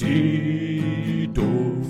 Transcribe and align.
Die 0.00 1.28
Duftrebellen. 1.34 1.88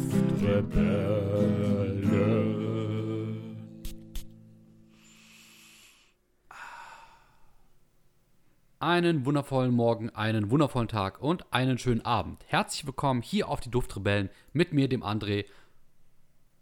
Einen 8.80 9.26
wundervollen 9.26 9.74
Morgen, 9.74 10.08
einen 10.10 10.50
wundervollen 10.50 10.88
Tag 10.88 11.20
und 11.20 11.52
einen 11.52 11.76
schönen 11.76 12.02
Abend. 12.06 12.44
Herzlich 12.46 12.86
willkommen 12.86 13.20
hier 13.20 13.48
auf 13.48 13.60
die 13.60 13.70
Duftrebellen 13.70 14.30
mit 14.54 14.72
mir, 14.72 14.88
dem 14.88 15.02
André 15.02 15.44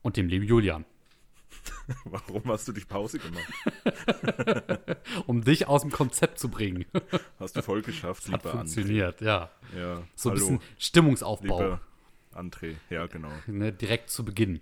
und 0.03 0.17
dem 0.17 0.27
lieben 0.27 0.47
Julian. 0.47 0.85
Warum 2.04 2.43
hast 2.46 2.66
du 2.68 2.72
dich 2.72 2.89
Pause 2.89 3.18
gemacht? 3.18 3.52
um 5.27 5.43
dich 5.45 5.66
aus 5.68 5.82
dem 5.82 5.90
Konzept 5.90 6.39
zu 6.39 6.48
bringen. 6.48 6.84
Hast 7.39 7.57
du 7.57 7.62
voll 7.62 7.82
geschafft, 7.82 8.25
Hat 8.30 8.43
lieber 8.45 8.50
funktioniert, 8.59 9.21
ja. 9.21 9.50
André. 9.72 9.79
Ja, 9.79 10.03
So 10.14 10.30
ein 10.30 10.34
hallo, 10.36 10.46
bisschen 10.46 10.61
Stimmungsaufbau. 10.79 11.58
lieber 11.61 11.80
André. 12.34 12.75
Ja, 12.90 13.07
genau. 13.07 13.30
Ne, 13.46 13.72
direkt 13.72 14.11
zu 14.11 14.25
Beginn. 14.25 14.61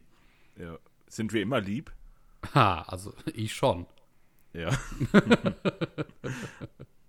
Ja. 0.58 0.78
Sind 1.08 1.32
wir 1.32 1.42
immer 1.42 1.60
lieb? 1.60 1.92
Ha, 2.54 2.82
also 2.82 3.14
ich 3.34 3.54
schon. 3.54 3.86
Ja. 4.52 4.70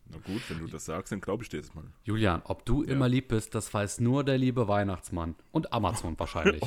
Na 0.08 0.18
gut, 0.24 0.42
wenn 0.50 0.60
du 0.60 0.68
das 0.68 0.86
sagst, 0.86 1.12
dann 1.12 1.22
glaube 1.22 1.44
ich 1.44 1.50
dir 1.50 1.62
das 1.62 1.74
mal. 1.76 1.84
Julian, 2.04 2.42
ob 2.46 2.66
du 2.66 2.84
immer 2.84 3.10
lieb 3.10 3.28
bist, 3.30 3.54
das 3.56 3.74
weiß 3.74 4.00
nur 4.00 4.24
der 4.24 4.38
liebe 4.38 4.68
Weihnachtsmann. 4.68 5.36
Und 5.52 5.74
Amazon 5.74 6.18
wahrscheinlich. 6.18 6.62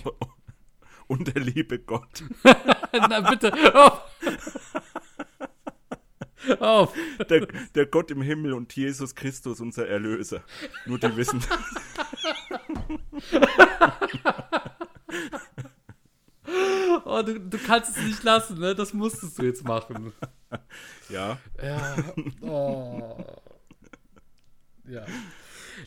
Und 1.09 1.35
der 1.35 1.43
liebe 1.43 1.79
Gott. 1.79 2.23
Na 2.93 3.21
bitte, 3.21 3.75
auf! 3.75 4.03
auf! 6.61 6.95
Der, 7.29 7.47
der 7.75 7.87
Gott 7.87 8.11
im 8.11 8.23
Himmel 8.23 8.53
und 8.53 8.75
Jesus 8.77 9.15
Christus, 9.15 9.61
unser 9.61 9.89
Erlöser. 9.89 10.45
Nur 10.87 10.99
die 10.99 11.17
wissen. 11.17 11.43
Oh, 17.05 17.23
du, 17.23 17.39
du 17.39 17.59
kannst 17.59 17.97
es 17.97 18.05
nicht 18.05 18.23
lassen, 18.23 18.59
ne? 18.59 18.75
Das 18.75 18.93
musstest 18.93 19.39
du 19.39 19.43
jetzt 19.45 19.65
machen. 19.65 20.13
Ja. 21.09 21.39
Ja. 21.63 21.97
Oh. 22.41 23.25
Ja. 24.87 25.05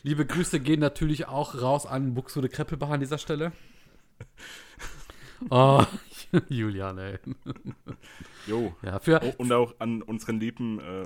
Liebe 0.02 0.26
Grüße 0.26 0.60
gehen 0.60 0.80
natürlich 0.80 1.26
auch 1.28 1.60
raus 1.60 1.86
an 1.86 2.14
Buxude 2.14 2.48
Kreppelbach 2.48 2.90
an 2.90 3.00
dieser 3.00 3.18
Stelle. 3.18 3.52
Oh, 5.50 5.84
Julian, 6.48 6.98
ey. 6.98 7.18
Jo. 8.46 8.74
Ja, 8.82 8.98
für, 8.98 9.20
und 9.38 9.52
auch 9.52 9.74
an 9.78 10.02
unseren 10.02 10.40
lieben 10.40 10.80
äh, 10.80 11.04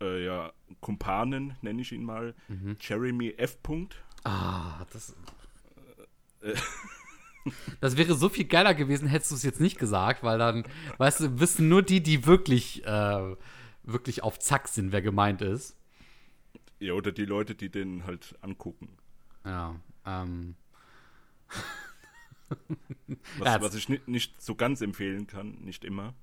äh, 0.00 0.24
ja, 0.24 0.52
Kumpanen, 0.80 1.54
nenne 1.62 1.82
ich 1.82 1.92
ihn 1.92 2.04
mal. 2.04 2.34
Mhm. 2.48 2.76
Jeremy 2.80 3.34
F. 3.36 3.62
Punkt. 3.62 3.96
Ah, 4.24 4.84
das. 4.92 5.14
Das 7.80 7.96
wäre 7.96 8.14
so 8.14 8.28
viel 8.28 8.46
geiler 8.46 8.74
gewesen, 8.74 9.06
hättest 9.06 9.30
du 9.30 9.36
es 9.36 9.44
jetzt 9.44 9.60
nicht 9.60 9.78
gesagt, 9.78 10.24
weil 10.24 10.36
dann, 10.36 10.64
weißt 10.98 11.20
du, 11.20 11.38
wissen 11.38 11.68
nur 11.68 11.80
die, 11.80 12.02
die 12.02 12.26
wirklich, 12.26 12.84
äh, 12.84 13.36
wirklich 13.84 14.24
auf 14.24 14.40
Zack 14.40 14.66
sind, 14.66 14.90
wer 14.90 15.00
gemeint 15.00 15.42
ist. 15.42 15.76
Ja, 16.80 16.94
oder 16.94 17.12
die 17.12 17.24
Leute, 17.24 17.54
die 17.54 17.70
den 17.70 18.04
halt 18.04 18.34
angucken. 18.40 18.88
Ja, 19.44 19.76
ähm. 20.04 20.56
Was, 23.38 23.60
was 23.60 23.74
ich 23.74 23.88
nicht, 23.88 24.08
nicht 24.08 24.40
so 24.40 24.54
ganz 24.54 24.80
empfehlen 24.80 25.26
kann, 25.26 25.52
nicht 25.64 25.84
immer. 25.84 26.14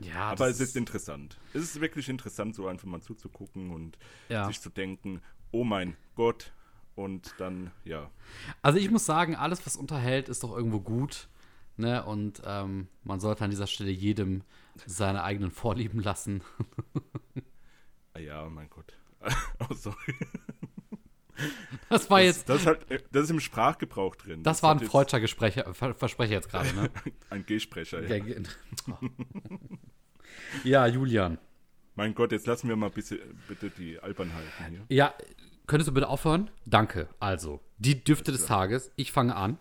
Ja, 0.00 0.30
Aber 0.30 0.48
es 0.48 0.58
ist 0.60 0.76
interessant. 0.76 1.38
Es 1.54 1.62
ist 1.62 1.80
wirklich 1.80 2.08
interessant, 2.08 2.54
so 2.56 2.66
einfach 2.66 2.86
mal 2.88 3.00
zuzugucken 3.00 3.70
und 3.70 3.98
Ja. 4.28 4.46
sich 4.46 4.60
zu 4.60 4.70
denken, 4.70 5.20
oh 5.52 5.64
mein 5.64 5.96
Gott. 6.16 6.52
Und 6.94 7.34
dann, 7.38 7.70
ja. 7.84 8.10
Also 8.60 8.78
ich 8.78 8.90
muss 8.90 9.06
sagen, 9.06 9.34
alles, 9.36 9.64
was 9.64 9.76
unterhält, 9.76 10.28
ist 10.28 10.42
doch 10.42 10.54
irgendwo 10.54 10.80
gut. 10.80 11.28
Ne? 11.76 12.04
Und 12.04 12.42
ähm, 12.44 12.88
man 13.04 13.18
sollte 13.20 13.44
an 13.44 13.50
dieser 13.50 13.66
Stelle 13.66 13.90
jedem 13.90 14.42
seine 14.86 15.22
eigenen 15.22 15.50
Vorlieben 15.50 16.00
lassen. 16.00 16.42
Ah 18.14 18.18
ja, 18.18 18.46
mein 18.50 18.68
Gott. 18.68 18.92
oh, 19.70 19.72
sorry. 19.72 20.14
Das 21.88 22.08
war 22.10 22.18
Das, 22.18 22.26
jetzt, 22.26 22.48
das, 22.48 22.60
ist 22.60 22.66
halt, 22.66 22.86
das 23.12 23.24
ist 23.24 23.30
im 23.30 23.40
Sprachgebrauch 23.40 24.16
drin. 24.16 24.42
das 24.42 24.62
war 24.62 24.74
ein 24.74 24.80
hat 24.80 24.86
freudscher 24.86 25.20
Versprecher 25.20 26.32
jetzt 26.32 26.48
gerade, 26.50 26.72
ne? 26.74 26.90
Ein 27.30 27.44
G-Sprecher, 27.44 28.02
ja. 28.02 28.24
Ja, 30.64 30.86
Julian. 30.86 31.38
Mein 31.94 32.14
Gott, 32.14 32.32
jetzt 32.32 32.46
lassen 32.46 32.68
wir 32.68 32.76
mal 32.76 32.90
bisschen, 32.90 33.18
bitte 33.48 33.70
die 33.70 33.98
Albernheiten 33.98 34.66
hier. 34.68 34.84
Ja, 34.88 35.14
könntest 35.66 35.88
du 35.88 35.92
bitte 35.94 36.08
aufhören? 36.08 36.50
Danke. 36.64 37.08
Also, 37.20 37.60
die 37.78 38.02
Düfte 38.02 38.32
des 38.32 38.46
Tages. 38.46 38.90
Ich 38.96 39.12
fange 39.12 39.36
an. 39.36 39.58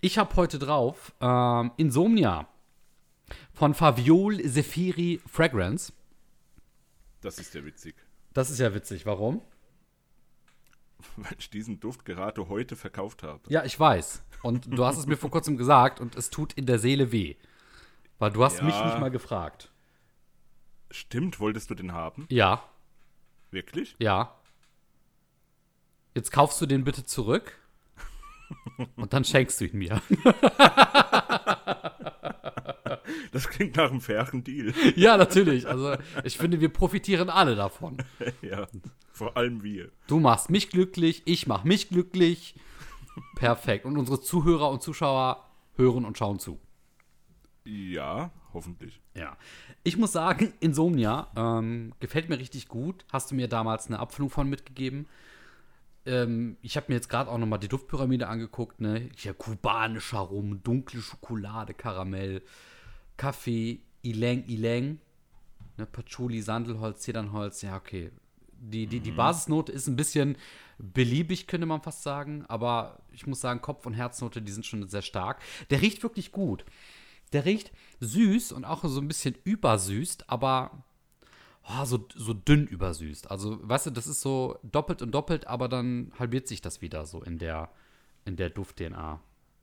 Ich 0.00 0.18
habe 0.18 0.34
heute 0.36 0.58
drauf 0.58 1.12
ähm, 1.20 1.72
Insomnia 1.76 2.48
von 3.52 3.74
Faviol 3.74 4.42
Zephyri 4.42 5.20
Fragrance. 5.26 5.92
Das 7.20 7.38
ist 7.38 7.54
ja 7.54 7.64
witzig. 7.64 7.94
Das 8.32 8.50
ist 8.50 8.58
ja 8.58 8.74
witzig. 8.74 9.06
Warum? 9.06 9.42
Weil 11.16 11.34
ich 11.38 11.50
diesen 11.50 11.80
Duft 11.80 12.04
gerade 12.04 12.48
heute 12.48 12.76
verkauft 12.76 13.22
habe. 13.22 13.40
Ja, 13.48 13.64
ich 13.64 13.78
weiß. 13.78 14.22
Und 14.42 14.66
du 14.76 14.84
hast 14.84 14.98
es 14.98 15.06
mir 15.06 15.16
vor 15.16 15.30
kurzem 15.30 15.56
gesagt 15.56 16.00
und 16.00 16.16
es 16.16 16.30
tut 16.30 16.52
in 16.54 16.66
der 16.66 16.78
Seele 16.78 17.12
weh. 17.12 17.36
Weil 18.18 18.30
du 18.32 18.44
hast 18.44 18.58
Ja. 18.58 18.64
mich 18.64 18.74
nicht 18.84 18.98
mal 18.98 19.10
gefragt. 19.10 19.70
Stimmt, 20.90 21.40
wolltest 21.40 21.70
du 21.70 21.74
den 21.74 21.92
haben? 21.92 22.26
Ja, 22.28 22.62
Wirklich? 23.50 23.96
ja. 23.98 24.34
Jetzt 26.14 26.30
kaufst 26.30 26.60
du 26.60 26.66
den 26.66 26.84
bitte 26.84 27.04
zurück 27.04 27.58
und 28.96 29.12
dann 29.14 29.24
schenkst 29.24 29.60
du 29.60 29.64
ihn 29.66 29.78
mir. 29.78 30.02
Das 33.30 33.48
klingt 33.48 33.76
nach 33.76 33.90
einem 33.90 34.00
fairen 34.00 34.44
Deal. 34.44 34.74
ja, 34.96 35.16
natürlich. 35.16 35.68
Also 35.68 35.96
ich 36.24 36.36
finde, 36.36 36.60
wir 36.60 36.68
profitieren 36.68 37.30
alle 37.30 37.54
davon. 37.54 37.98
ja, 38.42 38.66
vor 39.12 39.36
allem 39.36 39.62
wir. 39.62 39.90
Du 40.06 40.20
machst 40.20 40.50
mich 40.50 40.70
glücklich, 40.70 41.22
ich 41.24 41.46
mach 41.46 41.64
mich 41.64 41.88
glücklich. 41.88 42.54
Perfekt. 43.36 43.84
Und 43.84 43.98
unsere 43.98 44.20
Zuhörer 44.20 44.70
und 44.70 44.82
Zuschauer 44.82 45.48
hören 45.76 46.04
und 46.04 46.18
schauen 46.18 46.38
zu. 46.38 46.58
Ja, 47.64 48.30
hoffentlich. 48.52 49.00
Ja. 49.14 49.36
Ich 49.84 49.96
muss 49.96 50.12
sagen, 50.12 50.52
Insomnia 50.60 51.28
ähm, 51.36 51.92
gefällt 52.00 52.28
mir 52.28 52.38
richtig 52.38 52.68
gut. 52.68 53.04
Hast 53.12 53.30
du 53.30 53.34
mir 53.34 53.48
damals 53.48 53.86
eine 53.86 53.98
Abfüllung 53.98 54.30
von 54.30 54.48
mitgegeben? 54.48 55.06
Ähm, 56.04 56.56
ich 56.62 56.76
habe 56.76 56.86
mir 56.88 56.96
jetzt 56.96 57.08
gerade 57.08 57.30
auch 57.30 57.38
noch 57.38 57.46
mal 57.46 57.58
die 57.58 57.68
Duftpyramide 57.68 58.28
angeguckt. 58.28 58.80
Ne? 58.80 59.10
Hier 59.16 59.34
kubanischer 59.34 60.18
Rum, 60.18 60.62
dunkle 60.62 61.00
Schokolade, 61.00 61.74
Karamell, 61.74 62.42
Kaffee, 63.22 63.78
Ileng, 64.02 64.44
Ileng, 64.48 64.98
ne? 65.76 65.86
Patchouli, 65.86 66.42
Sandelholz, 66.42 67.02
Zedernholz. 67.02 67.62
Ja, 67.62 67.76
okay. 67.76 68.10
Die, 68.58 68.88
die, 68.88 68.98
die 68.98 69.12
Basisnote 69.12 69.70
ist 69.70 69.86
ein 69.86 69.94
bisschen 69.94 70.36
beliebig, 70.78 71.46
könnte 71.46 71.68
man 71.68 71.82
fast 71.82 72.02
sagen. 72.02 72.44
Aber 72.48 72.98
ich 73.12 73.28
muss 73.28 73.40
sagen, 73.40 73.62
Kopf- 73.62 73.86
und 73.86 73.94
Herznote, 73.94 74.42
die 74.42 74.50
sind 74.50 74.66
schon 74.66 74.88
sehr 74.88 75.02
stark. 75.02 75.40
Der 75.70 75.82
riecht 75.82 76.02
wirklich 76.02 76.32
gut. 76.32 76.64
Der 77.32 77.44
riecht 77.44 77.70
süß 78.00 78.50
und 78.50 78.64
auch 78.64 78.82
so 78.82 79.00
ein 79.00 79.06
bisschen 79.06 79.36
übersüßt, 79.44 80.28
aber 80.28 80.82
oh, 81.62 81.84
so, 81.84 82.08
so 82.16 82.34
dünn 82.34 82.66
übersüßt. 82.66 83.30
Also, 83.30 83.56
weißt 83.62 83.86
du, 83.86 83.90
das 83.90 84.08
ist 84.08 84.20
so 84.20 84.58
doppelt 84.64 85.00
und 85.00 85.12
doppelt, 85.12 85.46
aber 85.46 85.68
dann 85.68 86.10
halbiert 86.18 86.48
sich 86.48 86.60
das 86.60 86.82
wieder 86.82 87.06
so 87.06 87.22
in 87.22 87.38
der, 87.38 87.70
in 88.24 88.34
der 88.34 88.50
Duft-DNA. 88.50 89.20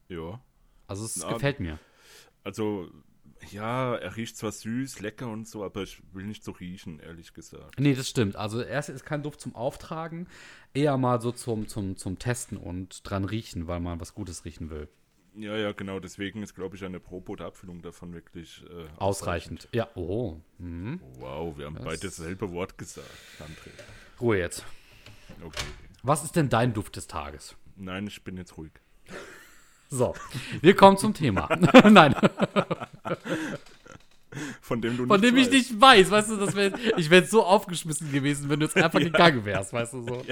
Ja. 0.08 0.40
Also, 0.88 1.04
es 1.04 1.18
Na, 1.18 1.34
gefällt 1.34 1.60
mir. 1.60 1.78
Also, 2.46 2.90
ja, 3.52 3.96
er 3.96 4.16
riecht 4.16 4.38
zwar 4.38 4.52
süß, 4.52 5.00
lecker 5.00 5.28
und 5.30 5.48
so, 5.48 5.64
aber 5.64 5.84
ich 5.84 6.02
will 6.14 6.26
nicht 6.26 6.44
so 6.44 6.52
riechen, 6.52 7.00
ehrlich 7.00 7.34
gesagt. 7.34 7.80
Nee, 7.80 7.96
das 7.96 8.10
stimmt. 8.10 8.36
Also, 8.36 8.62
erst 8.62 8.90
ist 8.90 9.06
kein 9.06 9.24
Duft 9.24 9.42
zum 9.42 9.56
Auftragen, 9.56 10.28
eher 10.74 10.98
mal 10.98 11.22
so 11.22 11.32
zum, 11.32 11.68
zum, 11.68 11.98
zum 11.98 12.20
Testen 12.20 12.58
und 12.58 13.10
dran 13.10 13.26
riechen, 13.26 13.68
weil 13.68 13.80
man 13.80 14.00
was 14.00 14.14
Gutes 14.14 14.46
riechen 14.46 14.70
will. 14.70 14.88
Ja, 15.36 15.56
ja, 15.56 15.72
genau. 15.72 16.00
Deswegen 16.00 16.44
ist, 16.44 16.56
glaube 16.56 16.76
ich, 16.76 16.84
eine 16.84 17.00
Probot-Abfüllung 17.00 17.82
davon 17.82 18.14
wirklich 18.14 18.64
äh, 18.66 18.88
Ausreichend. 18.98 19.70
Ja, 19.72 19.88
oh. 19.96 20.38
Mhm. 20.58 21.00
Wow, 21.20 21.58
wir 21.58 21.66
haben 21.68 21.78
beide 21.84 22.00
dasselbe 22.00 22.52
Wort 22.52 22.78
gesagt, 22.78 23.08
André. 23.40 23.70
Ruhe 24.20 24.38
jetzt. 24.38 24.66
Okay. 25.44 25.66
Was 26.04 26.24
ist 26.24 26.36
denn 26.36 26.50
dein 26.50 26.74
Duft 26.74 26.96
des 26.96 27.08
Tages? 27.08 27.56
Nein, 27.76 28.08
ich 28.08 28.24
bin 28.24 28.38
jetzt 28.38 28.58
ruhig. 28.58 28.72
So, 29.90 30.14
wir 30.62 30.76
kommen 30.76 30.98
zum 30.98 31.14
Thema. 31.14 31.50
Nein. 31.90 32.16
Von 34.62 34.82
dem 34.82 34.98
du 34.98 35.08
Von 35.08 35.22
dem 35.22 35.36
ich 35.36 35.46
weißt. 35.46 35.54
nicht 35.54 35.82
weiß, 35.82 36.12
weißt 36.12 36.30
du, 36.30 36.38
das 36.38 36.56
wär, 36.56 36.72
ich 36.98 37.10
wäre 37.10 37.26
so 37.26 37.44
aufgeschmissen 37.44 38.12
gewesen, 38.12 38.50
wenn 38.50 38.60
du 38.60 38.68
jetzt 38.68 38.78
einfach 38.78 39.00
gegangen 39.00 39.44
wärst, 39.46 39.74
weißt 39.74 39.94
du 39.94 40.02
so. 40.04 40.24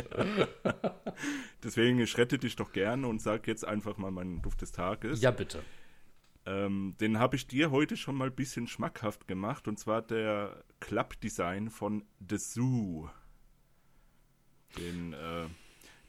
Deswegen, 1.64 2.00
ich 2.00 2.16
rette 2.18 2.38
dich 2.38 2.56
doch 2.56 2.72
gerne 2.72 3.08
und 3.08 3.22
sag 3.22 3.48
jetzt 3.48 3.66
einfach 3.66 3.98
mal 3.98 4.12
meinen 4.12 4.44
Duft 4.44 4.62
des 4.62 4.72
Tages. 4.72 5.22
Ja, 5.22 5.32
bitte. 5.32 5.64
Ähm, 6.46 6.96
den 7.02 7.18
habe 7.20 7.36
ich 7.36 7.48
dir 7.48 7.72
heute 7.72 7.98
schon 7.98 8.16
mal 8.16 8.28
ein 8.28 8.36
bisschen 8.36 8.68
schmackhaft 8.68 9.28
gemacht 9.28 9.68
und 9.68 9.80
zwar 9.80 10.04
der 10.04 10.64
Club-Design 10.80 11.72
von 11.72 12.06
The 12.30 12.38
Zoo. 12.38 13.10
Den, 14.78 15.14
äh, 15.14 15.48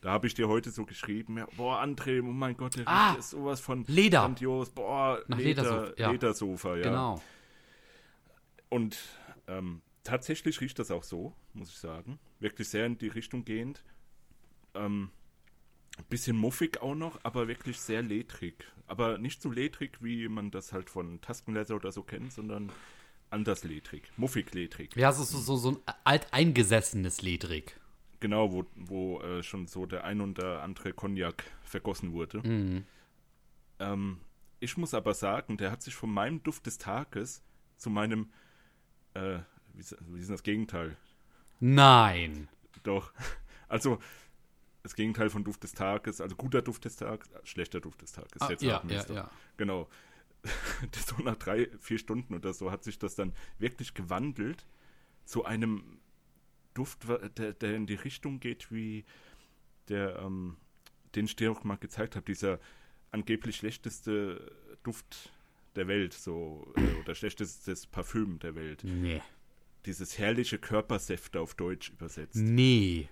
Da 0.00 0.10
habe 0.12 0.26
ich 0.28 0.34
dir 0.34 0.48
heute 0.48 0.70
so 0.70 0.84
geschrieben, 0.84 1.38
ja, 1.38 1.46
boah, 1.56 1.82
André, 1.82 2.20
oh 2.20 2.24
mein 2.26 2.56
Gott, 2.56 2.76
der 2.76 2.86
Ah, 2.86 3.08
riecht 3.10 3.18
ist 3.20 3.30
sowas 3.30 3.60
von 3.60 3.84
Leder. 3.86 4.20
grandios, 4.20 4.70
boah, 4.70 5.20
Nach 5.26 5.38
Leder, 5.38 5.62
Ledersofa, 5.64 5.92
ja. 6.00 6.10
Ledersofa, 6.12 6.76
ja. 6.76 6.82
Genau. 6.82 7.22
Und 8.68 8.96
ähm, 9.48 9.80
tatsächlich 10.04 10.60
riecht 10.60 10.78
das 10.78 10.90
auch 10.90 11.02
so, 11.02 11.32
muss 11.52 11.70
ich 11.70 11.78
sagen. 11.78 12.18
Wirklich 12.38 12.68
sehr 12.68 12.86
in 12.86 12.98
die 12.98 13.08
Richtung 13.08 13.44
gehend. 13.44 13.82
Ähm, 14.74 15.10
ein 15.96 16.04
bisschen 16.08 16.36
muffig 16.36 16.80
auch 16.80 16.94
noch, 16.94 17.18
aber 17.24 17.48
wirklich 17.48 17.80
sehr 17.80 18.02
ledrig. 18.02 18.64
Aber 18.86 19.18
nicht 19.18 19.42
so 19.42 19.50
ledrig, 19.50 19.98
wie 20.00 20.28
man 20.28 20.50
das 20.50 20.72
halt 20.72 20.90
von 20.90 21.20
Taskenleather 21.20 21.74
oder 21.74 21.90
so 21.90 22.02
kennt, 22.02 22.32
sondern 22.32 22.70
anders 23.30 23.64
ledrig. 23.64 24.10
Muffig 24.16 24.54
ledrig. 24.54 24.94
Ja, 24.96 25.12
so, 25.12 25.24
so, 25.24 25.38
so, 25.38 25.56
so 25.56 25.70
ein 25.70 25.94
alteingesessenes 26.04 27.20
Ledrig. 27.22 27.77
Genau, 28.20 28.52
wo, 28.52 28.64
wo 28.74 29.20
äh, 29.20 29.42
schon 29.42 29.66
so 29.68 29.86
der 29.86 30.04
ein 30.04 30.20
oder 30.20 30.62
andere 30.62 30.92
Cognac 30.92 31.44
vergossen 31.62 32.12
wurde. 32.12 32.46
Mhm. 32.46 32.84
Ähm, 33.78 34.20
ich 34.60 34.76
muss 34.76 34.92
aber 34.94 35.14
sagen, 35.14 35.56
der 35.56 35.70
hat 35.70 35.82
sich 35.82 35.94
von 35.94 36.10
meinem 36.10 36.42
Duft 36.42 36.66
des 36.66 36.78
Tages 36.78 37.42
zu 37.76 37.90
meinem, 37.90 38.30
äh, 39.14 39.38
wie, 39.74 39.80
ist- 39.80 39.96
wie 40.08 40.18
ist 40.18 40.26
denn 40.28 40.34
das 40.34 40.42
Gegenteil? 40.42 40.96
Nein. 41.60 42.48
Doch. 42.82 43.12
Also, 43.70 43.98
das 44.82 44.94
Gegenteil 44.94 45.28
von 45.28 45.44
Duft 45.44 45.62
des 45.62 45.72
Tages, 45.72 46.22
also 46.22 46.34
guter 46.36 46.62
Duft 46.62 46.86
des 46.86 46.96
Tages, 46.96 47.28
äh, 47.32 47.40
schlechter 47.44 47.80
Duft 47.80 48.00
des 48.00 48.12
Tages. 48.12 48.40
Ah, 48.40 48.48
jetzt 48.50 48.62
ja, 48.62 48.82
ja, 48.88 49.04
ja. 49.12 49.30
Genau. 49.58 49.88
So 51.06 51.22
nach 51.22 51.36
drei, 51.36 51.68
vier 51.78 51.98
Stunden 51.98 52.32
oder 52.32 52.54
so 52.54 52.70
hat 52.70 52.82
sich 52.82 52.98
das 52.98 53.14
dann 53.14 53.34
wirklich 53.58 53.92
gewandelt 53.92 54.66
zu 55.26 55.44
einem 55.44 55.98
Duft, 56.74 57.06
der, 57.38 57.52
der 57.52 57.74
in 57.74 57.86
die 57.86 57.94
Richtung 57.94 58.40
geht, 58.40 58.70
wie 58.70 59.04
der, 59.88 60.18
ähm, 60.18 60.56
den 61.14 61.24
ich 61.24 61.36
dir 61.36 61.50
auch 61.50 61.64
mal 61.64 61.76
gezeigt 61.76 62.16
habe, 62.16 62.26
dieser 62.26 62.60
angeblich 63.10 63.56
schlechteste 63.56 64.52
Duft 64.82 65.32
der 65.76 65.88
Welt, 65.88 66.12
so, 66.12 66.72
äh, 66.76 66.94
oder 67.00 67.14
schlechtestes 67.14 67.86
Parfüm 67.86 68.38
der 68.38 68.54
Welt. 68.54 68.82
Nee. 68.84 69.22
Dieses 69.86 70.18
herrliche 70.18 70.58
Körpersäfte 70.58 71.40
auf 71.40 71.54
Deutsch 71.54 71.90
übersetzt. 71.90 72.36
Nee. 72.36 73.08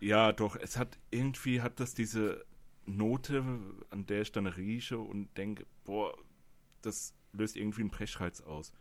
Ja, 0.00 0.32
doch, 0.32 0.56
es 0.56 0.76
hat 0.76 0.98
irgendwie 1.10 1.60
hat 1.60 1.80
das 1.80 1.94
diese 1.94 2.44
Note, 2.86 3.42
an 3.90 4.06
der 4.06 4.22
ich 4.22 4.32
dann 4.32 4.46
rieche 4.46 4.98
und 4.98 5.36
denke, 5.36 5.66
boah, 5.84 6.16
das 6.82 7.14
löst 7.32 7.56
irgendwie 7.56 7.82
einen 7.82 7.90
Brechreiz 7.90 8.40
aus. 8.40 8.72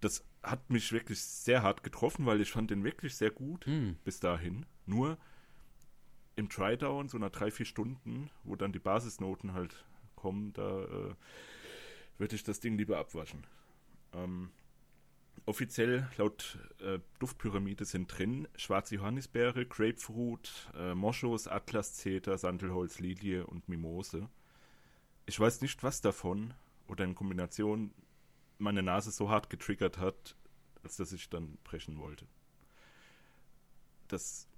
Das 0.00 0.24
hat 0.42 0.70
mich 0.70 0.92
wirklich 0.92 1.20
sehr 1.20 1.62
hart 1.62 1.82
getroffen, 1.82 2.26
weil 2.26 2.40
ich 2.40 2.50
fand 2.50 2.70
den 2.70 2.84
wirklich 2.84 3.16
sehr 3.16 3.30
gut 3.30 3.66
Hm. 3.66 3.96
bis 4.04 4.20
dahin. 4.20 4.66
Nur 4.86 5.18
im 6.36 6.48
Try-Down, 6.48 7.08
so 7.08 7.18
nach 7.18 7.30
drei, 7.30 7.50
vier 7.50 7.66
Stunden, 7.66 8.30
wo 8.44 8.56
dann 8.56 8.72
die 8.72 8.78
Basisnoten 8.78 9.52
halt 9.52 9.84
kommen, 10.16 10.52
da 10.52 10.84
äh, 10.84 11.14
würde 12.18 12.36
ich 12.36 12.42
das 12.42 12.60
Ding 12.60 12.78
lieber 12.78 12.98
abwaschen. 12.98 13.46
Ähm, 14.12 14.50
offiziell 15.46 16.08
laut 16.16 16.58
äh, 16.80 16.98
Duftpyramide 17.18 17.84
sind 17.84 18.06
drin 18.06 18.48
schwarze 18.56 18.96
Johannisbeere, 18.96 19.66
Grapefruit, 19.66 20.70
äh, 20.74 20.94
Moschus, 20.94 21.46
Atlaszeder, 21.48 22.38
Sandelholz, 22.38 23.00
Lilie 23.00 23.46
und 23.46 23.68
Mimose. 23.68 24.28
Ich 25.26 25.38
weiß 25.38 25.60
nicht, 25.60 25.82
was 25.82 26.00
davon 26.00 26.54
oder 26.88 27.04
in 27.04 27.14
Kombination 27.14 27.92
meine 28.60 28.82
Nase 28.82 29.10
so 29.10 29.30
hart 29.30 29.50
getriggert 29.50 29.98
hat, 29.98 30.36
als 30.82 30.96
dass 30.96 31.12
ich 31.12 31.28
dann 31.28 31.58
brechen 31.64 31.98
wollte. 31.98 32.26
Das 34.08 34.48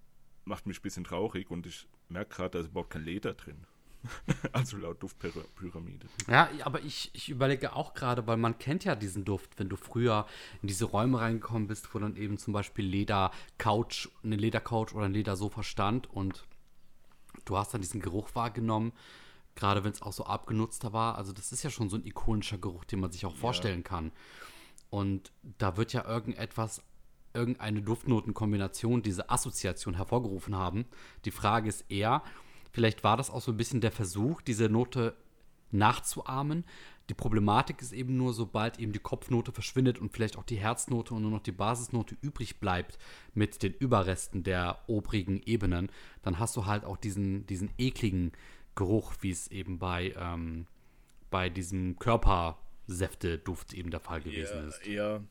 macht 0.45 0.67
mich 0.67 0.81
ein 0.81 0.83
bisschen 0.83 1.05
traurig 1.05 1.51
und 1.51 1.67
ich 1.67 1.87
merke 2.09 2.37
gerade, 2.37 2.51
da 2.51 2.59
ist 2.61 2.69
überhaupt 2.69 2.91
kein 2.91 3.05
Leder 3.05 3.35
drin. 3.35 3.67
also 4.53 4.77
laut 4.77 5.03
Duftpyramide. 5.03 6.09
Ja, 6.29 6.51
aber 6.65 6.81
ich, 6.83 7.11
ich 7.13 7.29
überlege 7.29 7.75
auch 7.77 7.95
gerade, 7.95 8.27
weil 8.27 8.37
man 8.37 8.59
kennt 8.59 8.85
ja 8.85 8.97
diesen 8.97 9.25
Duft, 9.25 9.59
wenn 9.59 9.69
du 9.69 9.77
früher 9.77 10.27
in 10.61 10.69
diese 10.69 10.87
Räume 10.87 11.21
reingekommen 11.21 11.69
bist, 11.69 11.95
wo 11.95 11.99
dann 11.99 12.17
eben 12.17 12.39
zum 12.39 12.53
Beispiel 12.53 12.85
Ledercouch, 12.85 14.09
eine 14.25 14.37
Ledercouch 14.37 14.93
oder 14.95 15.07
ein 15.07 15.15
Ledersofa 15.15 15.63
stand 15.63 16.11
und 16.11 16.45
du 17.45 17.57
hast 17.57 17.75
dann 17.75 17.81
diesen 17.81 18.01
Geruch 18.01 18.35
wahrgenommen, 18.35 18.93
gerade 19.55 19.85
wenn 19.85 19.93
es 19.93 20.03
auch 20.03 20.13
so 20.13 20.25
abgenutzter 20.25 20.93
war. 20.93 21.17
Also 21.19 21.33
das 21.33 21.53
ist 21.53 21.63
ja 21.63 21.71
schon 21.71 21.89
so 21.89 21.97
ein 21.97 22.07
ikonischer 22.07 22.59
Geruch, 22.59 22.85
den 22.85 23.01
man 23.01 23.13
sich 23.13 23.27
auch 23.27 23.37
vorstellen 23.37 23.85
kann. 23.85 24.13
Und 24.91 25.33
da 25.59 25.77
wird 25.77 25.93
ja 25.93 26.07
irgendetwas, 26.07 26.83
irgendeine 27.35 27.83
Duftnotenkombination 27.83 29.03
diese 29.03 29.31
Assoziation 29.31 29.95
hervorgerufen 29.95 30.55
haben. 30.55 30.85
Die 31.25 31.31
Frage 31.31 31.69
ist 31.69 31.91
eher, 31.91 32.23
vielleicht 32.73 33.05
war 33.05 33.17
das 33.17 33.31
auch 33.31 33.41
so 33.41 33.53
ein 33.53 33.57
bisschen 33.57 33.81
der 33.81 33.93
Versuch, 33.93 34.43
diese 34.43 34.69
Note 34.69 35.17
nachzuahmen. 35.71 36.65
Die 37.09 37.15
Problematik 37.15 37.83
ist 37.83 37.93
eben 37.93 38.17
nur, 38.17 38.33
sobald 38.33 38.79
eben 38.79 38.93
die 38.93 38.99
Kopfnote 38.99 39.53
verschwindet 39.53 39.99
und 39.99 40.13
vielleicht 40.13 40.39
auch 40.39 40.45
die 40.45 40.57
Herznote 40.57 41.15
und 41.15 41.23
nur 41.23 41.31
noch 41.31 41.43
die 41.43 41.53
Basisnote 41.53 42.17
übrig 42.21 42.61
bleibt 42.61 42.99
mit 43.35 43.63
den 43.63 43.73
Überresten 43.73 44.45
der 44.45 44.79
obrigen 44.87 45.43
Ebenen, 45.45 45.91
dann 46.23 46.39
hast 46.39 46.57
du 46.57 46.67
halt 46.67 46.85
auch 46.85 46.97
diesen, 46.97 47.47
diesen 47.47 47.71
ekligen 47.79 48.33
Geruch, 48.75 49.15
wie 49.21 49.31
es 49.31 49.49
eben 49.49 49.79
bei, 49.79 50.15
ähm, 50.17 50.67
bei 51.31 51.49
diesem 51.51 51.99
Körpersäfte-Duft 51.99 53.75
eben 53.75 53.91
der 53.91 54.01
Fall 54.01 54.21
gewesen 54.21 54.69
ist. 54.69 54.87
Ja, 54.87 55.23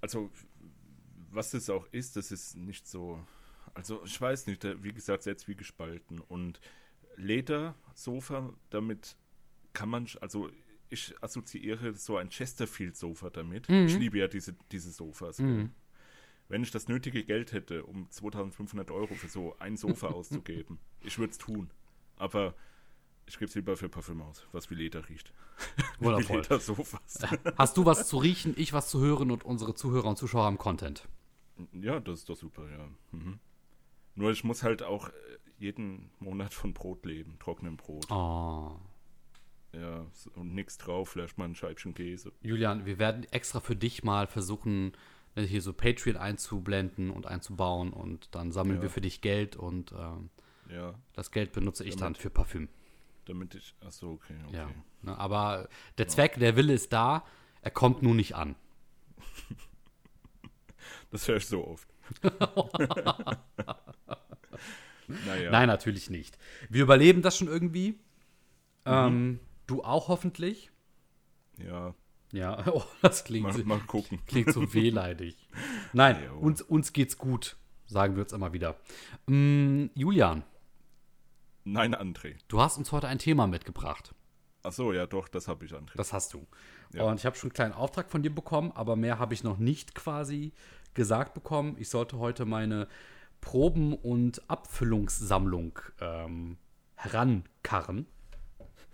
also 0.00 0.30
was 1.30 1.54
es 1.54 1.68
auch 1.70 1.86
ist, 1.92 2.16
das 2.16 2.32
ist 2.32 2.56
nicht 2.56 2.86
so. 2.86 3.24
Also 3.74 4.02
ich 4.04 4.20
weiß 4.20 4.46
nicht, 4.46 4.64
wie 4.82 4.92
gesagt, 4.92 5.22
sehr 5.22 5.36
zwiegespalten. 5.36 6.20
Und 6.20 6.60
Ledersofa, 7.16 8.52
damit 8.70 9.16
kann 9.72 9.88
man, 9.88 10.08
also 10.20 10.50
ich 10.88 11.14
assoziiere 11.22 11.94
so 11.94 12.16
ein 12.16 12.30
Chesterfield-Sofa 12.30 13.30
damit. 13.30 13.68
Ich 13.68 13.98
liebe 13.98 14.18
ja 14.18 14.26
diese, 14.26 14.54
diese 14.72 14.90
Sofas. 14.90 15.36
gell. 15.36 15.70
Wenn 16.48 16.62
ich 16.62 16.70
das 16.70 16.88
nötige 16.88 17.24
Geld 17.24 17.52
hätte, 17.52 17.84
um 17.84 18.10
2500 18.10 18.90
Euro 18.90 19.14
für 19.14 19.28
so 19.28 19.54
ein 19.58 19.76
Sofa 19.76 20.08
auszugeben, 20.08 20.78
ich 21.02 21.18
würde 21.18 21.32
es 21.32 21.38
tun. 21.38 21.70
Aber 22.18 22.54
ich 23.26 23.34
gebe 23.38 23.46
es 23.46 23.54
lieber 23.54 23.76
für 23.76 23.88
Parfüm 23.88 24.22
aus, 24.22 24.46
was 24.52 24.70
wie 24.70 24.74
Leder 24.74 25.08
riecht. 25.08 25.32
wie 25.98 26.04
Wundervoll. 26.06 26.40
Ledersofas. 26.42 27.18
Hast 27.56 27.76
du 27.76 27.84
was 27.84 28.08
zu 28.08 28.18
riechen, 28.18 28.54
ich 28.56 28.72
was 28.72 28.88
zu 28.88 29.00
hören 29.00 29.30
und 29.30 29.44
unsere 29.44 29.74
Zuhörer 29.74 30.08
und 30.08 30.16
Zuschauer 30.16 30.44
haben 30.44 30.58
Content? 30.58 31.06
Ja, 31.72 32.00
das 32.00 32.20
ist 32.20 32.28
doch 32.28 32.36
super, 32.36 32.68
ja. 32.70 32.88
Mhm. 33.12 33.38
Nur 34.14 34.30
ich 34.30 34.44
muss 34.44 34.62
halt 34.62 34.82
auch 34.82 35.08
äh, 35.08 35.12
jeden 35.58 36.10
Monat 36.18 36.54
von 36.54 36.72
Brot 36.72 37.04
leben, 37.04 37.36
trockenem 37.38 37.76
Brot. 37.76 38.10
Oh. 38.10 38.76
Ja, 39.72 40.06
und 40.34 40.54
nichts 40.54 40.78
drauf, 40.78 41.10
vielleicht 41.10 41.36
mal 41.36 41.44
ein 41.44 41.54
Scheibchen 41.54 41.94
Käse. 41.94 42.32
Julian, 42.40 42.86
wir 42.86 42.98
werden 42.98 43.24
extra 43.30 43.60
für 43.60 43.76
dich 43.76 44.02
mal 44.02 44.26
versuchen, 44.26 44.92
äh, 45.34 45.42
hier 45.42 45.60
so 45.60 45.72
Patreon 45.72 46.16
einzublenden 46.16 47.10
und 47.10 47.26
einzubauen 47.26 47.92
und 47.92 48.34
dann 48.34 48.50
sammeln 48.50 48.76
Ja. 48.76 48.82
wir 48.82 48.90
für 48.90 49.00
dich 49.02 49.20
Geld 49.20 49.56
und 49.56 49.92
ähm, 49.92 50.30
Ja, 50.70 50.94
das 51.14 51.30
Geld 51.30 51.52
benutze 51.52 51.84
ich 51.84 51.94
dann 51.96 52.00
Damit- 52.14 52.18
für 52.18 52.30
Parfüm. 52.30 52.68
damit 53.24 53.54
ich. 53.54 53.74
Achso, 53.80 54.12
okay, 54.12 54.34
okay. 54.46 54.56
Ja. 54.56 54.70
Ne, 55.02 55.18
aber 55.18 55.68
der 55.98 56.08
Zweck, 56.08 56.38
der 56.38 56.56
Wille 56.56 56.72
ist 56.74 56.92
da, 56.92 57.24
er 57.62 57.70
kommt 57.70 58.02
nur 58.02 58.14
nicht 58.14 58.34
an. 58.36 58.54
Das 61.10 61.26
höre 61.26 61.36
ich 61.38 61.46
so 61.46 61.66
oft. 61.66 61.88
naja, 65.08 65.50
Nein, 65.50 65.68
natürlich 65.68 66.10
nicht. 66.10 66.36
Wir 66.68 66.82
überleben 66.82 67.22
das 67.22 67.36
schon 67.38 67.48
irgendwie. 67.48 67.92
Mhm. 67.92 67.98
Ähm, 68.86 69.40
du 69.66 69.82
auch 69.84 70.08
hoffentlich. 70.08 70.70
ja, 71.58 71.94
Ja, 72.32 72.66
oh, 72.72 72.84
das 73.02 73.24
klingt, 73.24 73.44
mal, 73.46 73.52
so- 73.54 73.64
mal 73.64 73.80
gucken. 73.80 74.20
klingt 74.26 74.52
so 74.52 74.72
wehleidig. 74.74 75.36
Nein, 75.94 76.30
uns, 76.30 76.60
uns 76.62 76.92
geht's 76.92 77.16
gut, 77.16 77.56
sagen 77.86 78.14
wir 78.16 78.22
uns 78.24 78.32
immer 78.32 78.52
wieder. 78.52 78.76
Mm, 79.26 79.86
Julian, 79.94 80.44
Nein, 81.72 81.94
André. 81.94 82.36
du 82.48 82.60
hast 82.60 82.78
uns 82.78 82.92
heute 82.92 83.08
ein 83.08 83.18
Thema 83.18 83.46
mitgebracht. 83.46 84.14
Achso, 84.62 84.92
ja, 84.92 85.06
doch, 85.06 85.28
das 85.28 85.48
habe 85.48 85.66
ich, 85.66 85.72
André. 85.72 85.96
Das 85.96 86.14
hast 86.14 86.32
du. 86.32 86.46
Ja. 86.94 87.04
Und 87.04 87.20
ich 87.20 87.26
habe 87.26 87.36
schon 87.36 87.48
einen 87.48 87.54
kleinen 87.54 87.74
Auftrag 87.74 88.10
von 88.10 88.22
dir 88.22 88.34
bekommen, 88.34 88.72
aber 88.74 88.96
mehr 88.96 89.18
habe 89.18 89.34
ich 89.34 89.44
noch 89.44 89.58
nicht 89.58 89.94
quasi 89.94 90.52
gesagt 90.94 91.34
bekommen. 91.34 91.76
Ich 91.78 91.90
sollte 91.90 92.18
heute 92.18 92.46
meine 92.46 92.88
Proben- 93.42 93.94
und 93.94 94.48
Abfüllungssammlung 94.48 95.78
ähm, 96.00 96.56
herankarren. 96.96 98.06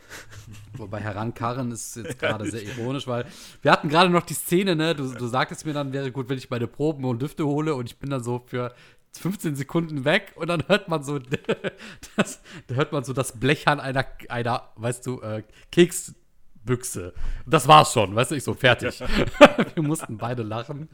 Wobei 0.77 1.01
herankarren 1.01 1.71
ist 1.71 1.97
jetzt 1.97 2.19
gerade 2.19 2.51
sehr 2.51 2.63
ironisch, 2.63 3.07
weil 3.07 3.25
wir 3.63 3.71
hatten 3.71 3.89
gerade 3.89 4.11
noch 4.11 4.23
die 4.23 4.35
Szene, 4.35 4.77
ne? 4.77 4.95
Du, 4.95 5.13
du 5.15 5.27
sagtest 5.29 5.65
mir 5.65 5.73
dann, 5.73 5.93
wäre 5.93 6.13
gut, 6.13 6.29
wenn 6.29 6.39
ich 6.39 6.51
meine 6.51 6.67
Proben 6.67 7.05
und 7.05 7.23
Düfte 7.23 7.47
hole 7.47 7.75
und 7.75 7.87
ich 7.87 7.99
bin 7.99 8.11
dann 8.11 8.23
so 8.23 8.43
für 8.45 8.75
15 9.19 9.57
Sekunden 9.57 10.05
weg 10.05 10.33
und 10.37 10.49
dann 10.49 10.67
hört 10.69 10.89
man 10.89 11.03
so 11.03 11.19
das, 12.17 12.43
da 12.67 12.75
hört 12.75 12.93
man 12.93 13.05
so 13.05 13.13
das 13.13 13.39
Blechern 13.39 13.81
einer, 13.81 14.07
einer 14.29 14.71
weißt 14.77 15.07
du, 15.07 15.21
äh, 15.21 15.43
Keksbüchse. 15.71 17.15
Das 17.47 17.69
war's 17.69 17.93
schon, 17.93 18.15
weißt 18.15 18.33
du, 18.33 18.35
ich 18.35 18.45
so, 18.45 18.55
fertig. 18.55 19.01
wir 19.75 19.83
mussten 19.83 20.19
beide 20.19 20.43
lachen. 20.43 20.89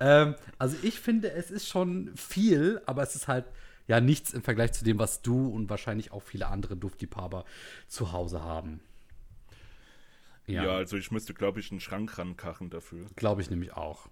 Ähm, 0.00 0.34
also 0.58 0.76
ich 0.82 1.00
finde, 1.00 1.32
es 1.32 1.50
ist 1.50 1.68
schon 1.68 2.12
viel, 2.16 2.80
aber 2.86 3.02
es 3.02 3.14
ist 3.14 3.28
halt 3.28 3.46
ja 3.86 4.00
nichts 4.00 4.32
im 4.32 4.42
Vergleich 4.42 4.72
zu 4.72 4.84
dem, 4.84 4.98
was 4.98 5.22
du 5.22 5.48
und 5.48 5.68
wahrscheinlich 5.68 6.12
auch 6.12 6.22
viele 6.22 6.46
andere 6.48 6.76
Duftliebhaber 6.76 7.44
zu 7.88 8.12
Hause 8.12 8.42
haben. 8.42 8.80
Ja, 10.46 10.76
also 10.76 10.96
ich 10.96 11.10
müsste, 11.10 11.32
glaube 11.32 11.60
ich, 11.60 11.70
einen 11.70 11.80
Schrank 11.80 12.18
rankachen 12.18 12.68
dafür, 12.70 13.06
Glaube 13.16 13.40
ich 13.40 13.50
nämlich 13.50 13.72
auch. 13.72 14.08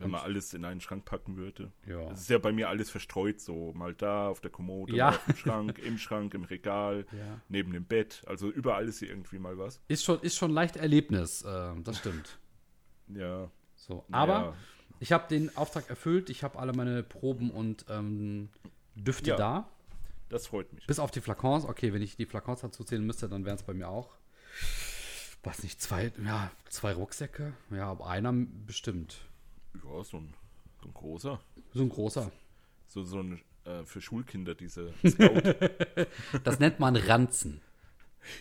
Wenn 0.00 0.10
man 0.10 0.20
alles 0.22 0.52
in 0.54 0.64
einen 0.64 0.80
Schrank 0.80 1.04
packen 1.04 1.36
würde. 1.36 1.70
Ja. 1.86 2.10
Es 2.10 2.22
ist 2.22 2.30
ja 2.30 2.38
bei 2.38 2.52
mir 2.52 2.68
alles 2.68 2.90
verstreut, 2.90 3.40
so 3.40 3.72
mal 3.74 3.94
da 3.94 4.28
auf 4.28 4.40
der 4.40 4.50
Kommode, 4.50 4.94
Ja. 4.96 5.10
auf 5.10 5.24
dem 5.26 5.36
Schrank, 5.36 5.78
im 5.78 5.98
Schrank, 5.98 6.34
im 6.34 6.44
Regal, 6.44 7.06
Ja. 7.12 7.40
neben 7.48 7.72
dem 7.72 7.84
Bett. 7.84 8.22
Also 8.26 8.48
überall 8.50 8.88
ist 8.88 8.98
hier 9.00 9.08
irgendwie 9.10 9.38
mal 9.38 9.56
was. 9.58 9.80
Ist 9.88 10.04
schon, 10.04 10.20
ist 10.20 10.36
schon 10.36 10.50
leicht 10.50 10.76
Erlebnis, 10.76 11.42
äh, 11.42 11.72
das 11.82 11.98
stimmt. 11.98 12.38
Ja. 13.14 13.50
So, 13.74 14.04
aber 14.12 14.54
ich 15.00 15.10
habe 15.12 15.26
den 15.28 15.56
Auftrag 15.56 15.88
erfüllt, 15.90 16.30
ich 16.30 16.42
habe 16.44 16.58
alle 16.58 16.72
meine 16.72 17.02
Proben 17.02 17.50
und 17.50 17.86
ähm, 17.88 18.50
Düfte 18.94 19.30
Ja. 19.30 19.36
da. 19.36 19.68
das 20.28 20.46
freut 20.46 20.72
mich. 20.72 20.86
Bis 20.86 20.98
auf 21.00 21.10
die 21.10 21.20
Flakons. 21.20 21.64
Okay, 21.64 21.92
wenn 21.92 22.02
ich 22.02 22.16
die 22.16 22.26
Flakons 22.26 22.60
dazu 22.60 22.84
zählen 22.84 23.04
müsste, 23.04 23.28
dann 23.28 23.44
wären 23.44 23.56
es 23.56 23.62
bei 23.64 23.74
mir 23.74 23.88
auch. 23.88 24.10
Was 25.42 25.62
nicht, 25.62 25.80
zwei, 25.80 26.12
ja, 26.24 26.50
zwei 26.68 26.92
Rucksäcke? 26.92 27.54
Ja, 27.70 27.86
aber 27.90 28.08
einer 28.08 28.32
bestimmt. 28.32 29.16
Ja, 29.74 30.04
so 30.04 30.18
ein, 30.18 30.34
so 30.80 30.88
ein 30.88 30.94
großer. 30.94 31.40
So 31.72 31.82
ein 31.82 31.88
großer. 31.88 32.30
So, 32.86 33.04
so 33.04 33.20
ein 33.20 33.40
äh, 33.64 33.84
für 33.84 34.00
Schulkinder, 34.00 34.54
diese 34.54 34.92
Scout. 35.06 35.54
Das 36.44 36.58
nennt 36.58 36.80
man 36.80 36.96
Ranzen. 36.96 37.60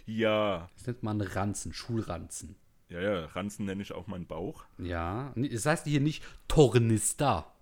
ja. 0.06 0.70
Das 0.76 0.88
nennt 0.88 1.04
man 1.04 1.22
Ranzen, 1.22 1.74
Schulranzen. 1.74 2.56
Ja, 2.90 3.02
ja, 3.02 3.26
Ranzen 3.26 3.66
nenne 3.66 3.84
ich 3.84 3.92
auch 3.94 4.08
meinen 4.08 4.26
Bauch. 4.26 4.66
Ja, 4.80 5.32
das 5.36 5.66
heißt 5.66 5.86
hier 5.86 6.02
nicht 6.02 6.24
Tornister. 6.48 7.54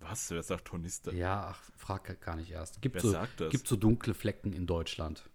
Was? 0.00 0.30
Wer 0.30 0.42
sagt 0.42 0.66
Tornister? 0.66 1.14
Ja, 1.14 1.48
ach, 1.52 1.62
frag 1.76 2.20
gar 2.20 2.36
nicht 2.36 2.50
erst. 2.50 2.82
Gibt 2.82 2.96
Wer 2.96 3.02
so, 3.02 3.10
sagt 3.12 3.40
das? 3.40 3.50
Gibt 3.50 3.68
so 3.68 3.76
dunkle 3.76 4.14
Flecken 4.14 4.52
in 4.52 4.66
Deutschland. 4.66 5.30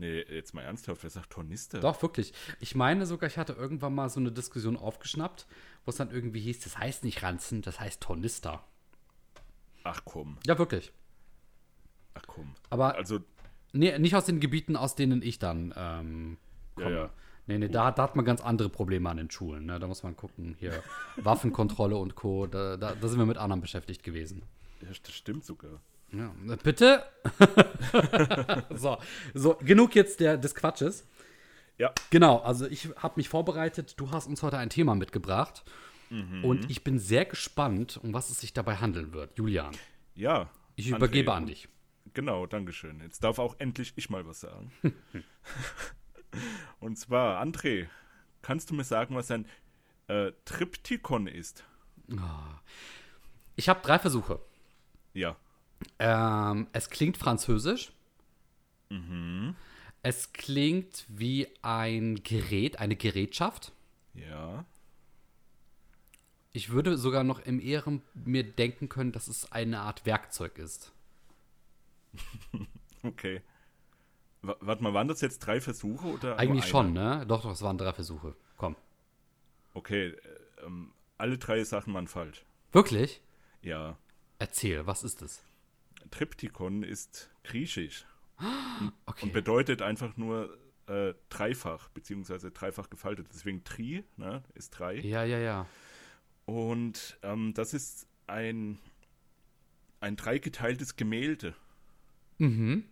Nee, 0.00 0.22
jetzt 0.30 0.54
mal 0.54 0.62
ernsthaft, 0.62 1.02
wer 1.02 1.10
sagt 1.10 1.28
Tornister? 1.30 1.78
Doch, 1.80 2.00
wirklich. 2.00 2.32
Ich 2.58 2.74
meine 2.74 3.04
sogar, 3.04 3.28
ich 3.28 3.36
hatte 3.36 3.52
irgendwann 3.52 3.94
mal 3.94 4.08
so 4.08 4.18
eine 4.18 4.32
Diskussion 4.32 4.76
aufgeschnappt, 4.78 5.46
wo 5.84 5.90
es 5.90 5.96
dann 5.96 6.10
irgendwie 6.10 6.40
hieß, 6.40 6.60
das 6.60 6.78
heißt 6.78 7.04
nicht 7.04 7.22
Ranzen, 7.22 7.60
das 7.60 7.78
heißt 7.80 8.00
Tornister. 8.00 8.64
Ach 9.84 10.00
komm, 10.06 10.38
Ja, 10.46 10.58
wirklich. 10.58 10.92
ach 12.14 12.22
komm. 12.26 12.54
Aber 12.70 12.94
Also, 12.96 13.20
nee, 13.72 13.98
nicht 13.98 14.14
aus 14.14 14.24
den 14.24 14.40
Gebieten, 14.40 14.74
aus 14.76 14.94
denen 14.94 15.20
ich 15.22 15.38
dann 15.38 15.74
ähm, 15.76 16.38
Ja, 16.78 16.84
komme. 16.84 16.96
ja. 16.96 17.10
Nee, 17.46 17.58
nee, 17.58 17.68
da, 17.68 17.90
da 17.90 18.04
hat 18.04 18.14
man 18.16 18.24
ganz 18.24 18.40
andere 18.42 18.68
Probleme 18.68 19.10
an 19.10 19.16
den 19.16 19.30
Schulen. 19.30 19.66
Ne? 19.66 19.78
Da 19.80 19.86
muss 19.88 20.02
man 20.02 20.14
gucken, 20.16 20.54
hier 20.60 20.82
Waffenkontrolle 21.16 21.96
und 21.96 22.14
Co. 22.14 22.46
Da, 22.46 22.76
da, 22.76 22.94
da 22.94 23.08
sind 23.08 23.18
wir 23.18 23.26
mit 23.26 23.38
anderen 23.38 23.60
beschäftigt 23.60 24.02
gewesen. 24.02 24.42
ja, 24.82 24.88
das 25.02 25.12
stimmt 25.12 25.44
sogar. 25.44 25.80
Ja, 26.12 26.34
bitte? 26.62 27.04
so, 28.74 28.98
so, 29.34 29.54
genug 29.56 29.94
jetzt 29.94 30.20
der, 30.20 30.36
des 30.36 30.54
Quatsches. 30.54 31.06
Ja, 31.78 31.92
Genau, 32.10 32.38
also 32.38 32.66
ich 32.66 32.88
habe 32.96 33.14
mich 33.16 33.28
vorbereitet. 33.28 33.94
Du 33.98 34.10
hast 34.10 34.26
uns 34.26 34.42
heute 34.42 34.58
ein 34.58 34.70
Thema 34.70 34.94
mitgebracht. 34.94 35.64
Mhm. 36.10 36.44
Und 36.44 36.70
ich 36.70 36.84
bin 36.84 36.98
sehr 36.98 37.24
gespannt, 37.24 37.98
um 38.02 38.12
was 38.12 38.30
es 38.30 38.40
sich 38.40 38.52
dabei 38.52 38.76
handeln 38.76 39.12
wird. 39.12 39.38
Julian, 39.38 39.74
ja. 40.14 40.50
ich 40.76 40.88
André, 40.88 40.96
übergebe 40.96 41.32
an 41.32 41.46
dich. 41.46 41.68
Genau, 42.12 42.46
Dankeschön. 42.46 43.00
Jetzt 43.00 43.22
darf 43.22 43.38
auch 43.38 43.54
endlich 43.58 43.92
ich 43.96 44.10
mal 44.10 44.26
was 44.26 44.40
sagen. 44.40 44.72
und 46.80 46.98
zwar, 46.98 47.40
André, 47.40 47.86
kannst 48.42 48.70
du 48.70 48.74
mir 48.74 48.84
sagen, 48.84 49.14
was 49.14 49.30
ein 49.30 49.46
äh, 50.08 50.32
Triptychon 50.44 51.28
ist? 51.28 51.64
Ich 53.54 53.68
habe 53.68 53.80
drei 53.82 53.98
Versuche. 54.00 54.40
Ja. 55.14 55.36
Ähm, 55.98 56.66
es 56.72 56.90
klingt 56.90 57.16
französisch. 57.16 57.92
Mhm. 58.90 59.54
Es 60.02 60.32
klingt 60.32 61.04
wie 61.08 61.48
ein 61.62 62.22
Gerät, 62.22 62.78
eine 62.78 62.96
Gerätschaft. 62.96 63.72
Ja. 64.14 64.64
Ich 66.52 66.70
würde 66.70 66.96
sogar 66.96 67.22
noch 67.22 67.38
im 67.40 67.60
Ehren 67.60 68.02
mir 68.14 68.42
denken 68.42 68.88
können, 68.88 69.12
dass 69.12 69.28
es 69.28 69.52
eine 69.52 69.80
Art 69.80 70.06
Werkzeug 70.06 70.58
ist. 70.58 70.92
Okay. 73.02 73.40
W 74.42 74.52
warte 74.60 74.82
mal, 74.82 74.92
waren 74.92 75.08
das 75.08 75.22
jetzt 75.22 75.38
drei 75.38 75.58
Versuche 75.58 76.06
oder? 76.06 76.38
Eigentlich 76.38 76.66
schon, 76.66 76.92
ne? 76.92 77.24
Doch, 77.26 77.40
doch, 77.40 77.52
es 77.52 77.62
waren 77.62 77.78
drei 77.78 77.94
Versuche. 77.94 78.34
Komm. 78.58 78.76
Okay, 79.72 80.08
äh, 80.08 80.16
ähm, 80.66 80.92
alle 81.16 81.38
drei 81.38 81.64
Sachen 81.64 81.94
waren 81.94 82.08
falsch. 82.08 82.44
Wirklich? 82.72 83.22
Ja. 83.62 83.96
Erzähl, 84.38 84.86
was 84.86 85.02
ist 85.02 85.22
es? 85.22 85.42
Triptychon 86.10 86.82
ist 86.82 87.30
griechisch 87.44 88.06
Okay. 89.06 89.26
und 89.26 89.32
bedeutet 89.32 89.82
einfach 89.82 90.16
nur 90.16 90.56
äh, 90.86 91.14
dreifach, 91.28 91.88
beziehungsweise 91.90 92.50
dreifach 92.50 92.88
gefaltet. 92.88 93.28
Deswegen 93.32 93.64
Tri, 93.64 94.04
ne, 94.16 94.42
ist 94.54 94.70
drei. 94.70 94.96
Ja, 95.00 95.24
ja, 95.24 95.38
ja. 95.38 95.66
Und 96.46 97.18
ähm, 97.22 97.52
das 97.54 97.74
ist 97.74 98.06
ein, 98.26 98.78
ein 100.00 100.16
dreigeteiltes 100.16 100.96
Gemälde. 100.96 101.54
Mhm. 102.38 102.84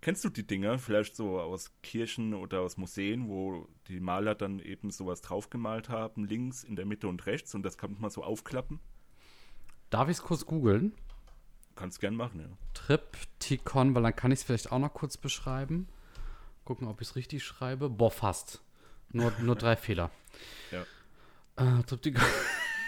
Kennst 0.00 0.24
du 0.24 0.28
die 0.28 0.46
Dinger 0.46 0.78
vielleicht 0.78 1.16
so 1.16 1.40
aus 1.40 1.72
Kirchen 1.82 2.34
oder 2.34 2.60
aus 2.60 2.76
Museen, 2.76 3.28
wo 3.28 3.68
die 3.88 4.00
Maler 4.00 4.34
dann 4.34 4.58
eben 4.58 4.90
sowas 4.90 5.20
draufgemalt 5.22 5.88
haben, 5.88 6.24
links, 6.26 6.64
in 6.64 6.76
der 6.76 6.84
Mitte 6.84 7.08
und 7.08 7.26
rechts 7.26 7.54
und 7.54 7.62
das 7.62 7.78
kann 7.78 7.96
man 7.98 8.10
so 8.10 8.22
aufklappen? 8.22 8.80
Darf 9.90 10.08
ich 10.08 10.16
es 10.16 10.22
kurz 10.22 10.44
googeln? 10.44 10.94
Kannst 11.76 12.00
gern 12.00 12.16
machen, 12.16 12.40
ja. 12.40 12.46
Triptychon, 12.74 13.94
weil 13.94 14.02
dann 14.02 14.16
kann 14.16 14.32
ich 14.32 14.40
es 14.40 14.44
vielleicht 14.44 14.72
auch 14.72 14.78
noch 14.78 14.92
kurz 14.94 15.16
beschreiben. 15.16 15.88
Gucken, 16.64 16.88
ob 16.88 17.00
ich 17.00 17.08
es 17.08 17.16
richtig 17.16 17.44
schreibe. 17.44 17.90
Boah, 17.90 18.10
fast. 18.10 18.62
Nur, 19.12 19.32
nur 19.40 19.54
drei 19.54 19.76
Fehler. 19.76 20.10
Ja. 20.70 20.82
Äh, 21.78 21.82
Triptychon. 21.84 22.22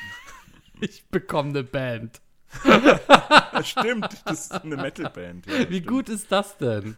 ich 0.82 1.06
bekomme 1.06 1.50
eine 1.50 1.64
Band. 1.64 2.20
Stimmt, 3.62 4.22
das 4.26 4.50
ist 4.50 4.52
eine 4.52 4.76
Metalband. 4.76 5.46
Ja, 5.46 5.60
Wie 5.70 5.76
stimmt. 5.76 5.86
gut 5.86 6.08
ist 6.10 6.30
das 6.30 6.58
denn? 6.58 6.94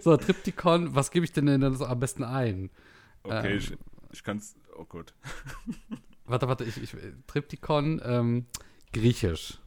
so, 0.00 0.16
Triptychon, 0.16 0.94
was 0.94 1.12
gebe 1.12 1.24
ich 1.24 1.32
denn 1.32 1.46
denn 1.46 1.74
so 1.76 1.86
am 1.86 2.00
besten 2.00 2.24
ein? 2.24 2.70
Okay, 3.22 3.52
ähm, 3.52 3.58
ich, 3.58 3.76
ich 4.10 4.24
kann's. 4.24 4.56
Oh 4.76 4.84
Gott. 4.84 5.14
Warte, 6.24 6.48
warte, 6.48 6.64
ich, 6.64 6.82
ich, 6.82 6.96
Triptychon, 7.28 8.00
ähm, 8.04 8.46
griechisch. 8.92 9.60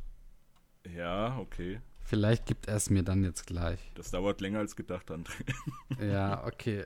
Ja, 0.88 1.38
okay. 1.38 1.82
Vielleicht 2.02 2.46
gibt 2.46 2.68
er 2.68 2.76
es 2.76 2.90
mir 2.90 3.04
dann 3.04 3.24
jetzt 3.24 3.46
gleich. 3.46 3.80
Das 3.96 4.12
dauert 4.12 4.42
länger 4.42 4.60
als 4.60 4.76
gedacht, 4.76 5.12
André. 5.12 5.54
Ja, 6.02 6.46
okay. 6.46 6.80
Äh, 6.80 6.86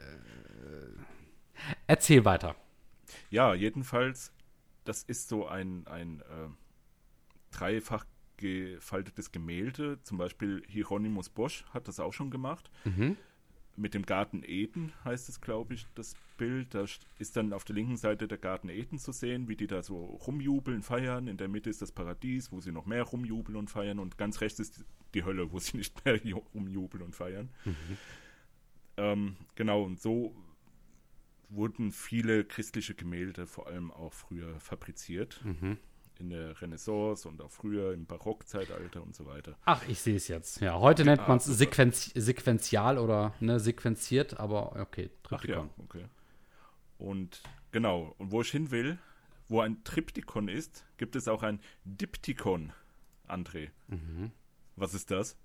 Erzähl 1.87 2.25
weiter. 2.25 2.55
Ja, 3.29 3.53
jedenfalls, 3.53 4.33
das 4.83 5.03
ist 5.03 5.29
so 5.29 5.47
ein, 5.47 5.87
ein 5.87 6.21
äh, 6.21 6.49
dreifach 7.51 8.05
gefaltetes 8.37 9.31
Gemälde. 9.31 10.01
Zum 10.03 10.17
Beispiel 10.17 10.63
Hieronymus 10.67 11.29
Bosch 11.29 11.63
hat 11.73 11.87
das 11.87 11.99
auch 11.99 12.13
schon 12.13 12.31
gemacht. 12.31 12.69
Mhm. 12.83 13.15
Mit 13.75 13.95
dem 13.95 14.05
Garten 14.05 14.43
Eden 14.45 14.93
heißt 15.03 15.29
es, 15.29 15.41
glaube 15.41 15.73
ich, 15.73 15.87
das 15.95 16.13
Bild. 16.37 16.75
Da 16.75 16.81
st- 16.83 17.01
ist 17.17 17.35
dann 17.35 17.53
auf 17.53 17.63
der 17.63 17.75
linken 17.75 17.97
Seite 17.97 18.27
der 18.27 18.37
Garten 18.37 18.69
Eden 18.69 18.99
zu 18.99 19.11
sehen, 19.11 19.47
wie 19.47 19.55
die 19.55 19.65
da 19.65 19.81
so 19.81 19.97
rumjubeln, 20.05 20.83
feiern. 20.83 21.27
In 21.27 21.37
der 21.37 21.47
Mitte 21.47 21.69
ist 21.71 21.81
das 21.81 21.91
Paradies, 21.91 22.51
wo 22.51 22.59
sie 22.61 22.71
noch 22.71 22.85
mehr 22.85 23.01
rumjubeln 23.03 23.55
und 23.57 23.69
feiern. 23.71 23.97
Und 23.97 24.17
ganz 24.17 24.41
rechts 24.41 24.59
ist 24.59 24.85
die 25.15 25.23
Hölle, 25.23 25.51
wo 25.51 25.57
sie 25.59 25.77
nicht 25.77 26.05
mehr 26.05 26.17
ju- 26.23 26.43
rumjubeln 26.53 27.03
und 27.03 27.15
feiern. 27.15 27.49
Ähm, 28.97 29.35
genau, 29.55 29.83
und 29.83 29.99
so 29.99 30.35
wurden 31.49 31.91
viele 31.91 32.45
christliche 32.45 32.95
Gemälde 32.95 33.47
vor 33.47 33.67
allem 33.67 33.91
auch 33.91 34.13
früher 34.13 34.59
fabriziert. 34.59 35.41
Mhm. 35.43 35.77
In 36.19 36.29
der 36.29 36.61
Renaissance 36.61 37.27
und 37.27 37.41
auch 37.41 37.51
früher 37.51 37.93
im 37.93 38.05
Barockzeitalter 38.05 39.01
und 39.01 39.15
so 39.15 39.25
weiter. 39.25 39.57
Ach, 39.65 39.81
ich 39.87 39.99
sehe 39.99 40.15
es 40.15 40.27
jetzt. 40.27 40.61
Ja, 40.61 40.79
heute 40.79 41.03
nennt 41.05 41.21
Ah, 41.21 41.27
man 41.27 41.37
es 41.37 41.45
sequenz 41.45 42.11
sequenzial 42.15 42.97
oder 42.99 43.33
ne, 43.39 43.59
sequenziert, 43.59 44.39
aber 44.39 44.75
okay, 44.79 45.09
Ach 45.23 45.29
Triptychon. 45.29 45.67
ja, 45.67 45.83
okay. 45.83 46.05
Und 46.99 47.41
genau, 47.71 48.13
und 48.19 48.31
wo 48.31 48.41
ich 48.41 48.51
hin 48.51 48.69
will, 48.71 48.99
wo 49.49 49.59
ein 49.61 49.83
Triptychon 49.83 50.47
ist, 50.47 50.85
gibt 50.97 51.15
es 51.15 51.27
auch 51.27 51.43
ein 51.43 51.59
Diptychon, 51.83 52.71
André. 53.27 53.71
Mhm. 53.87 54.31
Was 54.75 54.93
ist 54.93 55.11
das? 55.11 55.35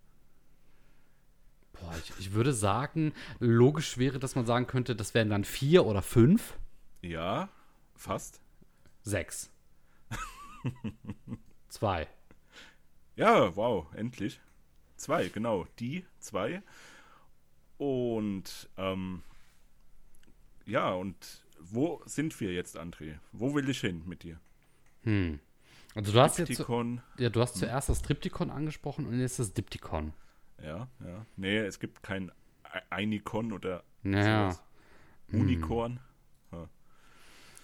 Boah, 1.72 1.94
ich, 2.02 2.12
ich 2.18 2.32
würde 2.32 2.52
sagen, 2.52 3.12
logisch 3.40 3.98
wäre, 3.98 4.18
dass 4.18 4.34
man 4.34 4.46
sagen 4.46 4.66
könnte, 4.66 4.94
das 4.96 5.14
wären 5.14 5.30
dann 5.30 5.44
vier 5.44 5.86
oder 5.86 6.02
fünf. 6.02 6.54
Ja, 7.02 7.48
fast. 7.94 8.40
Sechs. 9.02 9.50
Zwei. 11.68 12.06
Ja, 13.16 13.54
wow, 13.56 13.86
endlich. 13.94 14.40
Zwei, 14.96 15.28
genau, 15.28 15.66
die 15.78 16.04
zwei. 16.18 16.62
Und 17.78 18.68
ähm, 18.76 19.22
ja, 20.66 20.92
und 20.92 21.16
wo 21.60 22.02
sind 22.04 22.38
wir 22.40 22.52
jetzt, 22.52 22.78
André? 22.78 23.18
Wo 23.32 23.54
will 23.54 23.68
ich 23.68 23.80
hin 23.80 24.02
mit 24.06 24.22
dir? 24.22 24.40
Hm. 25.02 25.40
Also 25.94 26.12
du 26.12 26.20
hast, 26.20 26.38
jetzt, 26.38 26.58
ja, 27.18 27.28
du 27.30 27.40
hast 27.40 27.56
zuerst 27.56 27.88
das 27.88 28.02
Triptychon 28.02 28.50
angesprochen 28.50 29.06
und 29.06 29.18
jetzt 29.18 29.38
das 29.38 29.52
Diptychon. 29.52 30.12
Ja, 30.62 30.88
ja. 31.04 31.26
Nee, 31.36 31.58
es 31.58 31.80
gibt 31.80 32.02
kein 32.02 32.30
Einikon 32.90 33.52
oder 33.52 33.82
Naja. 34.02 34.56
Unicorn. 35.32 36.00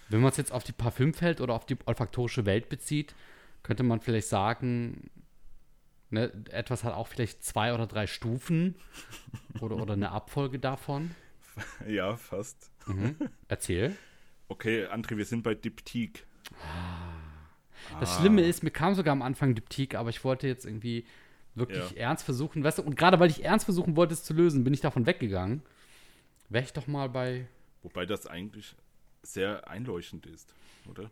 Wenn 0.09 0.21
man 0.21 0.29
es 0.31 0.37
jetzt 0.37 0.51
auf 0.51 0.63
die 0.63 0.71
Parfümwelt 0.71 1.41
oder 1.41 1.53
auf 1.53 1.65
die 1.65 1.77
olfaktorische 1.85 2.45
Welt 2.45 2.69
bezieht, 2.69 3.15
könnte 3.63 3.83
man 3.83 3.99
vielleicht 4.01 4.27
sagen, 4.27 5.09
ne, 6.11 6.31
etwas 6.51 6.83
hat 6.83 6.93
auch 6.93 7.07
vielleicht 7.07 7.43
zwei 7.43 7.73
oder 7.73 7.87
drei 7.87 8.05
Stufen 8.07 8.75
oder, 9.61 9.77
oder 9.77 9.93
eine 9.93 10.11
Abfolge 10.11 10.59
davon. 10.59 11.11
Ja, 11.87 12.15
fast. 12.17 12.69
Mhm. 12.85 13.15
Erzähl. 13.47 13.95
Okay, 14.47 14.85
André, 14.85 15.17
wir 15.17 15.25
sind 15.25 15.41
bei 15.43 15.55
Diptyk. 15.55 16.25
Das 17.99 18.11
Ah. 18.17 18.19
Schlimme 18.19 18.41
ist, 18.41 18.63
mir 18.63 18.71
kam 18.71 18.93
sogar 18.95 19.11
am 19.11 19.21
Anfang 19.21 19.55
Diptyk, 19.55 19.95
aber 19.95 20.09
ich 20.09 20.23
wollte 20.23 20.47
jetzt 20.47 20.65
irgendwie 20.65 21.05
wirklich 21.55 21.91
Ja. 21.91 21.97
ernst 21.97 22.25
versuchen, 22.25 22.63
weißt 22.63 22.79
du, 22.79 22.83
und 22.83 22.95
gerade 22.95 23.19
weil 23.19 23.29
ich 23.29 23.43
ernst 23.43 23.65
versuchen 23.65 23.95
wollte, 23.95 24.13
es 24.13 24.23
zu 24.23 24.33
lösen, 24.33 24.63
bin 24.63 24.73
ich 24.73 24.81
davon 24.81 25.05
weggegangen. 25.05 25.61
Wäre 26.49 26.63
ich 26.65 26.73
doch 26.73 26.87
mal 26.87 27.09
bei, 27.09 27.47
Wobei 27.83 28.05
das 28.05 28.27
eigentlich 28.27 28.75
sehr 29.25 29.67
einleuchtend 29.69 30.25
ist, 30.25 30.53
oder? 30.89 31.09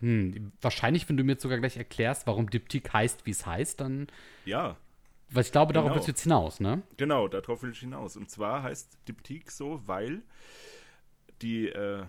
hm, 0.00 0.52
wahrscheinlich, 0.60 1.08
wenn 1.08 1.16
du 1.16 1.24
mir 1.24 1.32
jetzt 1.32 1.42
sogar 1.42 1.58
gleich 1.58 1.76
erklärst, 1.78 2.26
warum 2.26 2.50
Diptyk 2.50 2.92
heißt, 2.92 3.24
wie 3.24 3.30
es 3.30 3.46
heißt, 3.46 3.80
dann, 3.80 4.08
Ja, 4.44 4.76
weil 5.30 5.42
ich 5.42 5.50
glaube, 5.52 5.72
darauf 5.72 5.88
Genau. 5.90 5.96
wird 6.00 6.06
jetzt 6.08 6.22
hinaus, 6.22 6.60
ne? 6.60 6.82
genau, 6.98 7.26
darauf 7.28 7.62
will 7.62 7.70
ich 7.72 7.80
hinaus. 7.80 8.16
Und 8.16 8.30
zwar 8.30 8.62
heißt 8.62 8.98
Diptyk 9.08 9.50
so, 9.50 9.80
weil 9.86 10.22
die, 11.42 11.68
äh, 11.68 12.04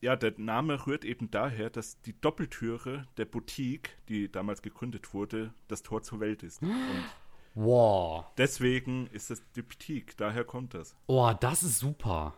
ja, 0.00 0.16
der 0.16 0.34
Name 0.36 0.86
rührt 0.86 1.04
eben 1.04 1.30
daher, 1.30 1.70
dass 1.70 2.00
die 2.02 2.18
Doppeltüre 2.20 3.06
der 3.16 3.24
Boutique, 3.24 3.90
die 4.08 4.30
damals 4.30 4.62
gegründet 4.62 5.14
wurde, 5.14 5.52
das 5.68 5.82
Tor 5.82 6.02
zur 6.02 6.20
Welt 6.20 6.42
ist. 6.42 6.60
Und 6.62 6.70
Wow. 7.54 8.24
deswegen 8.36 9.06
ist 9.12 9.30
es 9.30 9.40
Diptyk, 9.52 10.16
daher 10.16 10.44
kommt 10.44 10.74
das. 10.74 10.96
Oh, 11.06 11.32
das 11.38 11.62
ist 11.62 11.78
super. 11.78 12.34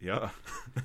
Ja, 0.00 0.32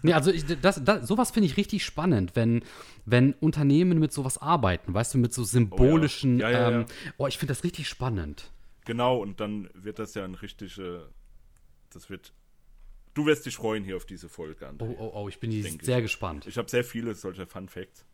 Nee, 0.01 0.13
also 0.13 0.31
ich, 0.31 0.45
das, 0.61 0.83
das, 0.83 1.07
sowas 1.07 1.31
finde 1.31 1.47
ich 1.47 1.57
richtig 1.57 1.83
spannend, 1.83 2.35
wenn, 2.35 2.63
wenn 3.05 3.33
Unternehmen 3.33 3.99
mit 3.99 4.13
sowas 4.13 4.37
arbeiten, 4.37 4.93
weißt 4.93 5.13
du, 5.13 5.17
mit 5.17 5.33
so 5.33 5.43
symbolischen. 5.43 6.39
Ja, 6.39 6.49
ja, 6.49 6.71
ja. 6.71 6.79
ähm, 6.81 6.85
oh 7.17 7.27
ich 7.27 7.37
finde 7.37 7.51
das 7.53 7.63
richtig 7.63 7.87
spannend. 7.87 8.51
genau, 8.85 9.17
und 9.17 9.39
dann 9.39 9.69
wird 9.73 9.99
das 9.99 10.13
ja 10.13 10.23
ein 10.23 10.35
richtige, 10.35 11.09
das 11.91 12.09
wird, 12.09 12.33
du 13.13 13.25
wirst 13.25 13.45
dich 13.45 13.55
freuen 13.55 13.83
hier 13.83 13.97
auf 13.97 14.05
diese 14.05 14.29
Folge, 14.29 14.67
André. 14.67 14.83
Oh, 14.83 14.95
oh, 14.99 15.11
oh, 15.23 15.29
ich 15.29 15.39
bin 15.39 15.51
sehr 15.81 16.01
gespannt. 16.01 16.45
Ich 16.47 16.57
habe 16.57 16.69
sehr 16.69 16.83
viele 16.83 17.15
solcher 17.15 17.47
Fun 17.47 17.67
Facts. 17.67 18.05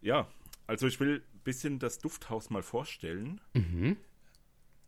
Ja, 0.00 0.28
also 0.66 0.86
ich 0.86 0.98
will 1.00 1.22
ein 1.34 1.40
bisschen 1.44 1.78
das 1.78 1.98
Dufthaus 1.98 2.50
mal 2.50 2.62
vorstellen. 2.62 3.40
Mhm. 3.52 3.96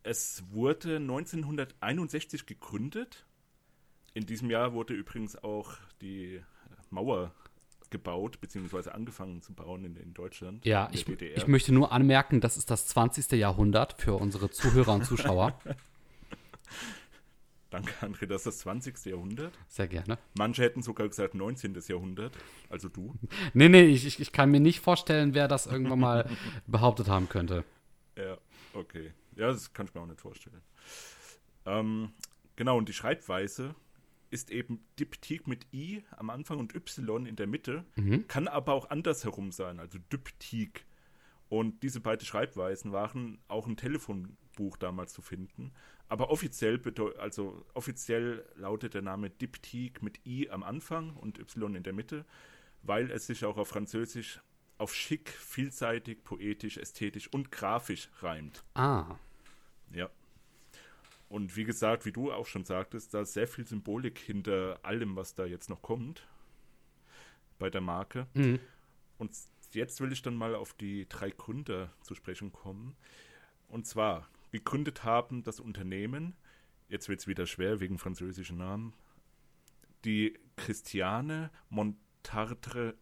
Es 0.02 0.44
wurde 0.50 0.96
1961 0.96 2.46
gegründet. 2.46 3.26
In 4.16 4.24
diesem 4.24 4.48
Jahr 4.48 4.72
wurde 4.72 4.94
übrigens 4.94 5.36
auch 5.36 5.74
die 6.00 6.40
Mauer 6.88 7.34
gebaut, 7.90 8.40
beziehungsweise 8.40 8.94
angefangen 8.94 9.42
zu 9.42 9.52
bauen 9.52 9.84
in, 9.84 9.94
in 9.96 10.14
Deutschland. 10.14 10.64
Ja, 10.64 10.86
in 10.86 10.94
ich, 10.94 11.04
DDR. 11.04 11.36
ich 11.36 11.46
möchte 11.46 11.74
nur 11.74 11.92
anmerken, 11.92 12.40
das 12.40 12.56
ist 12.56 12.70
das 12.70 12.86
20. 12.86 13.32
Jahrhundert 13.32 14.00
für 14.00 14.14
unsere 14.14 14.48
Zuhörer 14.48 14.94
und 14.94 15.04
Zuschauer. 15.04 15.60
Danke, 17.68 17.92
André, 18.00 18.24
das 18.24 18.38
ist 18.38 18.46
das 18.46 18.58
20. 18.60 19.04
Jahrhundert. 19.04 19.52
Sehr 19.68 19.86
gerne. 19.86 20.16
Manche 20.38 20.62
hätten 20.62 20.80
sogar 20.80 21.08
gesagt 21.08 21.34
19. 21.34 21.78
Jahrhundert, 21.86 22.32
also 22.70 22.88
du. 22.88 23.14
Nee, 23.52 23.68
nee, 23.68 23.84
ich, 23.84 24.06
ich, 24.06 24.18
ich 24.18 24.32
kann 24.32 24.50
mir 24.50 24.60
nicht 24.60 24.80
vorstellen, 24.80 25.34
wer 25.34 25.46
das 25.46 25.66
irgendwann 25.66 26.00
mal 26.00 26.30
behauptet 26.66 27.08
haben 27.08 27.28
könnte. 27.28 27.64
Ja, 28.16 28.38
okay. 28.72 29.12
Ja, 29.34 29.48
das 29.48 29.74
kann 29.74 29.84
ich 29.84 29.92
mir 29.92 30.00
auch 30.00 30.06
nicht 30.06 30.22
vorstellen. 30.22 30.62
Ähm, 31.66 32.14
genau, 32.56 32.78
und 32.78 32.88
die 32.88 32.94
Schreibweise 32.94 33.74
ist 34.30 34.50
eben 34.50 34.84
Diptyk 34.98 35.46
mit 35.46 35.66
I 35.72 36.02
am 36.16 36.30
Anfang 36.30 36.58
und 36.58 36.74
Y 36.74 37.26
in 37.26 37.36
der 37.36 37.46
Mitte, 37.46 37.84
kann 38.28 38.48
aber 38.48 38.72
auch 38.74 38.90
andersherum 38.90 39.52
sein, 39.52 39.80
also 39.80 39.98
Diptyk. 40.12 40.84
Und 41.48 41.82
diese 41.82 42.00
beiden 42.00 42.26
Schreibweisen 42.26 42.92
waren 42.92 43.38
auch 43.48 43.66
im 43.66 43.76
Telefonbuch 43.76 44.76
damals 44.78 45.12
zu 45.12 45.22
finden. 45.22 45.72
Aber 46.08 46.30
offiziell, 46.30 46.80
also 47.18 47.64
offiziell 47.74 48.44
lautet 48.56 48.94
der 48.94 49.02
Name 49.02 49.30
Diptyk 49.30 50.02
mit 50.02 50.20
I 50.26 50.50
am 50.50 50.62
Anfang 50.62 51.14
und 51.16 51.38
Y 51.38 51.74
in 51.76 51.82
der 51.82 51.92
Mitte, 51.92 52.24
weil 52.82 53.10
es 53.10 53.26
sich 53.26 53.44
auch 53.44 53.56
auf 53.56 53.68
Französisch 53.68 54.40
auf 54.78 54.94
schick, 54.94 55.30
vielseitig, 55.30 56.22
poetisch, 56.22 56.76
ästhetisch 56.76 57.32
und 57.32 57.50
grafisch 57.50 58.10
reimt. 58.20 58.62
Ah, 58.74 59.16
Ja. 59.92 60.10
Und 61.36 61.54
wie 61.54 61.64
gesagt, 61.64 62.06
wie 62.06 62.12
du 62.12 62.32
auch 62.32 62.46
schon 62.46 62.64
sagtest, 62.64 63.12
da 63.12 63.20
ist 63.20 63.34
sehr 63.34 63.46
viel 63.46 63.66
Symbolik 63.66 64.18
hinter 64.18 64.80
allem, 64.82 65.16
was 65.16 65.34
da 65.34 65.44
jetzt 65.44 65.68
noch 65.68 65.82
kommt 65.82 66.26
bei 67.58 67.68
der 67.68 67.82
Marke. 67.82 68.26
Mhm. 68.32 68.58
Und 69.18 69.36
jetzt 69.72 70.00
will 70.00 70.12
ich 70.12 70.22
dann 70.22 70.34
mal 70.34 70.54
auf 70.54 70.72
die 70.72 71.06
drei 71.06 71.28
Gründer 71.28 71.92
zu 72.00 72.14
sprechen 72.14 72.52
kommen. 72.52 72.96
Und 73.68 73.86
zwar, 73.86 74.30
gegründet 74.50 75.04
haben 75.04 75.42
das 75.42 75.60
Unternehmen, 75.60 76.34
jetzt 76.88 77.10
wird 77.10 77.20
es 77.20 77.26
wieder 77.26 77.44
schwer 77.44 77.80
wegen 77.80 77.98
französischen 77.98 78.56
Namen, 78.56 78.94
die 80.06 80.38
Christiane 80.56 81.50
Montardre 81.68 82.94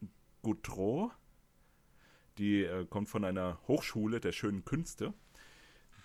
Gaudreau, 0.42 1.12
die 2.38 2.64
äh, 2.64 2.84
kommt 2.86 3.08
von 3.08 3.24
einer 3.24 3.60
Hochschule 3.68 4.18
der 4.18 4.32
schönen 4.32 4.64
Künste. 4.64 5.14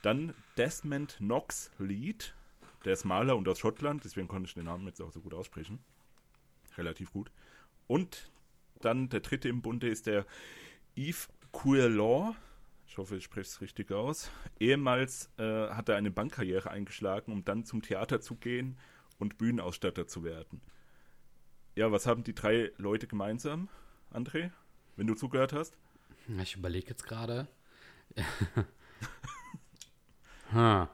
Dann 0.02 0.34
Desmond 0.58 1.18
Knox 1.18 1.72
Lead, 1.78 2.34
der 2.86 2.94
ist 2.94 3.04
Maler 3.04 3.36
und 3.36 3.48
aus 3.48 3.60
Schottland, 3.60 4.04
deswegen 4.04 4.28
konnte 4.28 4.48
ich 4.48 4.54
den 4.54 4.66
Namen 4.66 4.86
jetzt 4.88 5.02
auch 5.02 5.12
so 5.12 5.20
gut 5.20 5.34
aussprechen. 5.34 5.80
Relativ 6.78 7.12
gut. 7.12 7.32
Und 7.88 8.32
dann 8.82 9.10
der 9.10 9.20
dritte 9.20 9.50
im 9.50 9.62
Bunde 9.62 9.90
ist 9.90 10.08
der 10.08 10.26
Yves 10.96 11.28
Courlaw. 11.52 12.36
Ich 12.88 12.98
hoffe, 12.98 13.18
ich 13.18 13.24
spreche 13.24 13.48
es 13.48 13.62
richtig 13.62 13.92
aus. 13.92 14.32
Ehemals 14.60 15.30
äh, 15.38 15.70
hat 15.70 15.90
er 15.90 15.98
eine 15.98 16.12
Bankkarriere 16.12 16.72
eingeschlagen, 16.72 17.32
um 17.32 17.44
dann 17.44 17.66
zum 17.66 17.82
Theater 17.82 18.22
zu 18.22 18.36
gehen 18.36 18.78
und 19.20 19.38
Bühnenausstatter 19.38 20.08
zu 20.08 20.24
werden. 20.24 20.62
Ja, 21.76 21.92
was 21.92 22.08
haben 22.08 22.24
die 22.24 22.34
drei 22.34 22.72
Leute 22.78 23.08
gemeinsam, 23.08 23.70
André? 24.14 24.52
Wenn 24.96 25.08
du 25.08 25.14
zugehört 25.14 25.54
hast? 25.54 25.78
ich 26.42 26.56
überlege 26.56 26.90
jetzt 26.90 27.04
gerade. 27.06 27.48
ha. 30.54 30.90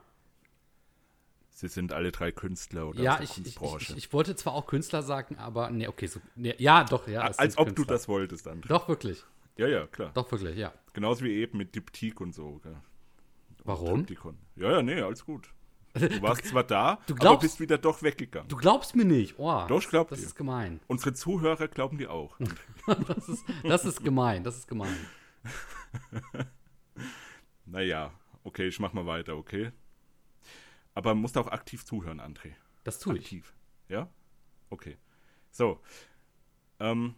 Sie 1.50 1.68
sind 1.68 1.92
alle 1.92 2.12
drei 2.12 2.32
Künstler 2.32 2.88
oder 2.88 3.00
Ja, 3.02 3.18
ich, 3.22 3.38
ich, 3.38 3.56
ich, 3.60 3.96
ich 3.96 4.12
wollte 4.12 4.36
zwar 4.36 4.52
auch 4.52 4.66
Künstler 4.66 5.02
sagen, 5.02 5.38
aber 5.38 5.70
nee, 5.70 5.88
okay, 5.88 6.06
so, 6.06 6.20
nee, 6.34 6.54
ja, 6.58 6.84
doch, 6.84 7.08
ja. 7.08 7.22
Als 7.22 7.56
ob 7.56 7.68
du 7.68 7.74
Künstler. 7.76 7.94
das 7.94 8.08
wolltest, 8.08 8.46
André. 8.46 8.68
Doch, 8.68 8.88
wirklich. 8.88 9.24
Ja, 9.56 9.66
ja, 9.66 9.86
klar. 9.86 10.10
Doch, 10.12 10.30
wirklich, 10.30 10.56
ja. 10.58 10.72
Genauso 10.92 11.24
wie 11.24 11.32
eben 11.32 11.56
mit 11.56 11.74
Diptyk 11.74 12.20
und 12.20 12.34
so. 12.34 12.58
Gell? 12.62 12.76
Warum? 13.64 14.06
Triptychon. 14.06 14.36
Ja, 14.56 14.70
ja, 14.72 14.82
nee, 14.82 15.00
alles 15.00 15.24
gut. 15.24 15.48
Du 15.96 16.20
warst 16.20 16.44
zwar 16.44 16.62
da, 16.62 16.98
du 17.06 17.14
aber 17.14 17.20
glaubst- 17.20 17.40
bist 17.40 17.58
wieder 17.60 17.78
doch 17.78 18.02
weggegangen. 18.02 18.50
Du 18.50 18.56
glaubst 18.58 18.94
mir 18.94 19.06
nicht. 19.06 19.36
Oh, 19.38 19.64
Doch, 19.66 19.80
ich 19.80 19.88
glaub 19.88 20.10
Das 20.10 20.18
dir. 20.20 20.26
ist 20.26 20.34
gemein. 20.34 20.78
Unsere 20.88 21.14
Zuhörer 21.14 21.68
glauben 21.68 21.96
dir 21.96 22.10
auch. 22.10 22.38
Das 23.08 23.28
ist, 23.30 23.44
das 23.64 23.84
ist 23.86 24.04
gemein. 24.04 24.44
Das 24.44 24.58
ist 24.58 24.68
gemein. 24.68 24.94
naja, 27.64 28.12
okay, 28.46 28.68
ich 28.68 28.80
mach 28.80 28.92
mal 28.92 29.06
weiter, 29.06 29.36
okay? 29.36 29.72
Aber 30.94 31.14
musst 31.14 31.36
auch 31.36 31.48
aktiv 31.48 31.84
zuhören, 31.84 32.20
André. 32.20 32.52
Das 32.84 32.98
tue 32.98 33.18
ich. 33.18 33.24
Aktiv. 33.24 33.54
Ja? 33.88 34.08
Okay. 34.70 34.96
So. 35.50 35.80
Ähm, 36.78 37.14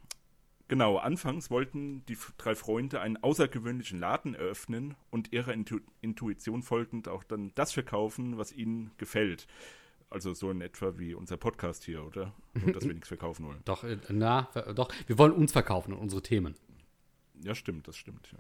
genau, 0.67 0.97
anfangs 0.97 1.51
wollten 1.51 2.05
die 2.07 2.17
drei 2.39 2.55
Freunde 2.55 3.01
einen 3.01 3.17
außergewöhnlichen 3.19 4.01
Laden 4.01 4.35
eröffnen 4.35 4.97
und 5.11 5.33
ihrer 5.33 5.53
Intu 5.53 5.81
Intuition 6.01 6.63
folgend 6.63 7.09
auch 7.09 7.23
dann 7.25 7.53
das 7.55 7.73
verkaufen, 7.73 8.39
was 8.39 8.53
ihnen 8.53 8.91
gefällt. 8.97 9.47
Also 10.11 10.33
so 10.33 10.51
in 10.51 10.63
etwa 10.63 10.99
wie 10.99 11.15
unser 11.15 11.37
Podcast 11.37 11.85
hier, 11.85 12.03
oder? 12.03 12.35
Nur, 12.55 12.73
dass 12.73 12.85
wir 12.85 12.95
nichts 12.95 13.09
verkaufen 13.09 13.47
wollen. 13.47 13.61
Doch, 13.67 13.85
äh, 13.85 13.99
na, 14.09 14.49
doch. 14.75 14.91
Wir 15.07 15.19
wollen 15.19 15.33
uns 15.33 15.53
verkaufen 15.53 15.93
und 15.93 15.99
unsere 15.99 16.23
Themen. 16.23 16.55
Ja, 17.45 17.55
stimmt, 17.55 17.87
das 17.87 17.97
stimmt, 17.97 18.33
ja. 18.33 18.39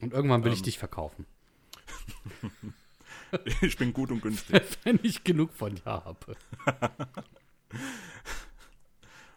Und 0.00 0.12
irgendwann 0.12 0.44
will 0.44 0.52
ich 0.52 0.60
Ähm. 0.60 0.64
dich 0.64 0.78
verkaufen. 0.78 1.26
Ich 3.62 3.78
bin 3.78 3.94
gut 3.94 4.10
und 4.10 4.20
günstig. 4.20 4.62
Wenn 4.84 5.00
ich 5.02 5.24
genug 5.24 5.54
von 5.54 5.74
dir 5.74 5.86
habe. 5.86 6.36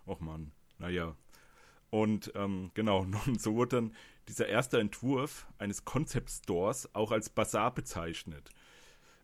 Och 0.06 0.20
man, 0.20 0.52
naja. 0.80 1.16
Und 1.90 2.32
ähm, 2.36 2.72
genau, 2.74 3.06
und 3.26 3.42
so 3.42 3.56
wurde 3.56 3.78
dann 3.78 3.96
dieser 4.28 4.48
erste 4.48 4.80
Entwurf 4.80 5.48
eines 5.60 5.86
Concept 5.86 6.30
Stores 6.30 6.94
auch 6.94 7.12
als 7.12 7.30
Bazar 7.30 7.74
bezeichnet. 7.74 8.50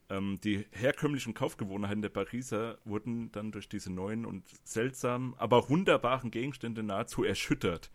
Ähm, 0.10 0.40
die 0.42 0.66
herkömmlichen 0.72 1.34
Kaufgewohnheiten 1.34 2.02
der 2.02 2.10
Pariser 2.10 2.78
wurden 2.86 3.32
dann 3.32 3.52
durch 3.52 3.68
diese 3.68 3.92
neuen 3.92 4.26
und 4.26 4.46
seltsamen, 4.64 5.34
aber 5.38 5.70
wunderbaren 5.70 6.32
Gegenstände 6.32 6.84
nahezu 6.84 7.24
erschüttert. 7.24 7.92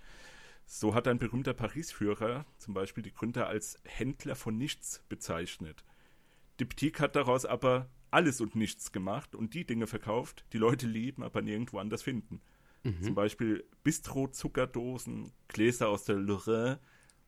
So 0.67 0.95
hat 0.95 1.07
ein 1.07 1.19
berühmter 1.19 1.55
Paris-Führer 1.55 2.45
zum 2.59 2.75
Beispiel 2.75 3.03
die 3.03 3.13
Gründer 3.13 3.47
als 3.47 3.79
Händler 3.85 4.35
von 4.35 4.59
nichts 4.59 5.03
bezeichnet. 5.09 5.85
Diptyque 6.59 7.01
hat 7.01 7.15
daraus 7.15 7.47
aber 7.47 7.89
alles 8.11 8.41
und 8.41 8.57
nichts 8.57 8.93
gemacht 8.93 9.35
und 9.35 9.55
die 9.55 9.65
Dinge 9.65 9.87
verkauft, 9.87 10.45
die 10.53 10.59
Leute 10.59 10.87
lieben, 10.87 11.23
aber 11.23 11.41
nirgendwo 11.41 11.79
anders 11.79 12.03
finden. 12.03 12.41
Mhm. 12.83 13.03
Zum 13.03 13.15
Beispiel 13.15 13.65
Bistro-Zuckerdosen, 13.85 15.33
Gläser 15.49 15.89
aus 15.89 16.05
der 16.05 16.17
Lorraine, 16.17 16.81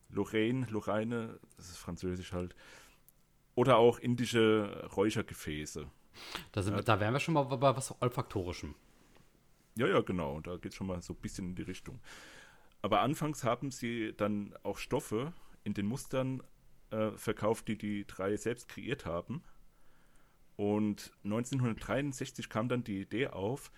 Lorraine, 0.08 0.66
Lorraine, 0.70 1.38
das 1.56 1.68
ist 1.68 1.78
französisch 1.78 2.32
halt, 2.32 2.56
oder 3.54 3.76
auch 3.76 3.98
indische 3.98 4.88
Räuchergefäße. 4.96 5.88
Da, 6.52 6.62
sind, 6.62 6.74
ja. 6.74 6.82
da 6.82 7.00
wären 7.00 7.12
wir 7.12 7.20
schon 7.20 7.34
mal 7.34 7.44
bei 7.44 7.76
was 7.76 7.94
Olfaktorischem. 8.00 8.74
Ja, 9.76 9.86
ja, 9.86 10.00
genau. 10.00 10.40
Da 10.40 10.56
geht 10.56 10.72
es 10.72 10.74
schon 10.76 10.88
mal 10.88 11.00
so 11.02 11.12
ein 11.12 11.20
bisschen 11.20 11.50
in 11.50 11.54
die 11.54 11.62
Richtung. 11.62 12.00
Aber 12.82 13.00
anfangs 13.00 13.44
haben 13.44 13.70
sie 13.70 14.14
dann 14.16 14.54
auch 14.62 14.78
Stoffe 14.78 15.32
in 15.64 15.74
den 15.74 15.86
Mustern 15.86 16.42
äh, 16.90 17.10
verkauft, 17.12 17.68
die 17.68 17.76
die 17.76 18.06
drei 18.06 18.36
selbst 18.36 18.68
kreiert 18.68 19.04
haben. 19.04 19.42
Und 20.56 21.12
1963 21.24 22.48
kam 22.48 22.68
dann 22.68 22.84
die 22.84 23.00
Idee 23.00 23.28
auf, 23.28 23.70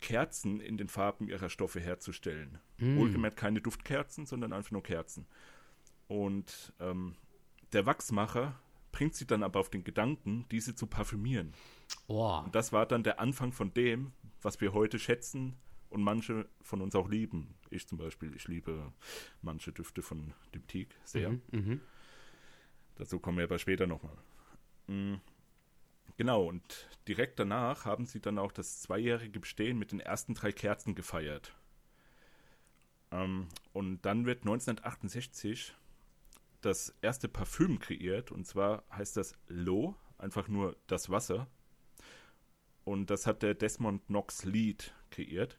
Kerzen 0.00 0.60
in 0.60 0.76
den 0.76 0.88
Farben 0.88 1.28
ihrer 1.28 1.48
Stoffe 1.48 1.80
herzustellen. 1.80 2.58
Mm. 2.78 2.98
Wohlgemerkt 2.98 3.36
keine 3.36 3.60
Duftkerzen, 3.60 4.26
sondern 4.26 4.52
einfach 4.52 4.70
nur 4.70 4.82
Kerzen. 4.82 5.26
Und 6.06 6.72
ähm, 6.80 7.16
der 7.72 7.86
Wachsmacher 7.86 8.60
bringt 8.92 9.14
sie 9.14 9.26
dann 9.26 9.42
aber 9.42 9.60
auf 9.60 9.70
den 9.70 9.84
Gedanken, 9.84 10.44
diese 10.50 10.74
zu 10.74 10.86
parfümieren. 10.86 11.54
Oh. 12.06 12.40
Und 12.44 12.54
das 12.54 12.72
war 12.72 12.86
dann 12.86 13.02
der 13.02 13.20
Anfang 13.20 13.52
von 13.52 13.72
dem, 13.74 14.12
was 14.42 14.60
wir 14.60 14.72
heute 14.72 14.98
schätzen 14.98 15.56
und 15.96 16.02
manche 16.02 16.46
von 16.60 16.82
uns 16.82 16.94
auch 16.94 17.08
lieben. 17.08 17.54
Ich 17.70 17.88
zum 17.88 17.96
Beispiel, 17.96 18.36
ich 18.36 18.48
liebe 18.48 18.92
manche 19.40 19.72
Düfte 19.72 20.02
von 20.02 20.34
Diptyque 20.54 20.94
sehr. 21.04 21.30
Mhm, 21.30 21.40
mh. 21.50 21.78
Dazu 22.96 23.18
kommen 23.18 23.38
wir 23.38 23.44
aber 23.44 23.58
später 23.58 23.86
nochmal. 23.86 24.16
Mhm. 24.88 25.22
Genau, 26.18 26.44
und 26.44 26.88
direkt 27.08 27.38
danach 27.38 27.86
haben 27.86 28.04
sie 28.04 28.20
dann 28.20 28.38
auch 28.38 28.52
das 28.52 28.80
zweijährige 28.82 29.40
Bestehen 29.40 29.78
mit 29.78 29.90
den 29.90 30.00
ersten 30.00 30.34
drei 30.34 30.52
Kerzen 30.52 30.94
gefeiert. 30.94 31.56
Ähm, 33.10 33.48
und 33.72 34.04
dann 34.04 34.26
wird 34.26 34.40
1968 34.40 35.74
das 36.60 36.94
erste 37.00 37.28
Parfüm 37.28 37.78
kreiert, 37.78 38.32
und 38.32 38.46
zwar 38.46 38.84
heißt 38.92 39.16
das 39.16 39.34
Lo, 39.48 39.96
einfach 40.18 40.48
nur 40.48 40.76
das 40.88 41.08
Wasser. 41.08 41.46
Und 42.84 43.08
das 43.08 43.26
hat 43.26 43.42
der 43.42 43.54
Desmond 43.54 44.04
Knox 44.08 44.44
Lead 44.44 44.94
kreiert. 45.10 45.58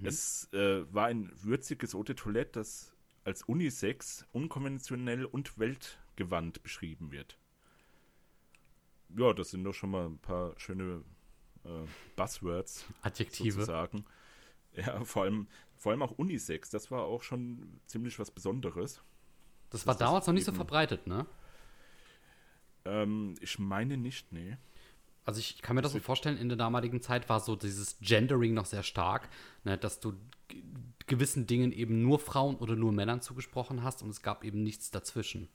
Mhm. 0.00 0.06
Es 0.06 0.52
äh, 0.52 0.92
war 0.92 1.06
ein 1.06 1.30
würziges 1.34 1.94
Eau 1.94 2.02
de 2.02 2.14
Toilette, 2.14 2.52
das 2.60 2.94
als 3.24 3.42
Unisex, 3.42 4.26
unkonventionell 4.32 5.24
und 5.24 5.58
weltgewandt 5.58 6.62
beschrieben 6.62 7.10
wird 7.10 7.38
ja, 9.16 9.32
das 9.32 9.50
sind 9.50 9.64
doch 9.64 9.72
schon 9.72 9.90
mal 9.90 10.06
ein 10.06 10.18
paar 10.18 10.58
schöne 10.58 11.02
äh, 11.64 11.86
Buzzwords. 12.16 12.86
Adjektive. 13.02 13.52
Sozusagen. 13.52 14.04
Ja, 14.72 15.04
vor 15.04 15.22
allem, 15.24 15.46
vor 15.76 15.92
allem 15.92 16.02
auch 16.02 16.12
Unisex, 16.12 16.70
das 16.70 16.90
war 16.90 17.02
auch 17.04 17.22
schon 17.22 17.80
ziemlich 17.86 18.18
was 18.18 18.30
Besonderes. 18.30 19.02
Das 19.70 19.86
war 19.86 19.94
damals 19.94 20.26
noch 20.26 20.34
nicht 20.34 20.44
so 20.44 20.52
verbreitet, 20.52 21.06
ne? 21.06 21.26
Ähm, 22.84 23.34
ich 23.40 23.58
meine 23.58 23.96
nicht, 23.96 24.32
nee. 24.32 24.56
Also 25.24 25.40
ich 25.40 25.62
kann 25.62 25.76
mir 25.76 25.82
das 25.82 25.92
so 25.92 26.00
vorstellen, 26.00 26.36
in 26.36 26.48
der 26.48 26.58
damaligen 26.58 27.00
Zeit 27.00 27.28
war 27.28 27.40
so 27.40 27.56
dieses 27.56 27.98
Gendering 28.00 28.52
noch 28.54 28.66
sehr 28.66 28.82
stark, 28.82 29.28
ne, 29.64 29.78
dass 29.78 30.00
du 30.00 30.14
gewissen 31.06 31.46
Dingen 31.46 31.72
eben 31.72 32.02
nur 32.02 32.18
Frauen 32.18 32.56
oder 32.56 32.76
nur 32.76 32.92
Männern 32.92 33.20
zugesprochen 33.20 33.82
hast 33.82 34.02
und 34.02 34.10
es 34.10 34.22
gab 34.22 34.44
eben 34.44 34.62
nichts 34.62 34.90
dazwischen. 34.90 35.48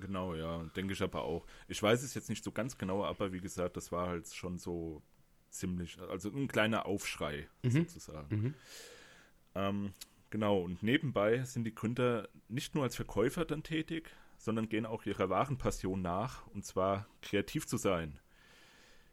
Genau, 0.00 0.34
ja, 0.34 0.64
denke 0.76 0.94
ich 0.94 1.02
aber 1.02 1.22
auch. 1.22 1.46
Ich 1.68 1.82
weiß 1.82 2.02
es 2.02 2.14
jetzt 2.14 2.30
nicht 2.30 2.42
so 2.42 2.50
ganz 2.50 2.78
genau, 2.78 3.04
aber 3.04 3.32
wie 3.32 3.40
gesagt, 3.40 3.76
das 3.76 3.92
war 3.92 4.08
halt 4.08 4.26
schon 4.32 4.58
so 4.58 5.02
ziemlich, 5.50 5.98
also 6.00 6.30
ein 6.30 6.48
kleiner 6.48 6.86
Aufschrei 6.86 7.46
mhm. 7.62 7.70
sozusagen. 7.70 8.36
Mhm. 8.36 8.54
Ähm, 9.54 9.92
genau, 10.30 10.62
und 10.62 10.82
nebenbei 10.82 11.44
sind 11.44 11.64
die 11.64 11.74
Gründer 11.74 12.28
nicht 12.48 12.74
nur 12.74 12.84
als 12.84 12.96
Verkäufer 12.96 13.44
dann 13.44 13.62
tätig, 13.62 14.10
sondern 14.38 14.68
gehen 14.68 14.86
auch 14.86 15.04
ihrer 15.04 15.28
wahren 15.28 15.58
Passion 15.58 16.02
nach, 16.02 16.46
und 16.48 16.64
zwar 16.64 17.06
kreativ 17.20 17.66
zu 17.66 17.76
sein, 17.76 18.18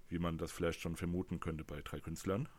wie 0.10 0.20
man 0.20 0.38
das 0.38 0.52
vielleicht 0.52 0.82
schon 0.82 0.96
vermuten 0.96 1.40
könnte 1.40 1.64
bei 1.64 1.82
drei 1.82 2.00
Künstlern. 2.00 2.50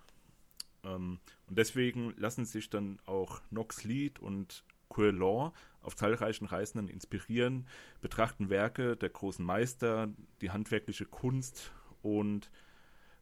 Ähm, 0.85 1.19
und 1.47 1.59
deswegen 1.59 2.15
lassen 2.17 2.45
sich 2.45 2.71
dann 2.71 2.99
auch 3.07 3.43
Knox 3.51 3.85
Lead 3.85 4.19
und 4.19 4.65
Coelon 4.89 5.53
auf 5.83 5.97
zahlreichen 5.97 6.47
Reisen 6.47 6.89
inspirieren, 6.89 7.67
betrachten 8.01 8.51
Werke 8.51 8.97
der 8.97 9.09
großen 9.09 9.45
Meister, 9.45 10.09
die 10.41 10.51
handwerkliche 10.51 11.07
Kunst 11.07 11.73
und 12.03 12.51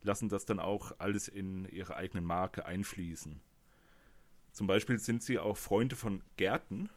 lassen 0.03 0.29
das 0.29 0.47
dann 0.47 0.61
auch 0.61 0.93
alles 0.99 1.29
in 1.29 1.67
ihre 1.67 1.97
eigene 1.97 2.23
Marke 2.23 2.64
einfließen. 2.67 3.41
Zum 4.53 4.67
Beispiel 4.67 4.99
sind 4.99 5.23
sie 5.23 5.38
auch 5.38 5.57
Freunde 5.57 5.95
von 5.95 6.23
Gärten, 6.37 6.88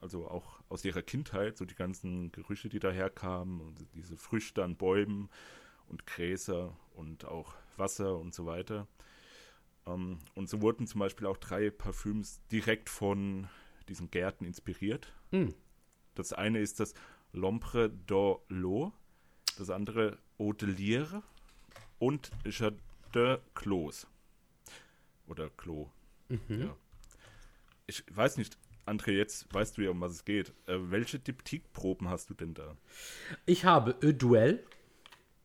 also 0.00 0.26
auch 0.26 0.60
aus 0.68 0.84
ihrer 0.84 1.02
Kindheit, 1.02 1.56
so 1.56 1.64
die 1.64 1.74
ganzen 1.74 2.32
Gerüche, 2.32 2.68
die 2.68 2.80
daherkamen 2.80 3.60
und 3.60 3.86
diese 3.94 4.16
Früchte 4.16 4.64
an 4.64 4.76
Bäumen 4.76 5.28
und 5.92 6.06
Gräser 6.06 6.76
und 6.94 7.24
auch 7.24 7.54
Wasser 7.76 8.18
und 8.18 8.34
so 8.34 8.46
weiter. 8.46 8.88
Ähm, 9.86 10.18
und 10.34 10.48
so 10.48 10.60
wurden 10.60 10.86
zum 10.86 10.98
Beispiel 10.98 11.26
auch 11.26 11.36
drei 11.36 11.70
Parfüms 11.70 12.40
direkt 12.50 12.88
von 12.88 13.48
diesen 13.88 14.10
Gärten 14.10 14.44
inspiriert. 14.44 15.12
Mhm. 15.30 15.54
Das 16.14 16.32
eine 16.32 16.60
ist 16.60 16.80
das 16.80 16.94
L'Ombre 17.32 17.90
d'Eau, 18.06 18.92
das 19.58 19.70
andere 19.70 20.18
Eau 20.38 20.52
de 20.52 20.68
Lire 20.68 21.22
und 21.98 22.30
Jardin 22.44 23.38
Clos. 23.54 24.06
Oder 25.26 25.50
Klo. 25.50 25.90
Mhm. 26.28 26.62
Ja. 26.62 26.76
Ich 27.86 28.04
weiß 28.10 28.36
nicht, 28.36 28.58
André, 28.86 29.12
jetzt 29.12 29.52
weißt 29.52 29.78
du 29.78 29.82
ja, 29.82 29.90
um 29.90 30.00
was 30.00 30.12
es 30.12 30.24
geht. 30.24 30.52
Äh, 30.66 30.90
welche 30.90 31.18
Diptyk-Proben 31.18 32.08
hast 32.08 32.30
du 32.30 32.34
denn 32.34 32.54
da? 32.54 32.76
Ich 33.46 33.64
habe 33.64 33.96
Ö 34.02 34.12
Duell. 34.12 34.64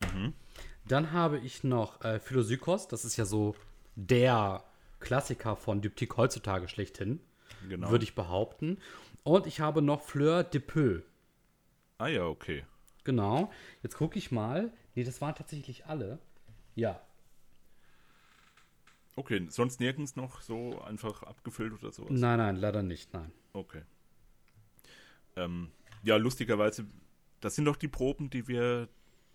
Mhm. 0.02 0.34
Dann 0.88 1.12
habe 1.12 1.40
ich 1.40 1.64
noch 1.64 2.04
äh, 2.04 2.20
Philosykos. 2.20 2.88
Das 2.88 3.06
ist 3.06 3.18
ja 3.18 3.26
so 3.26 3.56
der 3.96 4.64
Klassiker 5.00 5.56
von 5.56 5.82
Diptyk 5.82 6.18
heutzutage 6.18 6.68
schlechthin 6.68 7.20
genau. 7.68 7.90
würde 7.90 8.04
ich 8.04 8.16
behaupten. 8.16 8.78
Und 9.24 9.48
ich 9.48 9.60
habe 9.60 9.82
noch 9.82 10.02
Fleur 10.02 10.44
de 10.44 10.62
Peu. 10.62 11.02
Ah 11.98 12.08
ja, 12.08 12.26
okay. 12.26 12.66
Genau. 13.04 13.52
Jetzt 13.84 13.98
gucke 13.98 14.18
ich 14.18 14.32
mal. 14.32 14.72
Nee, 14.96 15.04
das 15.04 15.22
waren 15.22 15.36
tatsächlich 15.36 15.86
alle. 15.86 16.20
Ja. 16.76 17.02
Okay, 19.16 19.48
sonst 19.50 19.80
nirgends 19.80 20.16
noch 20.16 20.42
so 20.42 20.80
einfach 20.82 21.24
abgefüllt 21.24 21.74
oder 21.74 21.92
sowas? 21.92 22.12
Nein, 22.12 22.38
nein, 22.38 22.56
leider 22.56 22.84
nicht, 22.84 23.14
nein. 23.14 23.32
Okay. 23.54 23.82
Ähm, 25.36 25.72
ja, 26.04 26.18
lustigerweise, 26.18 26.86
das 27.42 27.56
sind 27.56 27.66
doch 27.66 27.78
die 27.78 27.88
Proben, 27.88 28.30
die 28.30 28.48
wir 28.48 28.88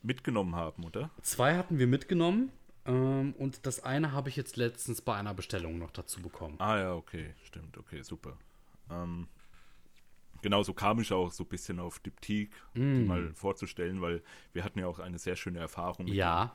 mitgenommen 0.03 0.57
haben, 0.57 0.85
oder? 0.85 1.11
Zwei 1.23 1.57
hatten 1.57 1.79
wir 1.79 1.87
mitgenommen. 1.87 2.51
Ähm, 2.85 3.35
und 3.39 3.67
das 3.67 3.85
eine 3.85 4.13
habe 4.13 4.29
ich 4.29 4.37
jetzt 4.37 4.57
letztens 4.57 5.03
bei 5.03 5.15
einer 5.15 5.35
Bestellung 5.35 5.79
noch 5.79 5.93
dazu 5.93 6.21
bekommen. 6.21 6.57
Ah 6.59 6.79
ja, 6.79 6.95
okay, 6.95 7.35
stimmt, 7.45 7.79
okay, 7.79 8.03
super. 8.03 8.37
Ähm, 8.91 9.29
genau, 10.43 10.63
so 10.63 10.75
kam 10.75 11.01
ich 11.01 11.13
auch 11.13 11.31
so 11.31 11.45
ein 11.45 11.49
bisschen 11.49 11.79
auf 11.79 12.01
Diptyque, 12.01 12.57
mm. 12.75 13.07
mal 13.07 13.33
vorzustellen, 13.35 14.01
weil 14.01 14.23
wir 14.53 14.65
hatten 14.65 14.81
ja 14.81 14.87
auch 14.87 14.99
eine 14.99 15.19
sehr 15.19 15.37
schöne 15.37 15.61
Erfahrung 15.61 16.07
mit 16.07 16.15
ja. 16.15 16.47
dem 16.47 16.51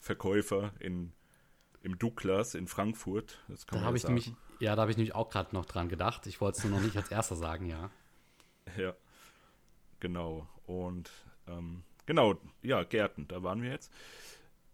Verkäufer 0.00 0.72
in, 0.78 1.12
im 1.82 1.98
Douglas 1.98 2.54
in 2.54 2.66
Frankfurt. 2.66 3.42
Das 3.48 3.66
kann 3.66 3.80
da 3.80 3.86
habe 3.86 3.96
ich 3.96 4.04
nämlich, 4.04 4.32
ja, 4.60 4.76
da 4.76 4.82
habe 4.82 4.90
ich 4.90 4.98
nämlich 4.98 5.14
auch 5.14 5.30
gerade 5.30 5.54
noch 5.54 5.64
dran 5.64 5.88
gedacht. 5.88 6.26
Ich 6.26 6.42
wollte 6.42 6.58
es 6.58 6.64
nur 6.64 6.78
noch 6.78 6.84
nicht 6.84 6.96
als 6.96 7.10
erster 7.10 7.36
sagen, 7.36 7.66
ja. 7.66 7.90
Ja, 8.78 8.94
genau. 9.98 10.48
Und 10.66 11.10
ähm, 11.48 11.82
genau, 12.06 12.36
ja, 12.62 12.84
Gärten, 12.84 13.28
da 13.28 13.42
waren 13.42 13.62
wir 13.62 13.70
jetzt. 13.70 13.92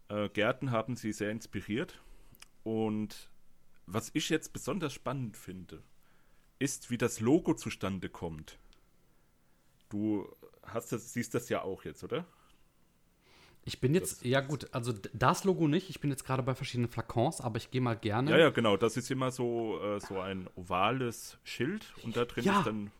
Äh, 0.09 0.29
Gärten 0.29 0.71
haben 0.71 0.95
sie 0.95 1.11
sehr 1.11 1.31
inspiriert. 1.31 2.01
Und 2.63 3.29
was 3.85 4.11
ich 4.13 4.29
jetzt 4.29 4.53
besonders 4.53 4.93
spannend 4.93 5.37
finde, 5.37 5.81
ist, 6.59 6.91
wie 6.91 6.97
das 6.97 7.19
Logo 7.19 7.53
zustande 7.53 8.09
kommt. 8.09 8.57
Du 9.89 10.27
hast 10.63 10.91
das, 10.91 11.13
siehst 11.13 11.33
das 11.33 11.49
ja 11.49 11.63
auch 11.63 11.83
jetzt, 11.83 12.03
oder? 12.03 12.25
Ich 13.65 13.81
bin 13.81 13.93
jetzt, 13.93 14.21
das, 14.21 14.23
ja 14.23 14.41
gut, 14.41 14.73
also 14.73 14.93
das 15.13 15.43
Logo 15.43 15.67
nicht. 15.67 15.89
Ich 15.89 15.99
bin 15.99 16.09
jetzt 16.09 16.23
gerade 16.25 16.43
bei 16.43 16.55
verschiedenen 16.55 16.89
Flakons, 16.89 17.41
aber 17.41 17.57
ich 17.57 17.71
gehe 17.71 17.81
mal 17.81 17.95
gerne. 17.95 18.31
Ja, 18.31 18.37
ja, 18.37 18.49
genau. 18.49 18.77
Das 18.77 18.97
ist 18.97 19.11
immer 19.11 19.31
so, 19.31 19.79
äh, 19.81 19.99
so 19.99 20.19
ein 20.19 20.49
ovales 20.55 21.37
Schild 21.43 21.93
und 22.03 22.15
da 22.15 22.25
drin 22.25 22.45
ja. 22.45 22.59
ist 22.59 22.65
dann, 22.65 22.91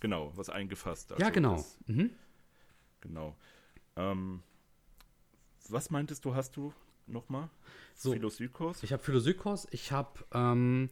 genau, 0.00 0.32
was 0.34 0.48
eingefasst. 0.48 1.12
Also 1.12 1.22
ja, 1.24 1.30
genau. 1.30 1.56
Das, 1.56 1.78
mhm. 1.86 2.10
Genau. 3.00 3.36
Ähm, 3.96 4.42
was 5.68 5.90
meintest 5.90 6.24
du, 6.24 6.34
hast 6.34 6.56
du 6.56 6.72
nochmal? 7.06 7.48
So, 7.94 8.12
Philosykos? 8.12 8.82
Ich 8.82 8.92
habe 8.92 9.02
Philosykos, 9.02 9.68
ich 9.70 9.92
habe 9.92 10.24
ähm, 10.32 10.90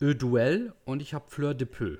Eau 0.00 0.14
Duel 0.14 0.74
und 0.84 1.02
ich 1.02 1.14
habe 1.14 1.28
Fleur 1.28 1.54
de 1.54 1.66
Peu. 1.66 1.98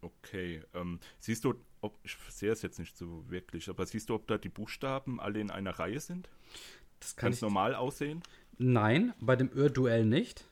Okay. 0.00 0.62
Ähm, 0.74 0.98
siehst 1.18 1.44
du, 1.44 1.54
ob, 1.80 1.98
ich 2.04 2.16
sehe 2.28 2.50
es 2.50 2.62
jetzt 2.62 2.78
nicht 2.78 2.96
so 2.96 3.28
wirklich, 3.30 3.68
aber 3.68 3.86
siehst 3.86 4.08
du, 4.08 4.14
ob 4.14 4.26
da 4.26 4.38
die 4.38 4.48
Buchstaben 4.48 5.20
alle 5.20 5.40
in 5.40 5.50
einer 5.50 5.78
Reihe 5.78 6.00
sind? 6.00 6.28
Das 7.00 7.16
kann 7.16 7.32
ich. 7.32 7.40
normal 7.40 7.74
aussehen? 7.74 8.22
Nein, 8.58 9.14
bei 9.20 9.36
dem 9.36 9.50
Eau 9.56 9.68
Duel 9.68 10.04
nicht. 10.04 10.46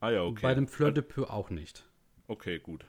Ah 0.00 0.10
ja, 0.10 0.22
okay. 0.22 0.42
Bei 0.42 0.54
dem 0.54 0.68
Fleur 0.68 0.92
de 0.92 1.02
Peu 1.02 1.28
auch 1.28 1.50
nicht. 1.50 1.84
Okay, 2.28 2.58
gut. 2.58 2.84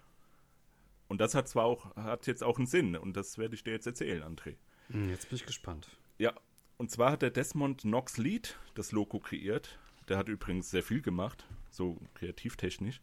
Und 1.08 1.19
das 1.21 1.34
hat 1.34 1.47
zwar 1.47 1.65
auch, 1.65 1.95
hat 1.95 2.28
jetzt 2.28 2.43
auch 2.43 2.58
einen 2.58 2.67
Sinn 2.67 2.95
und 2.95 3.17
das 3.17 3.38
werde 3.39 3.56
ich 3.56 3.63
dir 3.63 3.71
jetzt 3.71 3.88
erzählen, 3.88 4.23
André. 4.23 4.56
Hm, 4.89 5.10
Jetzt 5.10 5.30
bin 5.30 5.36
ich 5.38 5.45
gespannt. 5.45 5.88
Ja, 6.17 6.34
und 6.78 6.91
zwar 6.91 7.12
hat 7.12 7.21
der 7.21 7.30
Desmond 7.32 7.82
Knox 7.82 8.17
Lead 8.17 8.58
das 8.75 8.91
Logo 8.91 9.19
kreiert. 9.19 9.80
Der 10.08 10.17
hat 10.17 10.28
übrigens 10.30 10.71
sehr 10.71 10.84
viel 10.84 11.02
gemacht, 11.02 11.45
so 11.69 11.97
kreativtechnisch. 12.15 13.02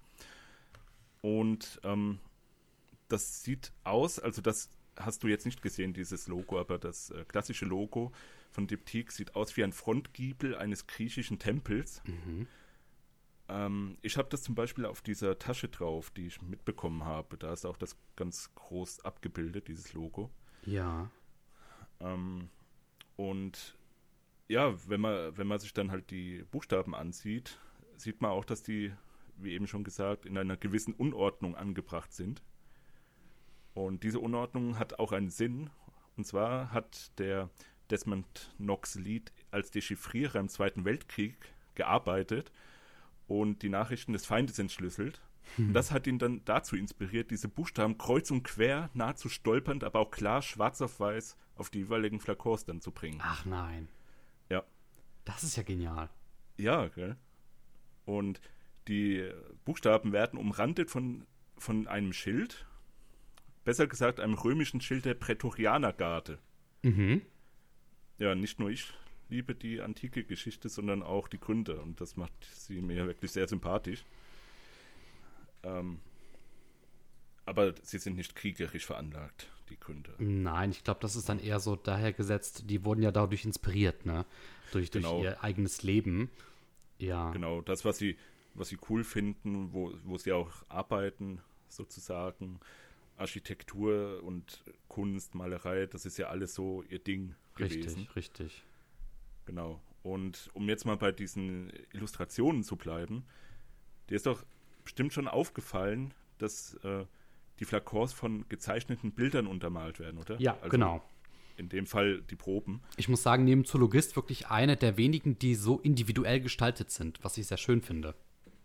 Und 1.23 1.81
ähm, 1.85 2.19
das 3.09 3.43
sieht 3.43 3.73
aus, 3.85 4.19
also 4.19 4.43
das 4.43 4.71
hast 4.97 5.23
du 5.23 5.29
jetzt 5.29 5.47
nicht 5.47 5.63
gesehen, 5.63 5.93
dieses 5.93 6.27
Logo, 6.27 6.59
aber 6.59 6.79
das 6.79 7.11
äh, 7.11 7.25
klassische 7.27 7.65
Logo 7.67 8.13
von 8.51 8.67
Diptyque 8.67 9.13
sieht 9.13 9.37
aus 9.37 9.57
wie 9.57 9.65
ein 9.65 9.73
Frontgiebel 9.73 10.57
eines 10.57 10.87
griechischen 10.87 11.39
Tempels. 11.39 12.03
Ähm, 13.49 13.99
ich 14.03 14.17
habe 14.17 14.29
das 14.31 14.43
zum 14.43 14.55
Beispiel 14.55 14.87
auf 14.87 15.03
dieser 15.03 15.39
Tasche 15.39 15.69
drauf, 15.69 16.11
die 16.11 16.27
ich 16.27 16.41
mitbekommen 16.43 17.05
habe. 17.05 17.37
Da 17.37 17.53
ist 17.53 17.67
auch 17.67 17.77
das 17.77 17.97
ganz 18.17 18.51
groß 18.55 19.05
abgebildet, 19.05 19.69
dieses 19.69 19.93
Logo. 19.93 20.31
Ja. 20.65 21.11
Ähm, 22.01 22.49
und 23.17 23.77
ja, 24.49 24.75
wenn 24.89 25.01
man, 25.01 25.37
wenn 25.37 25.47
man 25.47 25.59
sich 25.59 25.73
dann 25.73 25.91
halt 25.91 26.11
die 26.11 26.45
Buchstaben 26.51 26.95
ansieht, 26.95 27.59
sieht 27.97 28.21
man 28.21 28.31
auch, 28.31 28.45
dass 28.45 28.63
die, 28.63 28.93
wie 29.37 29.53
eben 29.53 29.67
schon 29.67 29.85
gesagt, 29.85 30.27
in 30.27 30.39
einer 30.39 30.57
gewissen 30.57 30.95
Unordnung 30.95 31.57
angebracht 31.57 32.13
sind. 32.13 32.43
Und 33.75 34.05
diese 34.05 34.21
Unordnung 34.21 34.79
hat 34.79 34.99
auch 34.99 35.13
einen 35.13 35.31
Sinn. 35.31 35.71
Und 36.17 36.27
zwar 36.27 36.73
hat 36.73 37.19
der 37.19 37.51
Desmond 37.91 38.55
Knox 38.57 38.95
Lead 38.95 39.33
als 39.51 39.71
Dechiffrierer 39.71 40.41
im 40.41 40.49
Zweiten 40.49 40.85
Weltkrieg 40.85 41.37
gearbeitet 41.75 42.53
und 43.29 43.63
die 43.63 43.69
Nachrichten 43.69 44.13
des 44.13 44.27
Feindes 44.27 44.59
entschlüsselt. 44.59 45.21
Und 45.59 45.73
das 45.73 45.91
hat 45.91 46.07
ihn 46.07 46.19
dann 46.19 46.43
dazu 46.45 46.77
inspiriert, 46.77 47.31
diese 47.31 47.49
Buchstaben 47.49 47.99
kreuz 47.99 48.31
und 48.31 48.43
quer, 48.43 48.91
nahezu 48.95 49.29
stolpernd, 49.29 49.85
aber 49.85 50.01
auch 50.01 50.11
klar 50.11 50.43
schwarz 50.43 50.81
auf 50.83 51.01
weiß 51.01 51.37
auf 51.57 51.71
die 51.71 51.79
jeweiligen 51.79 52.21
Flakons 52.21 52.65
dann 52.65 52.81
zu 52.81 52.93
bringen. 52.93 53.19
Ach 53.23 53.45
nein. 53.45 53.89
Ja. 54.51 54.63
Das 55.25 55.43
ist 55.43 55.57
ja 55.57 55.63
genial. 55.63 56.11
Ja, 56.59 56.89
gell? 56.89 57.17
Und 58.05 58.41
die 58.89 59.29
Buchstaben 59.65 60.13
werden 60.13 60.39
umrandet 60.39 60.91
von, 60.91 61.27
von 61.57 61.89
einem 61.89 62.13
Schild, 62.13 62.67
besser 63.65 63.87
gesagt 63.87 64.21
einem 64.21 64.35
römischen 64.35 64.81
Schild 64.81 65.05
der 65.05 65.15
Prätorianergarde. 65.15 66.39
Mhm. 66.83 67.23
Ja, 68.19 68.35
nicht 68.35 68.61
nur 68.61 68.71
ich 68.71 68.93
liebe 69.29 69.55
die 69.55 69.81
antike 69.81 70.25
Geschichte, 70.25 70.69
sondern 70.69 71.03
auch 71.03 71.27
die 71.27 71.41
Gründer 71.41 71.83
und 71.83 72.01
das 72.01 72.17
macht 72.17 72.33
sie 72.53 72.81
mir 72.81 73.07
wirklich 73.07 73.33
sehr 73.33 73.49
sympathisch. 73.49 74.05
Ähm, 75.67 76.01
aber 77.45 77.75
sie 77.83 77.99
sind 77.99 78.17
nicht 78.17 78.35
kriegerisch 78.35 78.87
veranlagt, 78.87 79.49
die 79.69 79.79
Gründer. 79.79 80.13
Nein, 80.19 80.71
ich 80.71 80.83
glaube, 80.85 81.01
das 81.01 81.17
ist 81.17 81.29
dann 81.29 81.39
eher 81.39 81.61
so 81.61 81.77
dahergesetzt. 81.77 82.65
Die 82.71 82.85
wurden 82.85 83.03
ja 83.03 83.13
dadurch 83.13 83.45
inspiriert, 83.45 84.05
ne? 84.07 84.25
Durch, 84.73 84.91
durch 84.91 85.05
Genau. 85.05 85.23
ihr 85.23 85.43
eigenes 85.45 85.83
Leben. 85.83 86.31
Ja. 86.99 87.31
Genau, 87.31 87.61
das, 87.61 87.85
was 87.85 87.99
sie, 87.99 88.17
was 88.55 88.69
sie 88.69 88.79
cool 88.89 89.05
finden, 89.05 89.73
wo, 89.73 89.93
wo 90.05 90.17
sie 90.19 90.33
auch 90.33 90.51
arbeiten, 90.69 91.41
sozusagen. 91.69 92.59
Architektur 93.17 94.23
und 94.25 94.63
Kunst, 94.89 95.35
Malerei, 95.35 95.87
das 95.87 96.05
ist 96.05 96.19
ja 96.19 96.29
alles 96.29 96.55
so 96.55 96.83
ihr 96.91 96.99
Ding 96.99 97.35
gewesen. 97.55 97.83
Richtig, 97.83 98.17
richtig. 98.17 98.65
Genau. 99.47 99.81
Und 100.03 100.51
um 100.53 100.69
jetzt 100.69 100.85
mal 100.85 100.97
bei 100.97 101.13
diesen 101.13 101.73
Illustrationen 101.93 102.63
zu 102.63 102.77
bleiben, 102.77 103.25
dir 104.11 104.17
ist 104.17 104.27
doch 104.27 104.45
bestimmt 104.87 105.13
schon 105.13 105.29
aufgefallen, 105.29 106.15
dass 106.39 106.75
äh, 106.83 107.05
die 107.61 107.65
Flakons 107.65 108.13
von 108.13 108.49
gezeichneten 108.49 109.13
Bildern 109.13 109.47
untermalt 109.47 109.99
werden, 110.01 110.19
oder? 110.19 110.41
Ja, 110.41 110.55
Also 110.57 110.71
genau. 110.71 111.03
In 111.59 111.69
dem 111.71 111.87
Fall 111.87 112.21
die 112.23 112.37
Proben. 112.37 112.83
Ich 112.99 113.09
muss 113.09 113.23
sagen, 113.23 113.45
neben 113.45 113.65
Zoologist 113.65 114.15
wirklich 114.17 114.49
eine 114.49 114.77
der 114.77 114.97
wenigen, 114.99 115.39
die 115.39 115.55
so 115.55 115.79
individuell 115.81 116.41
gestaltet 116.41 116.91
sind, 116.91 117.23
was 117.23 117.39
ich 117.39 117.47
sehr 117.47 117.57
schön 117.57 117.81
finde. 117.81 118.15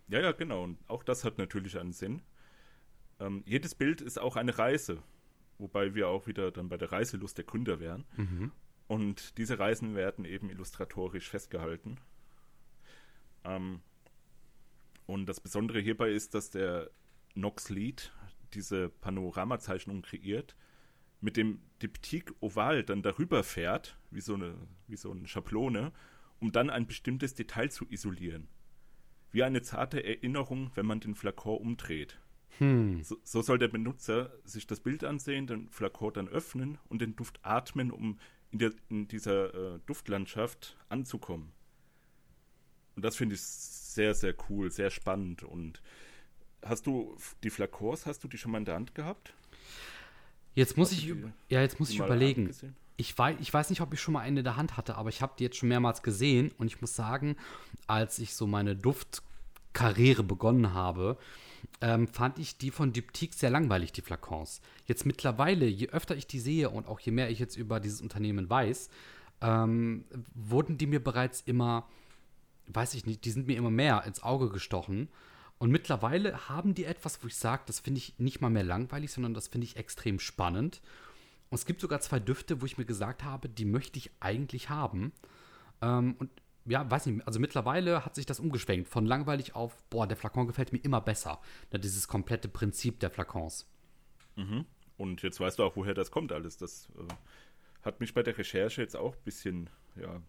Ja, 0.09 0.19
ja, 0.19 0.33
genau. 0.33 0.63
Und 0.63 0.77
auch 0.89 1.03
das 1.03 1.23
hat 1.23 1.37
natürlich 1.37 1.79
einen 1.79 1.93
Sinn. 1.93 2.21
Ähm, 3.19 3.43
jedes 3.45 3.75
Bild 3.75 4.01
ist 4.01 4.19
auch 4.19 4.35
eine 4.35 4.57
Reise, 4.57 5.01
wobei 5.57 5.95
wir 5.95 6.09
auch 6.09 6.27
wieder 6.27 6.51
dann 6.51 6.67
bei 6.67 6.75
der 6.77 6.91
Reiselust 6.91 7.37
der 7.37 7.45
Gründer 7.45 7.79
wären. 7.79 8.03
Und 8.87 9.37
diese 9.37 9.57
Reisen 9.57 9.95
werden 9.95 10.25
eben 10.25 10.49
illustratorisch 10.49 11.29
festgehalten. 11.29 11.97
Ähm, 13.45 13.79
und 15.11 15.25
das 15.25 15.41
Besondere 15.41 15.79
hierbei 15.79 16.11
ist, 16.11 16.33
dass 16.33 16.51
der 16.51 16.89
Knox 17.33 17.69
Lead 17.69 18.13
diese 18.53 18.89
Panoramazeichnung 18.89 20.01
kreiert, 20.01 20.55
mit 21.19 21.37
dem 21.37 21.59
Diptyk 21.81 22.33
Oval 22.39 22.83
dann 22.83 23.01
darüber 23.03 23.43
fährt, 23.43 23.97
wie 24.09 24.21
so 24.21 24.33
eine, 24.35 24.55
wie 24.87 24.95
so 24.95 25.11
eine 25.11 25.27
Schablone, 25.27 25.91
um 26.39 26.51
dann 26.51 26.69
ein 26.69 26.87
bestimmtes 26.87 27.35
Detail 27.35 27.69
zu 27.69 27.85
isolieren. 27.89 28.47
Wie 29.31 29.43
eine 29.43 29.61
zarte 29.61 30.03
Erinnerung, 30.03 30.71
wenn 30.75 30.85
man 30.85 30.99
den 30.99 31.15
Flakon 31.15 31.57
umdreht. 31.57 32.19
So, 33.03 33.17
so 33.23 33.41
soll 33.41 33.59
der 33.59 33.67
Benutzer 33.67 34.31
sich 34.43 34.65
das 34.65 34.79
Bild 34.79 35.03
ansehen, 35.03 35.45
den 35.45 35.69
Flakon 35.69 36.13
dann 36.13 36.27
öffnen 36.27 36.77
und 36.89 37.01
den 37.01 37.15
Duft 37.15 37.39
atmen, 37.43 37.91
um 37.91 38.17
in, 38.51 38.59
der, 38.59 38.71
in 38.89 39.07
dieser 39.07 39.75
äh, 39.75 39.79
Duftlandschaft 39.85 40.77
anzukommen. 40.89 41.51
Und 42.95 43.03
das 43.05 43.15
finde 43.15 43.35
ich 43.35 43.41
sehr, 43.41 44.13
sehr 44.13 44.33
cool, 44.49 44.71
sehr 44.71 44.89
spannend. 44.89 45.43
Und 45.43 45.81
hast 46.63 46.85
du 46.87 47.15
die 47.43 47.49
Flakons, 47.49 48.05
hast 48.05 48.23
du 48.23 48.27
die 48.27 48.37
schon 48.37 48.51
mal 48.51 48.57
in 48.59 48.65
der 48.65 48.75
Hand 48.75 48.95
gehabt? 48.95 49.33
Jetzt 50.53 50.77
muss 50.77 50.91
Hast 50.91 50.97
ich, 50.99 51.05
die- 51.05 51.23
ja, 51.49 51.61
jetzt 51.61 51.79
muss 51.79 51.89
ich 51.89 51.99
überlegen. 51.99 52.51
Ich 52.97 53.17
weiß, 53.17 53.37
ich 53.39 53.51
weiß 53.53 53.69
nicht, 53.69 53.81
ob 53.81 53.93
ich 53.93 54.01
schon 54.01 54.13
mal 54.13 54.19
eine 54.19 54.39
in 54.39 54.43
der 54.43 54.57
Hand 54.57 54.77
hatte, 54.77 54.95
aber 54.95 55.09
ich 55.09 55.21
habe 55.21 55.33
die 55.39 55.43
jetzt 55.45 55.57
schon 55.57 55.69
mehrmals 55.69 56.03
gesehen 56.03 56.51
und 56.57 56.67
ich 56.67 56.81
muss 56.81 56.95
sagen, 56.95 57.35
als 57.87 58.19
ich 58.19 58.35
so 58.35 58.45
meine 58.45 58.75
Duftkarriere 58.75 60.23
begonnen 60.23 60.73
habe, 60.73 61.17
ähm, 61.79 62.07
fand 62.07 62.37
ich 62.37 62.57
die 62.57 62.69
von 62.69 62.93
Diptyque 62.93 63.33
sehr 63.33 63.49
langweilig, 63.49 63.91
die 63.91 64.01
Flakons. 64.01 64.61
Jetzt 64.85 65.05
mittlerweile, 65.05 65.65
je 65.65 65.87
öfter 65.89 66.15
ich 66.15 66.27
die 66.27 66.39
sehe 66.39 66.69
und 66.69 66.85
auch 66.87 66.99
je 66.99 67.11
mehr 67.11 67.29
ich 67.31 67.39
jetzt 67.39 67.55
über 67.55 67.79
dieses 67.79 68.01
Unternehmen 68.01 68.49
weiß, 68.49 68.89
ähm, 69.41 70.05
wurden 70.35 70.77
die 70.77 70.85
mir 70.85 71.03
bereits 71.03 71.41
immer, 71.41 71.87
weiß 72.73 72.93
ich 72.93 73.05
nicht, 73.05 73.25
die 73.25 73.31
sind 73.31 73.47
mir 73.47 73.57
immer 73.57 73.71
mehr 73.71 74.03
ins 74.05 74.23
Auge 74.23 74.49
gestochen. 74.49 75.09
Und 75.57 75.71
mittlerweile 75.71 76.49
haben 76.49 76.73
die 76.73 76.85
etwas, 76.85 77.23
wo 77.23 77.27
ich 77.27 77.35
sage, 77.35 77.63
das 77.67 77.79
finde 77.79 77.99
ich 77.99 78.17
nicht 78.17 78.41
mal 78.41 78.49
mehr 78.49 78.63
langweilig, 78.63 79.11
sondern 79.11 79.33
das 79.33 79.47
finde 79.47 79.65
ich 79.65 79.77
extrem 79.77 80.19
spannend. 80.19 80.81
Und 81.49 81.55
es 81.55 81.65
gibt 81.65 81.81
sogar 81.81 81.99
zwei 82.01 82.19
Düfte, 82.19 82.61
wo 82.61 82.65
ich 82.65 82.77
mir 82.77 82.85
gesagt 82.85 83.23
habe, 83.23 83.49
die 83.49 83.65
möchte 83.65 83.99
ich 83.99 84.09
eigentlich 84.19 84.69
haben. 84.69 85.11
Ähm, 85.81 86.15
und 86.17 86.31
ja, 86.65 86.89
weiß 86.89 87.07
nicht, 87.07 87.27
also 87.27 87.39
mittlerweile 87.39 88.05
hat 88.05 88.15
sich 88.15 88.25
das 88.25 88.39
umgeschwenkt. 88.39 88.87
Von 88.87 89.05
langweilig 89.05 89.55
auf, 89.55 89.83
boah, 89.89 90.07
der 90.07 90.17
Flakon 90.17 90.47
gefällt 90.47 90.71
mir 90.71 90.79
immer 90.79 91.01
besser. 91.01 91.39
Ja, 91.71 91.77
dieses 91.77 92.07
komplette 92.07 92.47
Prinzip 92.47 92.99
der 92.99 93.09
Flakons. 93.09 93.67
Und 94.97 95.21
jetzt 95.23 95.39
weißt 95.39 95.59
du 95.59 95.63
auch, 95.63 95.75
woher 95.75 95.93
das 95.93 96.11
kommt 96.11 96.31
alles. 96.31 96.57
Das 96.57 96.89
äh, 96.97 97.13
hat 97.83 97.99
mich 97.99 98.13
bei 98.13 98.23
der 98.23 98.37
Recherche 98.37 98.81
jetzt 98.81 98.95
auch 98.95 99.15
ein 99.15 99.23
bisschen, 99.23 99.69
ja, 99.95 100.21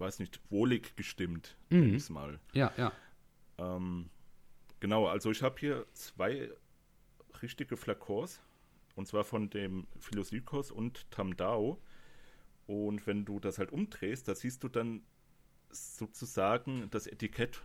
weiß 0.00 0.18
nicht, 0.18 0.40
wohlig 0.50 0.96
gestimmt, 0.96 1.56
Mhm. 1.68 1.94
ich's 1.94 2.08
mal. 2.10 2.40
Ja, 2.52 2.72
ja. 2.76 2.92
Ähm, 3.58 4.08
genau, 4.80 5.06
also 5.06 5.30
ich 5.30 5.42
habe 5.42 5.58
hier 5.60 5.86
zwei 5.92 6.50
richtige 7.42 7.76
Flakons. 7.76 8.40
Und 8.96 9.06
zwar 9.06 9.24
von 9.24 9.48
dem 9.50 9.86
Philosikos 9.98 10.70
und 10.70 11.10
Tamdao. 11.10 11.80
Und 12.66 13.06
wenn 13.06 13.24
du 13.24 13.38
das 13.40 13.58
halt 13.58 13.72
umdrehst, 13.72 14.26
da 14.28 14.34
siehst 14.34 14.62
du 14.64 14.68
dann 14.68 15.02
sozusagen 15.70 16.88
das 16.90 17.06
Etikett 17.06 17.62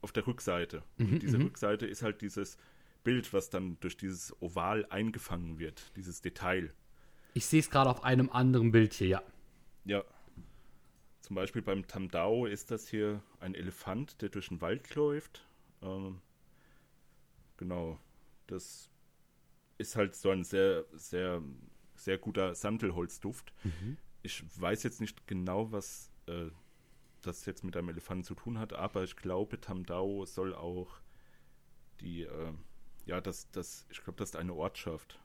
auf 0.00 0.12
der 0.12 0.26
Rückseite. 0.26 0.82
Und 0.98 1.22
diese 1.22 1.38
Rückseite 1.38 1.86
ist 1.86 2.02
halt 2.02 2.22
dieses 2.22 2.56
Bild, 3.04 3.32
was 3.32 3.50
dann 3.50 3.78
durch 3.80 3.96
dieses 3.96 4.34
Oval 4.42 4.86
eingefangen 4.90 5.58
wird, 5.58 5.92
dieses 5.96 6.22
Detail. 6.22 6.72
Ich 7.34 7.46
sehe 7.46 7.60
es 7.60 7.70
gerade 7.70 7.90
auf 7.90 8.02
einem 8.04 8.30
anderen 8.30 8.72
Bild 8.72 8.94
hier, 8.94 9.08
ja. 9.08 9.22
Ja. 9.84 10.04
Zum 11.22 11.36
Beispiel 11.36 11.62
beim 11.62 11.86
Tamdao 11.86 12.46
ist 12.46 12.72
das 12.72 12.88
hier 12.88 13.22
ein 13.38 13.54
Elefant, 13.54 14.20
der 14.20 14.28
durch 14.28 14.48
den 14.48 14.60
Wald 14.60 14.92
läuft. 14.96 15.46
Ähm, 15.80 16.20
genau. 17.56 17.98
Das 18.48 18.90
ist 19.78 19.94
halt 19.94 20.16
so 20.16 20.30
ein 20.30 20.42
sehr, 20.42 20.84
sehr, 20.92 21.40
sehr 21.94 22.18
guter 22.18 22.56
Sandelholzduft. 22.56 23.54
Ich 24.22 24.44
weiß 24.60 24.82
jetzt 24.82 25.00
nicht 25.00 25.26
genau, 25.28 25.70
was 25.70 26.10
äh, 26.26 26.50
das 27.22 27.46
jetzt 27.46 27.62
mit 27.62 27.76
einem 27.76 27.88
Elefanten 27.88 28.24
zu 28.24 28.34
tun 28.34 28.58
hat, 28.58 28.72
aber 28.72 29.04
ich 29.04 29.14
glaube, 29.14 29.60
Tamdao 29.60 30.26
soll 30.26 30.54
auch 30.54 31.00
die, 32.00 32.22
äh, 32.22 32.52
ja, 33.06 33.20
das, 33.20 33.48
das, 33.52 33.86
ich 33.90 34.02
glaube, 34.02 34.18
das 34.18 34.30
ist 34.30 34.36
eine 34.36 34.54
Ortschaft. 34.54 35.20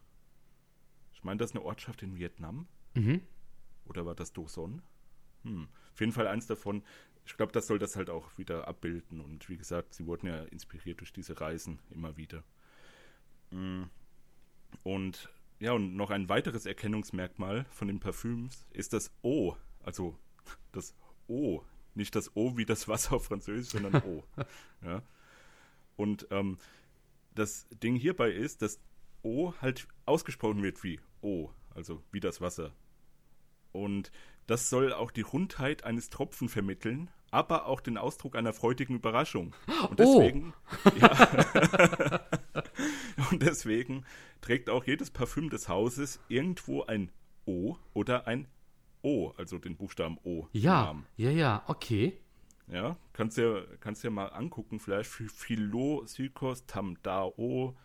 Ich 1.13 1.23
meine, 1.23 1.39
das 1.39 1.49
ist 1.49 1.55
eine 1.55 1.65
Ortschaft 1.65 2.03
in 2.03 2.17
Vietnam. 2.17 2.67
Mhm. 2.93 3.21
Oder 3.85 4.05
war 4.05 4.13
das 4.13 4.31
Doson? 4.31 4.83
Hm. 5.43 5.67
Auf 5.97 6.01
jeden 6.01 6.11
Fall 6.11 6.27
eins 6.27 6.45
davon. 6.45 6.83
Ich 7.25 7.35
glaube, 7.37 7.51
das 7.51 7.65
soll 7.65 7.79
das 7.79 7.95
halt 7.95 8.11
auch 8.11 8.37
wieder 8.37 8.67
abbilden. 8.67 9.19
Und 9.19 9.49
wie 9.49 9.57
gesagt, 9.57 9.95
sie 9.95 10.05
wurden 10.05 10.27
ja 10.27 10.43
inspiriert 10.43 10.99
durch 10.99 11.11
diese 11.11 11.41
Reisen 11.41 11.79
immer 11.89 12.17
wieder. 12.17 12.43
Mm. 13.49 13.85
Und 14.83 15.27
ja, 15.57 15.71
und 15.71 15.95
noch 15.95 16.11
ein 16.11 16.29
weiteres 16.29 16.67
Erkennungsmerkmal 16.67 17.65
von 17.71 17.87
den 17.87 17.99
Parfüms 17.99 18.63
ist 18.73 18.93
das 18.93 19.11
O. 19.23 19.55
Also 19.81 20.15
das 20.71 20.93
O. 21.25 21.63
Nicht 21.95 22.15
das 22.15 22.35
O 22.35 22.57
wie 22.57 22.65
das 22.65 22.87
Wasser 22.87 23.15
auf 23.15 23.25
Französisch, 23.25 23.71
sondern 23.71 24.03
O. 24.03 24.23
ja. 24.83 25.01
Und 25.95 26.27
ähm, 26.29 26.59
das 27.33 27.65
Ding 27.81 27.95
hierbei 27.95 28.29
ist, 28.29 28.61
dass 28.61 28.79
O 29.23 29.51
halt 29.61 29.87
ausgesprochen 30.05 30.61
wird 30.61 30.83
wie 30.83 30.99
O, 31.23 31.49
also 31.73 32.03
wie 32.11 32.19
das 32.19 32.39
Wasser. 32.39 32.71
Und 33.71 34.11
das 34.47 34.69
soll 34.69 34.93
auch 34.93 35.11
die 35.11 35.21
Rundheit 35.21 35.83
eines 35.83 36.09
Tropfen 36.09 36.49
vermitteln, 36.49 37.09
aber 37.31 37.65
auch 37.65 37.81
den 37.81 37.97
Ausdruck 37.97 38.35
einer 38.35 38.53
freudigen 38.53 38.95
Überraschung. 38.95 39.53
Und 39.89 39.99
deswegen, 39.99 40.53
oh. 40.85 40.89
ja, 40.99 42.21
und 43.31 43.43
deswegen 43.43 44.05
trägt 44.41 44.69
auch 44.69 44.85
jedes 44.85 45.11
Parfüm 45.11 45.49
des 45.49 45.69
Hauses 45.69 46.19
irgendwo 46.29 46.83
ein 46.83 47.11
O 47.45 47.75
oder 47.93 48.27
ein 48.27 48.47
O, 49.01 49.33
also 49.37 49.57
den 49.59 49.75
Buchstaben 49.77 50.17
O. 50.23 50.47
Ja, 50.51 50.95
ja, 51.17 51.29
ja, 51.29 51.63
okay. 51.67 52.17
Ja, 52.67 52.97
kannst 53.13 53.37
dir, 53.37 53.67
kannst 53.79 54.03
dir 54.03 54.09
mal 54.09 54.27
angucken, 54.27 54.79
vielleicht 54.79 55.09
Philo, 55.09 56.05
Sykos, 56.05 56.65
Tam 56.65 56.97
Dao, 57.01 57.75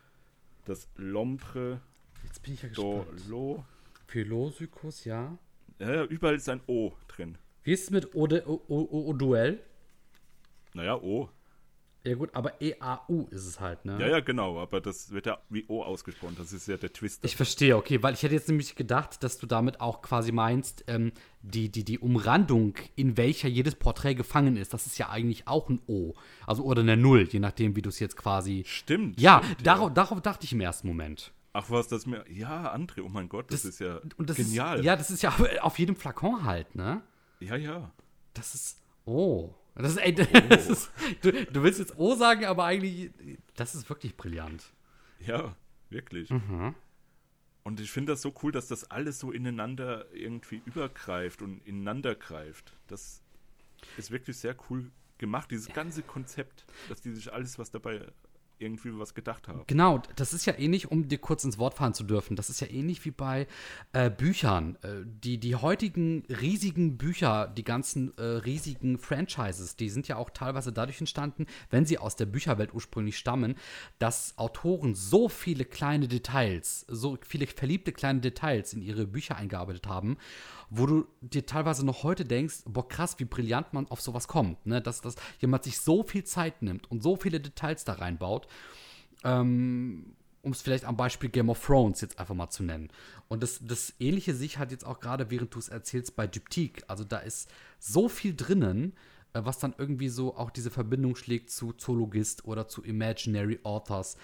das 0.64 0.88
Lompre, 0.96 1.80
Jetzt 2.24 2.42
bin 2.42 2.54
ich 2.54 2.62
ja 2.62 2.68
gespannt. 2.68 3.06
Dolo. 3.28 3.64
Philosykos, 4.06 5.04
ja. 5.04 5.38
Ja, 5.82 6.04
überall 6.04 6.36
ist 6.36 6.48
ein 6.48 6.60
O 6.66 6.92
drin. 7.08 7.38
Wie 7.64 7.72
ist 7.72 7.84
es 7.84 7.90
mit 7.90 8.14
O-Duell? 8.14 9.60
Naja, 10.74 10.96
O. 10.96 11.28
Ja 12.04 12.16
gut, 12.16 12.30
aber 12.32 12.60
E-A-U 12.60 13.28
ist 13.30 13.46
es 13.46 13.60
halt, 13.60 13.84
ne? 13.84 13.96
Ja, 14.00 14.08
ja, 14.08 14.20
genau, 14.20 14.58
aber 14.58 14.80
das 14.80 15.12
wird 15.12 15.26
ja 15.26 15.38
wie 15.50 15.64
O 15.68 15.84
ausgesprochen, 15.84 16.34
das 16.36 16.52
ist 16.52 16.66
ja 16.66 16.76
der 16.76 16.92
Twist. 16.92 17.24
Ich 17.24 17.36
verstehe, 17.36 17.76
okay, 17.76 18.02
weil 18.02 18.14
ich 18.14 18.24
hätte 18.24 18.34
jetzt 18.34 18.48
nämlich 18.48 18.74
gedacht, 18.74 19.22
dass 19.22 19.38
du 19.38 19.46
damit 19.46 19.80
auch 19.80 20.02
quasi 20.02 20.32
meinst, 20.32 20.82
ähm, 20.88 21.12
die, 21.42 21.68
die, 21.68 21.84
die 21.84 22.00
Umrandung, 22.00 22.74
in 22.96 23.16
welcher 23.16 23.48
jedes 23.48 23.76
Porträt 23.76 24.14
gefangen 24.14 24.56
ist, 24.56 24.74
das 24.74 24.86
ist 24.86 24.98
ja 24.98 25.10
eigentlich 25.10 25.46
auch 25.46 25.68
ein 25.68 25.80
O. 25.86 26.14
Also 26.44 26.64
oder 26.64 26.80
eine 26.80 26.96
Null, 26.96 27.28
je 27.30 27.38
nachdem, 27.38 27.76
wie 27.76 27.82
du 27.82 27.90
es 27.90 28.00
jetzt 28.00 28.16
quasi. 28.16 28.64
Stimmt. 28.66 29.20
Ja, 29.20 29.40
stimmt, 29.44 29.64
darauf, 29.64 29.88
ja. 29.90 29.94
darauf 29.94 30.20
dachte 30.22 30.44
ich 30.44 30.52
im 30.52 30.60
ersten 30.60 30.88
Moment. 30.88 31.32
Ach 31.52 31.68
was, 31.68 31.88
das 31.88 32.06
mir. 32.06 32.24
Ja, 32.30 32.74
André, 32.74 33.02
oh 33.02 33.08
mein 33.08 33.28
Gott, 33.28 33.50
das, 33.50 33.62
das 33.62 33.72
ist 33.72 33.78
ja 33.80 34.00
das 34.18 34.36
genial. 34.36 34.78
Ist, 34.78 34.84
ja, 34.84 34.96
das 34.96 35.10
ist 35.10 35.22
ja 35.22 35.36
auf 35.60 35.78
jedem 35.78 35.96
Flakon 35.96 36.44
halt, 36.44 36.74
ne? 36.74 37.02
Ja, 37.40 37.56
ja. 37.56 37.92
Das 38.32 38.54
ist. 38.54 38.82
Oh. 39.04 39.54
Das 39.74 39.92
ist, 39.92 39.98
ey, 39.98 40.14
das 40.48 40.68
oh. 40.68 40.72
ist, 40.72 40.92
du, 41.20 41.32
du, 41.32 41.62
willst 41.62 41.78
jetzt 41.78 41.98
O 41.98 42.14
sagen, 42.14 42.46
aber 42.46 42.64
eigentlich. 42.64 43.10
Das 43.54 43.74
ist 43.74 43.88
wirklich 43.88 44.16
brillant. 44.16 44.72
Ja, 45.20 45.54
wirklich. 45.90 46.30
Mhm. 46.30 46.74
Und 47.64 47.80
ich 47.80 47.90
finde 47.90 48.12
das 48.12 48.22
so 48.22 48.34
cool, 48.42 48.50
dass 48.50 48.68
das 48.68 48.90
alles 48.90 49.18
so 49.18 49.30
ineinander 49.30 50.12
irgendwie 50.12 50.62
übergreift 50.64 51.42
und 51.42 51.64
ineinander 51.66 52.14
greift. 52.14 52.72
Das 52.88 53.22
ist 53.96 54.10
wirklich 54.10 54.36
sehr 54.36 54.56
cool 54.70 54.90
gemacht, 55.18 55.50
dieses 55.50 55.68
ganze 55.72 56.02
Konzept, 56.02 56.64
dass 56.88 57.00
die 57.00 57.12
sich 57.12 57.32
alles, 57.32 57.58
was 57.58 57.70
dabei 57.70 58.08
irgendwie 58.62 58.98
was 58.98 59.14
gedacht 59.14 59.48
haben. 59.48 59.62
Genau, 59.66 60.00
das 60.16 60.32
ist 60.32 60.46
ja 60.46 60.58
ähnlich, 60.58 60.90
um 60.90 61.08
dir 61.08 61.18
kurz 61.18 61.44
ins 61.44 61.58
Wort 61.58 61.74
fahren 61.74 61.94
zu 61.94 62.04
dürfen, 62.04 62.36
das 62.36 62.50
ist 62.50 62.60
ja 62.60 62.68
ähnlich 62.68 63.04
wie 63.04 63.10
bei 63.10 63.46
äh, 63.92 64.10
Büchern. 64.10 64.76
Äh, 64.82 65.02
die, 65.04 65.38
die 65.38 65.56
heutigen 65.56 66.24
riesigen 66.28 66.96
Bücher, 66.96 67.48
die 67.48 67.64
ganzen 67.64 68.16
äh, 68.16 68.22
riesigen 68.22 68.98
Franchises, 68.98 69.76
die 69.76 69.90
sind 69.90 70.08
ja 70.08 70.16
auch 70.16 70.30
teilweise 70.30 70.72
dadurch 70.72 71.00
entstanden, 71.00 71.46
wenn 71.70 71.84
sie 71.84 71.98
aus 71.98 72.16
der 72.16 72.26
Bücherwelt 72.26 72.72
ursprünglich 72.72 73.18
stammen, 73.18 73.56
dass 73.98 74.38
Autoren 74.38 74.94
so 74.94 75.28
viele 75.28 75.64
kleine 75.64 76.08
Details, 76.08 76.86
so 76.88 77.18
viele 77.26 77.46
verliebte 77.46 77.92
kleine 77.92 78.20
Details 78.20 78.72
in 78.72 78.82
ihre 78.82 79.06
Bücher 79.06 79.36
eingearbeitet 79.36 79.86
haben 79.86 80.16
wo 80.74 80.86
du 80.86 81.06
dir 81.20 81.44
teilweise 81.44 81.84
noch 81.84 82.02
heute 82.02 82.24
denkst, 82.24 82.62
boah, 82.64 82.88
krass, 82.88 83.16
wie 83.18 83.26
brillant 83.26 83.74
man 83.74 83.86
auf 83.88 84.00
sowas 84.00 84.26
kommt, 84.26 84.64
ne? 84.64 84.80
Dass, 84.80 85.02
dass 85.02 85.16
jemand 85.38 85.64
sich 85.64 85.78
so 85.78 86.02
viel 86.02 86.24
Zeit 86.24 86.62
nimmt 86.62 86.90
und 86.90 87.02
so 87.02 87.16
viele 87.16 87.40
Details 87.40 87.84
da 87.84 87.92
reinbaut. 87.92 88.48
Ähm, 89.22 90.16
um 90.40 90.50
es 90.50 90.62
vielleicht 90.62 90.86
am 90.86 90.96
Beispiel 90.96 91.28
Game 91.28 91.50
of 91.50 91.64
Thrones 91.64 92.00
jetzt 92.00 92.18
einfach 92.18 92.34
mal 92.34 92.50
zu 92.50 92.62
nennen. 92.64 92.88
Und 93.28 93.42
das, 93.42 93.60
das 93.62 93.92
Ähnliche 94.00 94.34
sich 94.34 94.58
hat 94.58 94.72
jetzt 94.72 94.84
auch 94.84 94.98
gerade, 94.98 95.30
während 95.30 95.54
du 95.54 95.58
es 95.58 95.68
erzählst, 95.68 96.16
bei 96.16 96.26
Diptyque. 96.26 96.82
Also 96.88 97.04
da 97.04 97.18
ist 97.18 97.50
so 97.78 98.08
viel 98.08 98.34
drinnen, 98.34 98.94
äh, 99.34 99.42
was 99.44 99.58
dann 99.58 99.74
irgendwie 99.76 100.08
so 100.08 100.36
auch 100.36 100.50
diese 100.50 100.70
Verbindung 100.70 101.16
schlägt 101.16 101.50
zu 101.50 101.74
Zoologist 101.74 102.46
oder 102.46 102.66
zu 102.66 102.82
Imaginary 102.82 103.60
Authors 103.62 104.16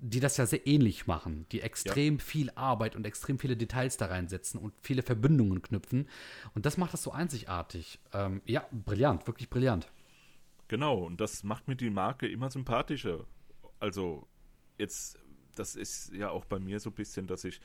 die 0.00 0.20
das 0.20 0.36
ja 0.36 0.46
sehr 0.46 0.66
ähnlich 0.66 1.06
machen, 1.06 1.46
die 1.50 1.60
extrem 1.60 2.16
ja. 2.16 2.22
viel 2.22 2.50
Arbeit 2.54 2.96
und 2.96 3.06
extrem 3.06 3.38
viele 3.38 3.56
Details 3.56 3.96
da 3.96 4.06
reinsetzen 4.06 4.60
und 4.60 4.74
viele 4.80 5.02
Verbindungen 5.02 5.62
knüpfen. 5.62 6.08
Und 6.54 6.66
das 6.66 6.76
macht 6.76 6.92
das 6.92 7.02
so 7.02 7.12
einzigartig. 7.12 7.98
Ähm, 8.12 8.42
ja, 8.44 8.66
brillant, 8.70 9.26
wirklich 9.26 9.48
brillant. 9.48 9.90
Genau, 10.68 11.04
und 11.04 11.20
das 11.20 11.42
macht 11.42 11.68
mir 11.68 11.76
die 11.76 11.90
Marke 11.90 12.26
immer 12.26 12.50
sympathischer. 12.50 13.26
Also, 13.80 14.26
jetzt, 14.78 15.18
das 15.54 15.76
ist 15.76 16.12
ja 16.12 16.30
auch 16.30 16.44
bei 16.44 16.58
mir 16.58 16.80
so 16.80 16.90
ein 16.90 16.94
bisschen, 16.94 17.26
dass 17.26 17.44
ich 17.44 17.60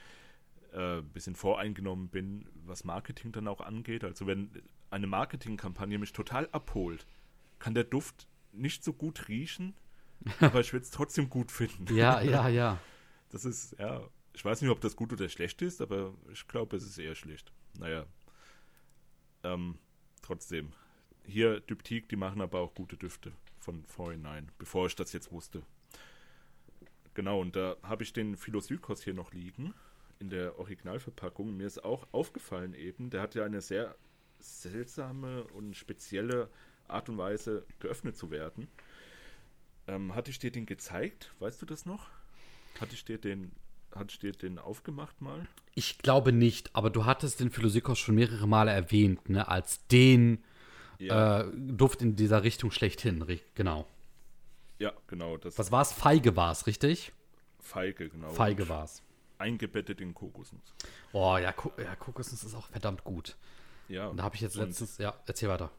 ein 0.73 0.99
äh, 0.99 1.01
bisschen 1.01 1.35
voreingenommen 1.35 2.09
bin, 2.09 2.47
was 2.65 2.83
Marketing 2.83 3.31
dann 3.31 3.47
auch 3.47 3.61
angeht. 3.61 4.03
Also, 4.03 4.27
wenn 4.27 4.51
eine 4.91 5.07
Marketingkampagne 5.07 5.97
mich 5.97 6.13
total 6.13 6.47
abholt, 6.51 7.05
kann 7.57 7.73
der 7.73 7.83
Duft 7.83 8.27
nicht 8.51 8.83
so 8.83 8.93
gut 8.93 9.27
riechen, 9.27 9.75
aber 10.39 10.59
ich 10.59 10.73
würde 10.73 10.83
es 10.83 10.91
trotzdem 10.91 11.29
gut 11.29 11.51
finden. 11.51 11.95
Ja, 11.95 12.21
ja, 12.21 12.47
ja. 12.49 12.79
Das 13.29 13.45
ist, 13.45 13.75
ja, 13.79 14.07
ich 14.33 14.43
weiß 14.43 14.61
nicht, 14.61 14.71
ob 14.71 14.81
das 14.81 14.95
gut 14.95 15.13
oder 15.13 15.29
schlecht 15.29 15.61
ist, 15.61 15.81
aber 15.81 16.13
ich 16.31 16.47
glaube, 16.47 16.77
es 16.77 16.83
ist 16.83 16.97
eher 16.97 17.15
schlecht. 17.15 17.51
Naja. 17.77 18.05
Ähm, 19.43 19.77
trotzdem. 20.21 20.73
Hier 21.25 21.59
Dyptik, 21.59 22.09
die 22.09 22.15
machen 22.15 22.41
aber 22.41 22.59
auch 22.59 22.73
gute 22.73 22.97
Düfte 22.97 23.31
von 23.59 23.85
vorhinein, 23.85 24.51
bevor 24.57 24.87
ich 24.87 24.95
das 24.95 25.13
jetzt 25.13 25.31
wusste. 25.31 25.61
Genau, 27.13 27.41
und 27.41 27.55
da 27.55 27.75
habe 27.83 28.03
ich 28.03 28.13
den 28.13 28.37
Philosykos 28.37 29.03
hier 29.03 29.13
noch 29.13 29.33
liegen, 29.33 29.73
in 30.19 30.29
der 30.29 30.57
Originalverpackung. 30.59 31.55
Mir 31.55 31.67
ist 31.67 31.83
auch 31.83 32.07
aufgefallen 32.11 32.73
eben, 32.73 33.09
der 33.09 33.21
hat 33.21 33.35
ja 33.35 33.45
eine 33.45 33.61
sehr 33.61 33.95
seltsame 34.39 35.43
und 35.45 35.75
spezielle 35.75 36.49
Art 36.87 37.09
und 37.09 37.17
Weise 37.17 37.65
geöffnet 37.79 38.17
zu 38.17 38.31
werden. 38.31 38.67
Ähm, 39.89 40.13
hatte 40.13 40.29
ich 40.29 40.37
dir 40.37 40.51
den 40.51 40.67
gezeigt? 40.67 41.31
Weißt 41.39 41.61
du 41.61 41.65
das 41.65 41.85
noch? 41.85 42.07
Hatte 42.79 42.93
ich 42.93 43.03
dir 43.05 43.17
den, 43.17 43.51
hatte 43.93 44.11
ich 44.11 44.19
dir 44.19 44.33
den 44.33 44.59
aufgemacht 44.59 45.19
mal? 45.19 45.47
Ich 45.73 45.97
glaube 45.97 46.31
nicht, 46.31 46.75
aber 46.75 46.91
du 46.91 47.05
hattest 47.05 47.39
den 47.39 47.49
Philosikos 47.49 47.97
schon 47.97 48.15
mehrere 48.15 48.47
Male 48.47 48.71
erwähnt, 48.71 49.29
ne, 49.29 49.47
als 49.47 49.87
den 49.87 50.43
ja. 50.99 51.41
äh, 51.41 51.51
Duft 51.55 52.03
in 52.03 52.15
dieser 52.15 52.43
Richtung 52.43 52.69
schlechthin, 52.69 53.25
genau. 53.55 53.87
Ja, 54.77 54.93
genau. 55.07 55.37
Das 55.37 55.57
Was 55.57 55.71
war 55.71 55.81
es? 55.81 55.91
Feige 55.91 56.35
war 56.35 56.51
es, 56.51 56.67
richtig? 56.67 57.11
Feige, 57.59 58.09
genau. 58.09 58.29
Feige 58.29 58.69
war 58.69 58.83
es. 58.83 59.01
Eingebettet 59.39 60.01
in 60.01 60.13
Kokosnuss. 60.13 60.73
Oh 61.13 61.37
ja, 61.37 61.51
Ko 61.51 61.71
ja, 61.77 61.95
Kokosnuss 61.95 62.43
ist 62.43 62.53
auch 62.53 62.67
verdammt 62.67 63.03
gut. 63.03 63.35
Ja. 63.87 64.07
Und 64.07 64.17
da 64.17 64.23
habe 64.23 64.35
ich 64.35 64.41
jetzt 64.41 64.55
letztens, 64.55 64.99
ja, 64.99 65.15
erzähl 65.25 65.49
weiter. 65.49 65.71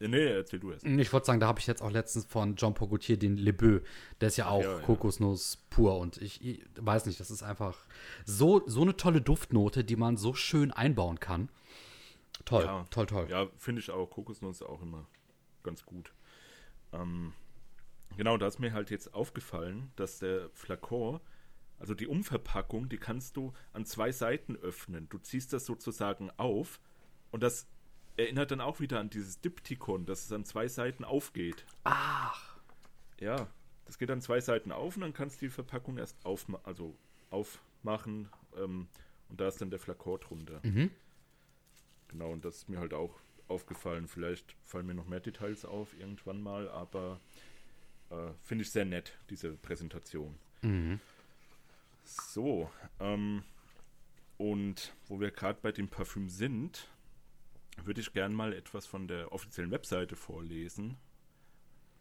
Nee, 0.00 0.26
erzähl 0.28 0.58
du 0.58 0.72
erst. 0.72 0.84
Ich 0.86 1.12
wollte 1.12 1.26
sagen, 1.26 1.40
da 1.40 1.46
habe 1.46 1.60
ich 1.60 1.66
jetzt 1.66 1.82
auch 1.82 1.90
letztens 1.90 2.24
von 2.24 2.56
Jean 2.56 2.72
Paul 2.72 2.88
Gaultier 2.88 3.18
den 3.18 3.36
Le 3.36 3.52
Beau. 3.52 3.80
Der 4.20 4.28
ist 4.28 4.38
ja 4.38 4.48
auch 4.48 4.62
ja, 4.62 4.78
ja. 4.78 4.80
Kokosnuss 4.80 5.58
pur 5.68 5.98
und 5.98 6.16
ich, 6.16 6.42
ich, 6.42 6.64
weiß 6.76 7.04
nicht, 7.04 7.20
das 7.20 7.30
ist 7.30 7.42
einfach 7.42 7.76
so, 8.24 8.62
so 8.66 8.80
eine 8.80 8.96
tolle 8.96 9.20
Duftnote, 9.20 9.84
die 9.84 9.96
man 9.96 10.16
so 10.16 10.32
schön 10.32 10.70
einbauen 10.70 11.20
kann. 11.20 11.50
Toll, 12.46 12.64
ja. 12.64 12.86
toll, 12.90 13.06
toll. 13.06 13.26
Ja, 13.28 13.48
finde 13.58 13.80
ich 13.82 13.90
auch. 13.90 14.06
Kokosnuss 14.06 14.62
auch 14.62 14.80
immer 14.80 15.06
ganz 15.62 15.84
gut. 15.84 16.14
Ähm, 16.94 17.34
genau, 18.16 18.38
da 18.38 18.46
ist 18.46 18.58
mir 18.58 18.72
halt 18.72 18.90
jetzt 18.90 19.12
aufgefallen, 19.12 19.92
dass 19.96 20.18
der 20.18 20.48
Flakon, 20.54 21.20
also 21.78 21.94
die 21.94 22.06
Umverpackung, 22.06 22.88
die 22.88 22.96
kannst 22.96 23.36
du 23.36 23.52
an 23.74 23.84
zwei 23.84 24.12
Seiten 24.12 24.56
öffnen. 24.56 25.10
Du 25.10 25.18
ziehst 25.18 25.52
das 25.52 25.66
sozusagen 25.66 26.30
auf 26.38 26.80
und 27.30 27.42
das 27.42 27.68
erinnert 28.20 28.50
dann 28.50 28.60
auch 28.60 28.80
wieder 28.80 29.00
an 29.00 29.10
dieses 29.10 29.40
Diptychon, 29.40 30.06
dass 30.06 30.24
es 30.24 30.32
an 30.32 30.44
zwei 30.44 30.68
Seiten 30.68 31.04
aufgeht. 31.04 31.64
Ach. 31.84 32.56
Ja, 33.18 33.48
das 33.86 33.98
geht 33.98 34.10
an 34.10 34.20
zwei 34.20 34.40
Seiten 34.40 34.72
auf 34.72 34.96
und 34.96 35.02
dann 35.02 35.12
kannst 35.12 35.40
du 35.40 35.46
die 35.46 35.50
Verpackung 35.50 35.98
erst 35.98 36.16
aufma 36.24 36.60
also 36.64 36.96
aufmachen 37.30 38.28
ähm, 38.56 38.88
und 39.28 39.40
da 39.40 39.48
ist 39.48 39.60
dann 39.60 39.70
der 39.70 39.78
Flakon 39.78 40.20
drunter. 40.20 40.60
Mhm. 40.62 40.90
Genau, 42.08 42.30
und 42.30 42.44
das 42.44 42.56
ist 42.56 42.68
mir 42.68 42.78
halt 42.78 42.94
auch 42.94 43.18
aufgefallen. 43.48 44.08
Vielleicht 44.08 44.56
fallen 44.64 44.86
mir 44.86 44.94
noch 44.94 45.06
mehr 45.06 45.20
Details 45.20 45.64
auf 45.64 45.98
irgendwann 45.98 46.40
mal, 46.42 46.68
aber 46.68 47.20
Äh, 48.10 48.32
Finde 48.42 48.62
ich 48.62 48.72
sehr 48.72 48.84
nett, 48.84 49.16
diese 49.28 49.52
Präsentation. 49.52 50.36
Mhm. 50.62 50.98
So, 52.02 52.68
ähm, 52.98 53.44
und 54.36 54.92
wo 55.06 55.20
wir 55.20 55.30
gerade 55.30 55.60
bei 55.62 55.70
dem 55.70 55.86
Parfüm 55.86 56.28
sind, 56.28 56.88
würde 57.86 58.00
ich 58.00 58.12
gern 58.12 58.34
mal 58.34 58.52
etwas 58.52 58.86
von 58.86 59.08
der 59.08 59.32
offiziellen 59.32 59.70
Webseite 59.70 60.16
vorlesen. 60.16 60.96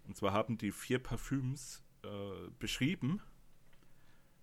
Und 0.07 0.17
zwar 0.17 0.33
haben 0.33 0.57
die 0.57 0.71
vier 0.71 0.99
Parfüms 0.99 1.83
äh, 2.03 2.49
beschrieben 2.59 3.21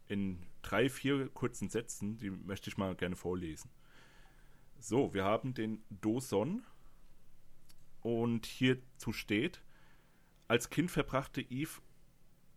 in 0.08 0.46
drei, 0.62 0.88
vier 0.88 1.28
kurzen 1.28 1.68
Sätzen, 1.68 2.18
die 2.18 2.30
möchte 2.30 2.70
ich 2.70 2.76
mal 2.76 2.94
gerne 2.94 3.16
vorlesen. 3.16 3.70
So, 4.78 5.14
wir 5.14 5.24
haben 5.24 5.54
den 5.54 5.82
Doson 5.90 6.64
und 8.02 8.46
hierzu 8.46 9.12
steht, 9.12 9.62
als 10.48 10.70
Kind 10.70 10.90
verbrachte 10.90 11.42
Yves 11.42 11.82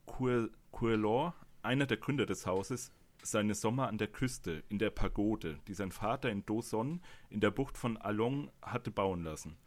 Courlor, 0.05 1.33
einer 1.61 1.85
der 1.85 1.97
Gründer 1.97 2.25
des 2.25 2.45
Hauses, 2.45 2.91
seine 3.21 3.55
Sommer 3.55 3.87
an 3.87 3.97
der 3.97 4.07
Küste, 4.07 4.63
in 4.69 4.79
der 4.79 4.89
Pagode, 4.89 5.59
die 5.67 5.73
sein 5.73 5.91
Vater 5.91 6.29
in 6.29 6.45
Doson 6.45 7.01
in 7.29 7.39
der 7.39 7.51
Bucht 7.51 7.77
von 7.77 7.97
Along 7.97 8.51
hatte 8.61 8.91
bauen 8.91 9.23
lassen. 9.23 9.57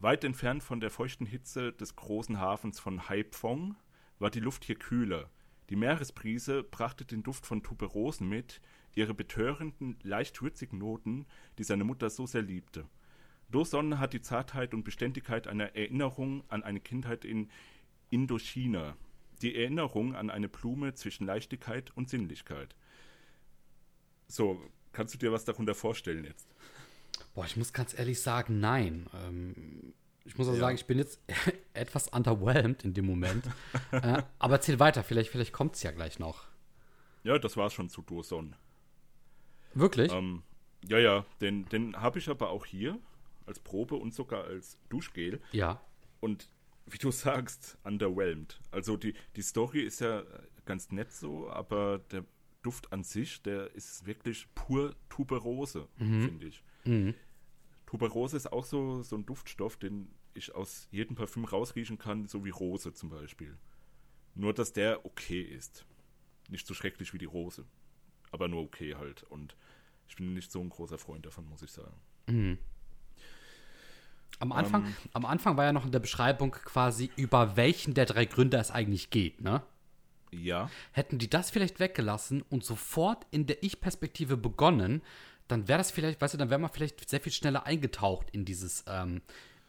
Weit 0.00 0.24
entfernt 0.24 0.62
von 0.62 0.80
der 0.80 0.90
feuchten 0.90 1.26
Hitze 1.26 1.72
des 1.72 1.96
großen 1.96 2.38
Hafens 2.38 2.80
von 2.80 3.08
Haiphong 3.08 3.76
war 4.18 4.30
die 4.30 4.40
Luft 4.40 4.64
hier 4.64 4.76
kühler. 4.76 5.30
Die 5.70 5.76
Meeresbrise 5.76 6.62
brachte 6.62 7.04
den 7.04 7.22
Duft 7.22 7.46
von 7.46 7.62
Tuberosen 7.62 8.28
mit, 8.28 8.60
ihre 8.94 9.14
betörenden, 9.14 9.96
leicht 10.02 10.42
würzigen 10.42 10.78
Noten, 10.78 11.26
die 11.58 11.64
seine 11.64 11.84
Mutter 11.84 12.10
so 12.10 12.26
sehr 12.26 12.42
liebte. 12.42 12.86
Doson 13.50 13.98
hat 13.98 14.12
die 14.12 14.20
Zartheit 14.20 14.74
und 14.74 14.84
Beständigkeit 14.84 15.46
einer 15.46 15.74
Erinnerung 15.74 16.44
an 16.48 16.62
eine 16.62 16.80
Kindheit 16.80 17.24
in 17.24 17.50
Indochina, 18.10 18.96
die 19.42 19.54
Erinnerung 19.56 20.14
an 20.14 20.30
eine 20.30 20.48
Blume 20.48 20.94
zwischen 20.94 21.26
Leichtigkeit 21.26 21.90
und 21.96 22.08
Sinnlichkeit. 22.08 22.74
So, 24.28 24.60
kannst 24.92 25.14
du 25.14 25.18
dir 25.18 25.32
was 25.32 25.44
darunter 25.44 25.74
vorstellen 25.74 26.24
jetzt? 26.24 26.48
Boah, 27.34 27.44
ich 27.44 27.56
muss 27.56 27.72
ganz 27.72 27.96
ehrlich 27.98 28.20
sagen, 28.20 28.60
nein. 28.60 29.06
Ähm, 29.14 29.94
ich 30.24 30.38
muss 30.38 30.48
auch 30.48 30.52
Ja. 30.54 30.60
sagen, 30.60 30.76
ich 30.76 30.86
bin 30.86 30.98
jetzt 30.98 31.20
etwas 31.74 32.08
underwhelmed 32.08 32.84
in 32.84 32.94
dem 32.94 33.06
Moment. 33.06 33.44
äh, 33.92 34.22
aber 34.38 34.54
erzähl 34.54 34.78
weiter, 34.80 35.02
vielleicht, 35.04 35.30
vielleicht 35.30 35.52
kommt 35.52 35.74
es 35.76 35.82
ja 35.82 35.90
gleich 35.90 36.18
noch. 36.18 36.46
Ja, 37.24 37.38
das 37.38 37.56
war 37.56 37.70
schon 37.70 37.88
zu 37.88 38.02
Doson. 38.02 38.54
Wirklich? 39.74 40.12
Ähm, 40.12 40.42
ja, 40.86 40.98
ja, 40.98 41.24
den, 41.40 41.66
den 41.66 41.96
habe 42.00 42.18
ich 42.18 42.28
aber 42.28 42.50
auch 42.50 42.66
hier 42.66 42.98
als 43.46 43.58
Probe 43.58 43.96
und 43.96 44.14
sogar 44.14 44.44
als 44.44 44.78
Duschgel. 44.88 45.40
ja. 45.52 45.80
Und 46.20 46.48
wie 46.86 46.98
du 46.98 47.10
sagst, 47.12 47.78
underwhelmed. 47.84 48.60
Also 48.70 48.96
die, 48.96 49.14
die 49.36 49.42
Story 49.42 49.80
ist 49.80 50.00
ja 50.00 50.22
ganz 50.64 50.90
nett 50.90 51.12
so, 51.12 51.50
aber 51.50 51.98
der 52.10 52.24
Duft 52.62 52.92
an 52.92 53.04
sich, 53.04 53.42
der 53.42 53.74
ist 53.74 54.06
wirklich 54.06 54.48
pur 54.54 54.94
Tuberose, 55.10 55.86
finde 55.98 56.46
ich. 56.46 56.64
Mhm. 56.84 57.14
Tuberose 57.86 58.36
ist 58.36 58.50
auch 58.52 58.64
so, 58.64 59.02
so 59.02 59.16
ein 59.16 59.26
Duftstoff, 59.26 59.76
den 59.76 60.08
ich 60.32 60.54
aus 60.54 60.88
jedem 60.90 61.14
Parfüm 61.14 61.44
rausriechen 61.44 61.98
kann, 61.98 62.26
so 62.26 62.44
wie 62.44 62.50
Rose 62.50 62.92
zum 62.92 63.10
Beispiel. 63.10 63.56
Nur, 64.34 64.52
dass 64.52 64.72
der 64.72 65.04
okay 65.04 65.42
ist. 65.42 65.86
Nicht 66.48 66.66
so 66.66 66.74
schrecklich 66.74 67.12
wie 67.14 67.18
die 67.18 67.24
Rose. 67.24 67.64
Aber 68.32 68.48
nur 68.48 68.62
okay 68.62 68.96
halt. 68.96 69.22
Und 69.24 69.56
ich 70.08 70.16
bin 70.16 70.34
nicht 70.34 70.50
so 70.50 70.60
ein 70.60 70.70
großer 70.70 70.98
Freund 70.98 71.24
davon, 71.24 71.48
muss 71.48 71.62
ich 71.62 71.70
sagen. 71.70 71.94
Am 74.40 74.52
Anfang, 74.52 74.84
Ähm. 74.86 74.94
am 75.12 75.24
Anfang 75.26 75.56
war 75.56 75.64
ja 75.64 75.72
noch 75.72 75.84
in 75.84 75.92
der 75.92 76.00
Beschreibung 76.00 76.50
quasi, 76.52 77.10
über 77.16 77.56
welchen 77.56 77.94
der 77.94 78.06
drei 78.06 78.24
Gründer 78.24 78.58
es 78.60 78.70
eigentlich 78.70 79.10
geht, 79.10 79.40
ne? 79.40 79.62
Ja, 80.32 80.68
Hätten 80.90 81.18
die 81.18 81.30
das 81.30 81.50
vielleicht 81.50 81.78
weggelassen 81.78 82.42
und 82.50 82.64
sofort 82.64 83.24
in 83.30 83.46
der 83.46 83.62
Ich-Perspektive 83.62 84.36
begonnen, 84.36 85.00
dann 85.46 85.68
wäre 85.68 85.78
das 85.78 85.92
vielleicht, 85.92 86.20
weißt 86.20 86.34
du, 86.34 86.38
dann 86.38 86.50
wäre 86.50 86.58
man 86.58 86.70
vielleicht 86.70 87.08
sehr 87.08 87.20
viel 87.20 87.30
schneller 87.32 87.66
eingetaucht 87.66 88.30
in 88.32 88.44
dieses, 88.44 88.84
ähm, 88.88 89.22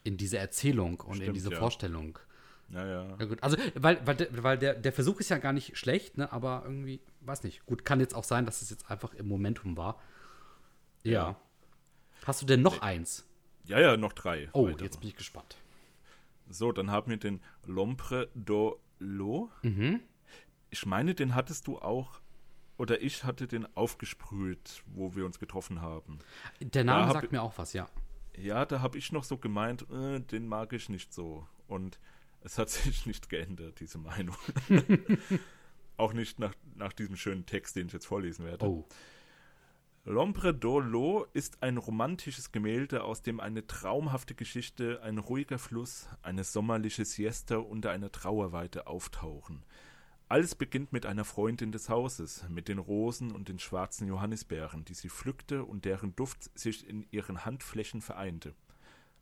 in 0.03 0.17
diese 0.17 0.39
Erzählung 0.39 0.99
und 1.01 1.17
in 1.17 1.21
Stimmt, 1.23 1.35
diese 1.35 1.51
ja. 1.51 1.59
Vorstellung. 1.59 2.17
naja. 2.69 3.15
Ja 3.19 3.25
gut, 3.25 3.43
also 3.43 3.57
weil, 3.75 3.99
weil, 4.07 4.15
der, 4.15 4.43
weil 4.43 4.57
der, 4.57 4.73
der 4.73 4.91
Versuch 4.91 5.19
ist 5.19 5.29
ja 5.29 5.37
gar 5.37 5.53
nicht 5.53 5.77
schlecht, 5.77 6.17
ne? 6.17 6.31
Aber 6.31 6.63
irgendwie, 6.65 6.99
weiß 7.21 7.43
nicht. 7.43 7.63
Gut, 7.67 7.85
kann 7.85 7.99
jetzt 7.99 8.15
auch 8.15 8.23
sein, 8.23 8.47
dass 8.47 8.63
es 8.63 8.71
jetzt 8.71 8.89
einfach 8.89 9.13
im 9.13 9.27
Momentum 9.27 9.77
war. 9.77 10.01
Ja. 11.03 11.11
Ja. 11.11 11.35
Hast 12.25 12.41
du 12.41 12.47
denn 12.47 12.63
noch 12.63 12.81
eins? 12.81 13.23
Ja, 13.65 13.79
ja, 13.79 13.97
noch 13.97 14.13
drei. 14.13 14.49
Oh, 14.53 14.67
weitere. 14.67 14.85
jetzt 14.85 14.99
bin 14.99 15.09
ich 15.09 15.15
gespannt. 15.15 15.57
So, 16.49 16.71
dann 16.71 16.91
haben 16.91 17.09
wir 17.09 17.17
den 17.17 17.41
Lompre 17.65 18.29
do 18.35 18.79
Lo. 18.99 19.49
Mhm. 19.63 20.01
Ich 20.69 20.85
meine, 20.85 21.15
den 21.15 21.35
hattest 21.35 21.67
du 21.67 21.79
auch, 21.79 22.21
oder 22.77 23.01
ich 23.01 23.23
hatte 23.23 23.47
den 23.47 23.65
aufgesprüht, 23.75 24.83
wo 24.87 25.15
wir 25.15 25.25
uns 25.25 25.39
getroffen 25.39 25.81
haben. 25.81 26.19
Der 26.59 26.83
Name 26.83 27.11
sagt 27.11 27.31
mir 27.31 27.41
auch 27.41 27.57
was, 27.57 27.73
ja. 27.73 27.87
Ja, 28.37 28.65
da 28.65 28.81
habe 28.81 28.97
ich 28.97 29.11
noch 29.11 29.23
so 29.23 29.37
gemeint, 29.37 29.89
äh, 29.89 30.19
den 30.19 30.47
mag 30.47 30.73
ich 30.73 30.89
nicht 30.89 31.13
so. 31.13 31.47
Und 31.67 31.99
es 32.41 32.57
hat 32.57 32.69
sich 32.69 33.05
nicht 33.05 33.29
geändert, 33.29 33.79
diese 33.79 33.97
Meinung. 33.97 34.35
auch 35.97 36.13
nicht 36.13 36.39
nach, 36.39 36.53
nach 36.75 36.93
diesem 36.93 37.15
schönen 37.15 37.45
Text, 37.45 37.75
den 37.75 37.87
ich 37.87 37.93
jetzt 37.93 38.05
vorlesen 38.05 38.45
werde. 38.45 38.65
Oh. 38.67 38.85
L'Ombre 40.07 40.53
d'Olo 40.53 41.25
ist 41.33 41.63
ein 41.63 41.77
romantisches 41.77 42.51
Gemälde, 42.51 43.03
aus 43.03 43.23
dem 43.23 43.39
eine 43.39 43.65
traumhafte 43.65 44.35
Geschichte, 44.35 45.01
ein 45.01 45.17
ruhiger 45.17 45.57
Fluss, 45.57 46.07
eine 46.21 46.43
sommerliche 46.43 47.05
Siesta 47.05 47.57
unter 47.57 47.89
einer 47.89 48.11
Trauerweite 48.11 48.85
auftauchen. 48.85 49.65
Alles 50.29 50.53
beginnt 50.53 50.93
mit 50.93 51.07
einer 51.07 51.25
Freundin 51.25 51.71
des 51.71 51.89
Hauses, 51.89 52.45
mit 52.49 52.67
den 52.67 52.77
Rosen 52.77 53.31
und 53.31 53.49
den 53.49 53.57
schwarzen 53.57 54.07
Johannisbeeren, 54.07 54.85
die 54.85 54.93
sie 54.93 55.09
pflückte 55.09 55.63
und 55.63 55.85
deren 55.85 56.15
Duft 56.15 56.55
sich 56.55 56.87
in 56.87 57.07
ihren 57.09 57.43
Handflächen 57.43 58.03
vereinte. 58.03 58.53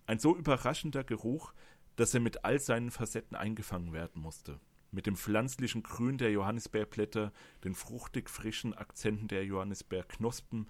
Ein 0.06 0.20
so 0.20 0.36
überraschender 0.36 1.06
Geruch, 1.06 1.54
dass 1.96 2.14
er 2.14 2.20
mit 2.20 2.44
all 2.44 2.60
seinen 2.60 2.92
Facetten 2.92 3.38
eingefangen 3.38 3.94
werden 3.94 4.22
musste. 4.22 4.60
Mit 4.94 5.08
dem 5.08 5.16
pflanzlichen 5.16 5.82
Grün 5.82 6.20
der 6.20 6.32
Johannisbeerblätter, 6.32 7.34
den 7.64 7.74
fruchtig 7.74 8.30
frischen 8.30 8.76
Akzenten 8.76 9.28
der 9.28 9.44
Johannisbeerknospen 9.44 10.70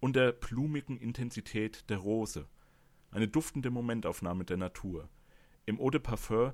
und 0.00 0.16
der 0.16 0.32
blumigen 0.32 0.96
Intensität 0.96 1.90
der 1.90 1.98
Rose. 1.98 2.48
Eine 3.10 3.28
duftende 3.28 3.68
Momentaufnahme 3.70 4.46
der 4.46 4.56
Natur. 4.56 5.10
Im 5.66 5.78
Eau 5.78 5.90
de 5.90 6.00
Parfum 6.00 6.52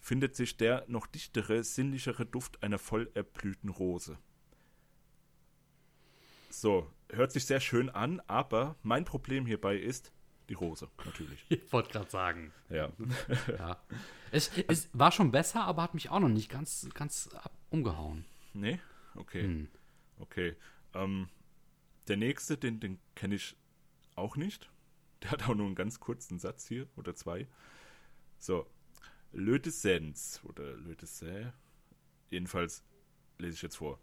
findet 0.00 0.36
sich 0.36 0.56
der 0.56 0.86
noch 0.88 1.06
dichtere, 1.06 1.64
sinnlichere 1.64 2.24
Duft 2.24 2.62
einer 2.62 2.78
voll 2.78 3.10
erblühten 3.12 3.68
Rose. 3.68 4.16
So, 6.48 6.90
hört 7.10 7.30
sich 7.30 7.44
sehr 7.44 7.60
schön 7.60 7.90
an, 7.90 8.20
aber 8.26 8.76
mein 8.82 9.04
Problem 9.04 9.44
hierbei 9.44 9.76
ist 9.76 10.13
die 10.48 10.54
Rose, 10.54 10.88
natürlich. 11.04 11.44
Ich 11.48 11.72
wollte 11.72 11.90
gerade 11.90 12.10
sagen. 12.10 12.52
Ja. 12.68 12.90
Ja. 13.48 13.82
Es, 14.30 14.50
es 14.68 14.88
war 14.92 15.12
schon 15.12 15.30
besser, 15.30 15.62
aber 15.64 15.82
hat 15.82 15.94
mich 15.94 16.10
auch 16.10 16.20
noch 16.20 16.28
nicht 16.28 16.50
ganz, 16.50 16.88
ganz 16.94 17.30
umgehauen. 17.70 18.24
Nee? 18.52 18.80
Okay. 19.14 19.42
Hm. 19.42 19.68
Okay. 20.18 20.56
Ähm, 20.92 21.28
der 22.08 22.16
nächste, 22.16 22.58
den, 22.58 22.80
den 22.80 22.98
kenne 23.14 23.36
ich 23.36 23.56
auch 24.16 24.36
nicht. 24.36 24.70
Der 25.22 25.30
hat 25.30 25.48
auch 25.48 25.54
nur 25.54 25.66
einen 25.66 25.74
ganz 25.74 26.00
kurzen 26.00 26.38
Satz 26.38 26.66
hier 26.66 26.88
oder 26.96 27.14
zwei. 27.14 27.46
So. 28.38 28.66
Le 29.32 29.58
de 29.58 29.72
Sens 29.72 30.40
oder 30.44 30.76
Le 30.76 30.96
de 30.96 31.06
Sens. 31.06 31.52
Jedenfalls 32.30 32.84
lese 33.38 33.54
ich 33.54 33.62
jetzt 33.62 33.76
vor. 33.76 33.98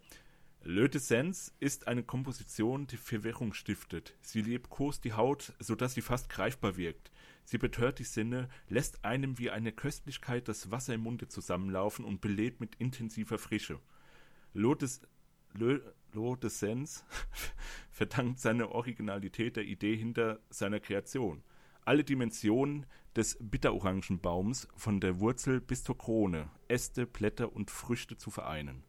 Le 0.64 0.88
de 0.88 1.00
Sens 1.00 1.52
ist 1.58 1.88
eine 1.88 2.04
Komposition, 2.04 2.86
die 2.86 2.96
Verwirrung 2.96 3.52
stiftet. 3.52 4.14
Sie 4.20 4.42
liebkost 4.42 5.04
die 5.04 5.14
Haut, 5.14 5.54
sodass 5.58 5.94
sie 5.94 6.02
fast 6.02 6.28
greifbar 6.28 6.76
wirkt. 6.76 7.10
Sie 7.44 7.58
betört 7.58 7.98
die 7.98 8.04
Sinne, 8.04 8.48
lässt 8.68 9.04
einem 9.04 9.40
wie 9.40 9.50
eine 9.50 9.72
Köstlichkeit 9.72 10.46
das 10.46 10.70
Wasser 10.70 10.94
im 10.94 11.00
Munde 11.00 11.26
zusammenlaufen 11.26 12.04
und 12.04 12.20
belebt 12.20 12.60
mit 12.60 12.76
intensiver 12.76 13.38
Frische. 13.38 13.80
L'Eau 14.54 14.76
de, 14.76 14.88
Le, 15.54 15.94
L'Eau 16.12 16.36
de 16.36 16.48
Sens 16.48 17.04
verdankt 17.90 18.38
seine 18.38 18.70
Originalität 18.70 19.56
der 19.56 19.64
Idee 19.64 19.96
hinter 19.96 20.38
seiner 20.48 20.78
Kreation. 20.78 21.42
Alle 21.84 22.04
Dimensionen 22.04 22.86
des 23.16 23.36
Bitterorangenbaums, 23.40 24.68
von 24.76 25.00
der 25.00 25.18
Wurzel 25.18 25.60
bis 25.60 25.82
zur 25.82 25.98
Krone, 25.98 26.50
Äste, 26.68 27.04
Blätter 27.04 27.52
und 27.52 27.72
Früchte 27.72 28.16
zu 28.16 28.30
vereinen. 28.30 28.84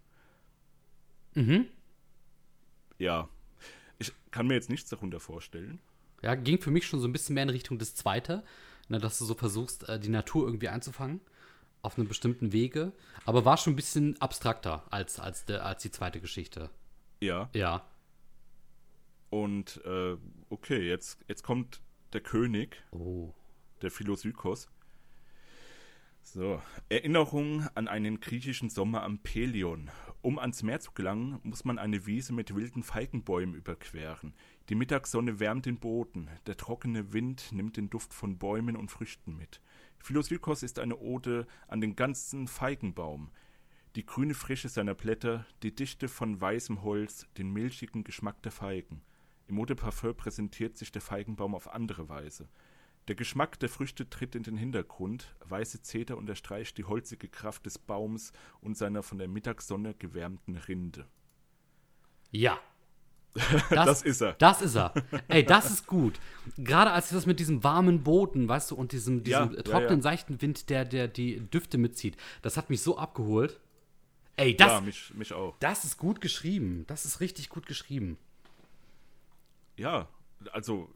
Mhm. 1.36 1.67
Ja, 2.97 3.27
ich 3.99 4.11
kann 4.31 4.47
mir 4.47 4.53
jetzt 4.55 4.69
nichts 4.69 4.89
darunter 4.89 5.19
vorstellen. 5.19 5.79
Ja, 6.21 6.36
ging 6.36 6.61
für 6.61 6.71
mich 6.71 6.86
schon 6.88 6.99
so 6.99 7.07
ein 7.07 7.11
bisschen 7.13 7.34
mehr 7.34 7.43
in 7.43 7.49
Richtung 7.49 7.77
des 7.79 7.95
Zweite, 7.95 8.43
ne, 8.88 8.99
dass 8.99 9.17
du 9.19 9.25
so 9.25 9.34
versuchst, 9.36 9.88
äh, 9.89 9.99
die 9.99 10.09
Natur 10.09 10.45
irgendwie 10.45 10.69
einzufangen 10.69 11.19
auf 11.81 11.97
einem 11.97 12.07
bestimmten 12.07 12.53
Wege, 12.53 12.93
aber 13.25 13.43
war 13.43 13.57
schon 13.57 13.73
ein 13.73 13.75
bisschen 13.75 14.19
abstrakter 14.21 14.84
als, 14.89 15.19
als, 15.19 15.43
der, 15.45 15.65
als 15.65 15.81
die 15.81 15.91
zweite 15.91 16.21
Geschichte. 16.21 16.69
Ja, 17.19 17.49
Ja. 17.53 17.86
und 19.29 19.81
äh, 19.86 20.15
okay, 20.49 20.88
jetzt, 20.88 21.19
jetzt 21.27 21.43
kommt 21.43 21.81
der 22.13 22.21
König, 22.21 22.81
Oh. 22.91 23.34
der 23.81 23.91
Philosykos. 23.91 24.69
So, 26.21 26.61
Erinnerung 26.88 27.67
an 27.75 27.88
einen 27.89 28.19
griechischen 28.21 28.69
Sommer 28.69 29.03
am 29.03 29.19
Pelion. 29.19 29.91
Um 30.24 30.39
ans 30.39 30.63
Meer 30.63 30.80
zu 30.80 30.93
gelangen, 30.93 31.41
muss 31.43 31.65
man 31.65 31.78
eine 31.78 32.05
Wiese 32.05 32.32
mit 32.32 32.55
wilden 32.55 32.82
Feigenbäumen 32.82 33.55
überqueren. 33.55 34.34
Die 34.69 34.76
Mittagssonne 34.76 35.41
wärmt 35.41 35.65
den 35.65 35.80
Boden, 35.80 36.30
der 36.47 36.55
trockene 36.55 37.11
Wind 37.11 37.51
nimmt 37.51 37.76
den 37.76 37.89
Duft 37.89 38.13
von 38.13 38.38
Bäumen 38.38 38.78
und 38.78 38.89
Früchten 38.89 39.36
mit. 39.36 39.59
Philosilkos 39.99 40.63
ist 40.63 40.80
eine 40.80 40.95
Ode 40.95 41.45
an 41.67 41.82
den 41.82 41.97
ganzen 41.97 42.47
Feigenbaum. 42.47 43.32
Die 43.97 44.05
grüne 44.05 44.34
Frische 44.34 44.69
seiner 44.69 44.95
Blätter, 44.95 45.45
die 45.61 45.76
Dichte 45.76 46.07
von 46.07 46.39
weißem 46.39 46.84
Holz, 46.84 47.28
den 47.38 47.51
milchigen 47.51 48.05
Geschmack 48.05 48.41
der 48.43 48.53
Feigen. 48.53 49.01
Im 49.47 49.59
Eau 49.59 49.65
de 49.65 49.76
Parfum 49.76 50.15
präsentiert 50.15 50.78
sich 50.78 50.93
der 50.93 51.01
Feigenbaum 51.01 51.53
auf 51.53 51.74
andere 51.74 52.07
Weise. 52.07 52.47
Der 53.07 53.15
Geschmack 53.15 53.59
der 53.59 53.69
Früchte 53.69 54.09
tritt 54.09 54.33
in 54.35 54.43
den 54.43 54.55
Hintergrund, 54.55 55.35
weiße 55.45 55.81
Zeder 55.81 56.17
unterstreicht 56.17 56.77
die 56.77 56.85
holzige 56.85 57.27
Kraft 57.27 57.65
des 57.65 57.77
Baums 57.77 58.31
und 58.61 58.77
seiner 58.77 59.03
von 59.03 59.17
der 59.17 59.27
Mittagssonne 59.27 59.93
gewärmten 59.93 60.55
Rinde. 60.55 61.07
Ja. 62.31 62.59
Das, 63.69 63.85
das, 63.85 64.01
ist 64.03 64.21
er. 64.21 64.33
Das 64.33 64.61
ist 64.61 64.75
er. 64.75 64.93
Ey, 65.27 65.43
das 65.43 65.71
ist 65.71 65.87
gut. 65.87 66.19
Gerade 66.57 66.91
als 66.91 67.09
das 67.09 67.25
mit 67.25 67.39
diesem 67.39 67.63
warmen 67.63 68.03
Boden, 68.03 68.47
weißt 68.47 68.69
du, 68.69 68.75
und 68.75 68.91
diesem, 68.91 69.23
diesem 69.23 69.55
ja, 69.55 69.61
trockenen, 69.63 69.89
ja, 69.89 69.95
ja. 69.95 70.01
seichten 70.01 70.41
Wind, 70.41 70.69
der, 70.69 70.85
der 70.85 71.07
die 71.07 71.39
Düfte 71.39 71.79
mitzieht, 71.79 72.15
das 72.43 72.57
hat 72.57 72.69
mich 72.69 72.81
so 72.81 72.99
abgeholt. 72.99 73.59
Ey, 74.35 74.55
das, 74.55 74.67
ja, 74.67 74.81
mich, 74.81 75.13
mich 75.15 75.33
auch. 75.33 75.55
das 75.59 75.83
ist 75.83 75.97
gut 75.97 76.21
geschrieben. 76.21 76.85
Das 76.85 77.05
ist 77.05 77.21
richtig 77.21 77.49
gut 77.49 77.65
geschrieben. 77.65 78.17
Ja, 79.77 80.07
also 80.51 80.89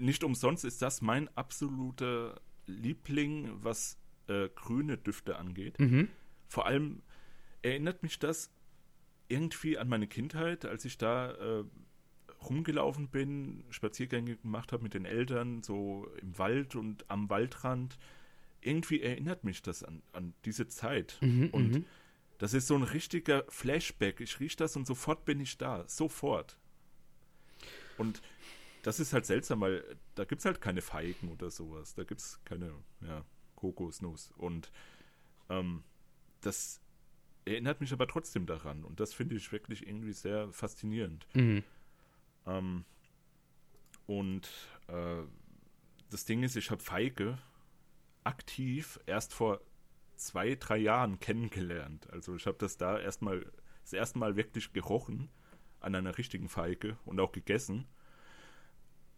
nicht 0.00 0.24
umsonst 0.24 0.64
ist 0.64 0.82
das 0.82 1.02
mein 1.02 1.28
absoluter 1.36 2.40
Liebling, 2.66 3.50
was 3.62 3.98
äh, 4.28 4.48
grüne 4.54 4.98
Düfte 4.98 5.36
angeht. 5.36 5.78
Mhm. 5.78 6.08
Vor 6.46 6.66
allem 6.66 7.02
erinnert 7.62 8.02
mich 8.02 8.18
das 8.18 8.50
irgendwie 9.28 9.78
an 9.78 9.88
meine 9.88 10.06
Kindheit, 10.06 10.64
als 10.64 10.84
ich 10.84 10.98
da 10.98 11.32
äh, 11.32 11.64
rumgelaufen 12.48 13.08
bin, 13.08 13.64
Spaziergänge 13.70 14.36
gemacht 14.36 14.72
habe 14.72 14.82
mit 14.82 14.94
den 14.94 15.04
Eltern, 15.04 15.62
so 15.62 16.08
im 16.20 16.38
Wald 16.38 16.76
und 16.76 17.04
am 17.10 17.28
Waldrand. 17.28 17.98
Irgendwie 18.60 19.02
erinnert 19.02 19.44
mich 19.44 19.62
das 19.62 19.82
an, 19.82 20.02
an 20.12 20.34
diese 20.44 20.66
Zeit. 20.68 21.18
Mhm, 21.20 21.48
und 21.50 21.70
mhm. 21.72 21.84
das 22.38 22.54
ist 22.54 22.66
so 22.66 22.74
ein 22.74 22.82
richtiger 22.82 23.44
Flashback. 23.48 24.20
Ich 24.20 24.40
rieche 24.40 24.56
das 24.56 24.76
und 24.76 24.86
sofort 24.86 25.24
bin 25.24 25.40
ich 25.40 25.58
da. 25.58 25.84
Sofort. 25.88 26.58
Und 27.98 28.22
das 28.82 29.00
ist 29.00 29.12
halt 29.12 29.26
seltsam, 29.26 29.60
weil 29.60 29.84
da 30.14 30.24
gibt 30.24 30.40
es 30.40 30.44
halt 30.44 30.60
keine 30.60 30.82
Feigen 30.82 31.30
oder 31.30 31.50
sowas. 31.50 31.94
Da 31.94 32.04
gibt 32.04 32.20
es 32.20 32.40
keine 32.44 32.72
ja, 33.00 33.24
Kokosnuss. 33.56 34.32
Und 34.36 34.70
ähm, 35.48 35.84
das 36.40 36.80
erinnert 37.44 37.80
mich 37.80 37.92
aber 37.92 38.06
trotzdem 38.06 38.46
daran. 38.46 38.84
Und 38.84 39.00
das 39.00 39.14
finde 39.14 39.36
ich 39.36 39.52
wirklich 39.52 39.86
irgendwie 39.86 40.12
sehr 40.12 40.52
faszinierend. 40.52 41.26
Mhm. 41.34 41.64
Ähm, 42.46 42.84
und 44.06 44.48
äh, 44.88 45.22
das 46.10 46.24
Ding 46.24 46.42
ist, 46.42 46.56
ich 46.56 46.70
habe 46.70 46.82
Feige 46.82 47.38
aktiv 48.24 49.00
erst 49.06 49.34
vor 49.34 49.60
zwei, 50.16 50.54
drei 50.54 50.78
Jahren 50.78 51.20
kennengelernt. 51.20 52.10
Also 52.10 52.34
ich 52.34 52.46
habe 52.46 52.58
das 52.58 52.76
da 52.76 52.98
erstmal 52.98 53.50
das 53.82 53.92
erste 53.92 54.18
Mal 54.18 54.36
wirklich 54.36 54.72
gerochen 54.72 55.30
an 55.80 55.94
einer 55.94 56.18
richtigen 56.18 56.48
Feige 56.48 56.98
und 57.04 57.20
auch 57.20 57.32
gegessen. 57.32 57.86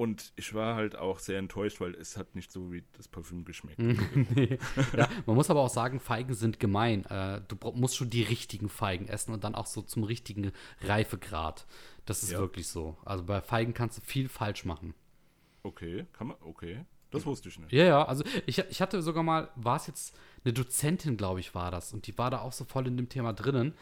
Und 0.01 0.33
ich 0.37 0.55
war 0.55 0.77
halt 0.77 0.97
auch 0.97 1.19
sehr 1.19 1.39
enttäuscht, 1.39 1.79
weil 1.83 1.95
es 1.95 2.17
hat 2.17 2.35
nicht 2.35 2.51
so 2.51 2.73
wie 2.73 2.83
das 2.95 3.07
Parfüm 3.07 3.45
geschmeckt. 3.45 3.79
nee. 4.35 4.59
ja, 4.97 5.07
man 5.27 5.37
muss 5.37 5.51
aber 5.51 5.61
auch 5.61 5.69
sagen, 5.69 6.01
Feigen 6.01 6.33
sind 6.33 6.59
gemein. 6.59 7.05
Äh, 7.05 7.43
du 7.47 7.57
musst 7.73 7.99
schon 7.99 8.09
die 8.09 8.23
richtigen 8.23 8.71
Feigen 8.71 9.09
essen 9.09 9.35
und 9.35 9.45
dann 9.45 9.55
auch 9.55 9.67
so 9.67 9.83
zum 9.83 10.05
richtigen 10.05 10.53
Reifegrad. 10.81 11.67
Das 12.07 12.23
ist 12.23 12.33
ja. 12.33 12.39
wirklich 12.39 12.69
so. 12.69 12.97
Also 13.05 13.25
bei 13.25 13.43
Feigen 13.43 13.75
kannst 13.75 13.99
du 13.99 14.01
viel 14.01 14.31
falsch 14.31 14.65
machen. 14.65 14.95
Okay, 15.65 16.07
kann 16.15 16.29
man, 16.29 16.39
okay. 16.41 16.87
Das 17.11 17.27
wusste 17.27 17.51
ich 17.51 17.59
nicht. 17.59 17.71
Ja, 17.71 17.85
ja, 17.85 18.03
also 18.03 18.25
ich, 18.47 18.59
ich 18.59 18.81
hatte 18.81 19.03
sogar 19.03 19.23
mal, 19.23 19.51
war 19.55 19.77
es 19.77 19.87
jetzt 19.87 20.19
eine 20.45 20.55
Dozentin, 20.55 21.19
glaube 21.19 21.41
ich, 21.41 21.55
war 21.55 21.71
das. 21.71 21.93
Und 21.93 22.07
die 22.07 22.17
war 22.17 22.31
da 22.31 22.41
auch 22.41 22.53
so 22.53 22.65
voll 22.65 22.87
in 22.87 22.97
dem 22.97 23.11
Thema 23.11 23.35
drinnen. 23.35 23.75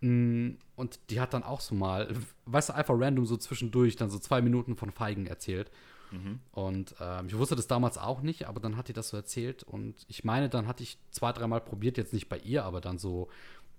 Mm, 0.00 0.50
und 0.76 1.00
die 1.10 1.20
hat 1.20 1.34
dann 1.34 1.42
auch 1.42 1.60
so 1.60 1.74
mal, 1.74 2.08
weißt 2.46 2.70
du, 2.70 2.74
einfach 2.74 2.94
random 2.96 3.26
so 3.26 3.36
zwischendurch 3.36 3.96
dann 3.96 4.10
so 4.10 4.18
zwei 4.18 4.40
Minuten 4.40 4.76
von 4.76 4.90
Feigen 4.90 5.26
erzählt. 5.26 5.70
Mhm. 6.10 6.40
Und 6.52 6.94
ähm, 7.00 7.26
ich 7.26 7.36
wusste 7.36 7.56
das 7.56 7.66
damals 7.66 7.98
auch 7.98 8.22
nicht, 8.22 8.46
aber 8.46 8.60
dann 8.60 8.76
hat 8.76 8.88
die 8.88 8.92
das 8.92 9.08
so 9.10 9.16
erzählt. 9.16 9.62
Und 9.62 9.94
ich 10.08 10.24
meine, 10.24 10.48
dann 10.48 10.66
hatte 10.66 10.82
ich 10.82 10.98
zwei, 11.10 11.32
dreimal 11.32 11.60
probiert, 11.60 11.96
jetzt 11.96 12.12
nicht 12.12 12.28
bei 12.28 12.38
ihr, 12.38 12.64
aber 12.64 12.80
dann 12.80 12.98
so 12.98 13.28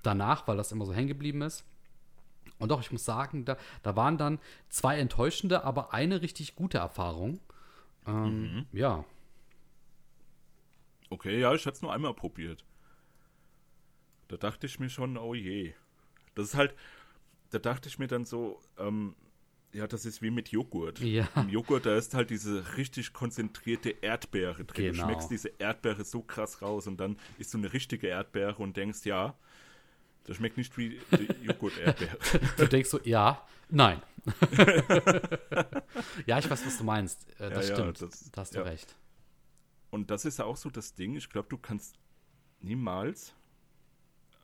danach, 0.03 0.47
weil 0.47 0.57
das 0.57 0.71
immer 0.71 0.85
so 0.85 0.93
hängen 0.93 1.07
geblieben 1.07 1.41
ist. 1.41 1.65
Und 2.57 2.69
doch, 2.69 2.81
ich 2.81 2.91
muss 2.91 3.05
sagen, 3.05 3.45
da, 3.45 3.57
da 3.83 3.95
waren 3.95 4.17
dann 4.17 4.39
zwei 4.67 4.99
enttäuschende, 4.99 5.63
aber 5.63 5.93
eine 5.93 6.21
richtig 6.21 6.55
gute 6.55 6.77
Erfahrung. 6.77 7.39
Ähm, 8.05 8.41
mhm. 8.41 8.65
Ja. 8.73 9.05
Okay, 11.09 11.39
ja, 11.39 11.53
ich 11.53 11.65
hatte 11.65 11.75
es 11.75 11.81
nur 11.81 11.93
einmal 11.93 12.13
probiert. 12.13 12.63
Da 14.27 14.37
dachte 14.37 14.67
ich 14.67 14.79
mir 14.79 14.89
schon, 14.89 15.17
oh 15.17 15.33
je. 15.33 15.73
Das 16.35 16.45
ist 16.45 16.55
halt, 16.55 16.75
da 17.51 17.59
dachte 17.59 17.89
ich 17.89 17.99
mir 17.99 18.07
dann 18.07 18.25
so, 18.25 18.61
ähm, 18.77 19.15
ja, 19.71 19.87
das 19.87 20.05
ist 20.05 20.21
wie 20.21 20.31
mit 20.31 20.49
Joghurt. 20.49 20.99
Ja. 20.99 21.27
Im 21.35 21.49
Joghurt, 21.49 21.85
da 21.85 21.95
ist 21.95 22.13
halt 22.13 22.31
diese 22.31 22.77
richtig 22.77 23.13
konzentrierte 23.13 23.89
Erdbeere 24.01 24.65
drin. 24.65 24.91
Genau. 24.93 25.03
Du 25.05 25.11
schmeckst 25.11 25.29
diese 25.29 25.49
Erdbeere 25.59 26.03
so 26.03 26.21
krass 26.21 26.61
raus 26.61 26.87
und 26.87 26.97
dann 26.99 27.17
isst 27.37 27.53
du 27.53 27.59
eine 27.59 27.71
richtige 27.71 28.07
Erdbeere 28.07 28.55
und 28.55 28.75
denkst, 28.77 29.05
ja, 29.05 29.35
das 30.23 30.37
schmeckt 30.37 30.57
nicht 30.57 30.75
wie 30.77 30.99
Joghurt-Erdbeere. 31.43 32.17
du 32.57 32.67
denkst 32.67 32.89
so, 32.89 32.99
ja, 33.03 33.45
nein. 33.69 34.01
ja, 36.25 36.39
ich 36.39 36.49
weiß, 36.49 36.65
was 36.65 36.77
du 36.77 36.83
meinst. 36.83 37.27
Äh, 37.39 37.49
das 37.49 37.69
ja, 37.69 37.75
stimmt. 37.75 38.01
Ja, 38.01 38.07
das, 38.07 38.31
da 38.31 38.41
hast 38.41 38.55
du 38.55 38.59
ja. 38.59 38.63
recht. 38.65 38.95
Und 39.91 40.11
das 40.11 40.25
ist 40.25 40.39
ja 40.39 40.45
auch 40.45 40.57
so 40.57 40.69
das 40.69 40.93
Ding. 40.93 41.15
Ich 41.15 41.29
glaube, 41.29 41.47
du 41.49 41.57
kannst 41.57 41.95
niemals 42.59 43.33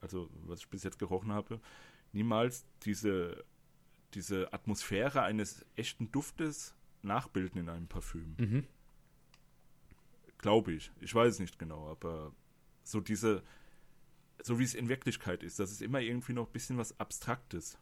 also 0.06 0.30
was 0.46 0.60
ich 0.60 0.70
bis 0.70 0.84
jetzt 0.84 1.00
gerochen 1.00 1.32
habe, 1.32 1.60
niemals 2.14 2.66
diese, 2.84 3.44
diese 4.14 4.54
Atmosphäre 4.54 5.24
eines 5.24 5.66
echten 5.76 6.12
Duftes 6.12 6.76
nachbilden 7.02 7.60
in 7.60 7.70
einem 7.70 7.88
Parfüm. 7.88 8.36
Mhm. 8.38 8.68
Glaube 10.38 10.74
ich. 10.74 10.92
Ich 11.02 11.14
weiß 11.14 11.34
es 11.34 11.40
nicht 11.40 11.58
genau, 11.58 11.90
aber 11.90 12.32
so 12.84 13.00
diese, 13.00 13.42
so 14.44 14.60
wie 14.60 14.64
es 14.64 14.76
in 14.76 14.90
Wirklichkeit 14.90 15.42
ist, 15.42 15.60
das 15.60 15.72
ist 15.72 15.82
immer 15.82 16.00
irgendwie 16.00 16.34
noch 16.34 16.46
ein 16.48 16.54
bisschen 16.54 16.78
was 16.78 17.00
Abstraktes. 17.00 17.80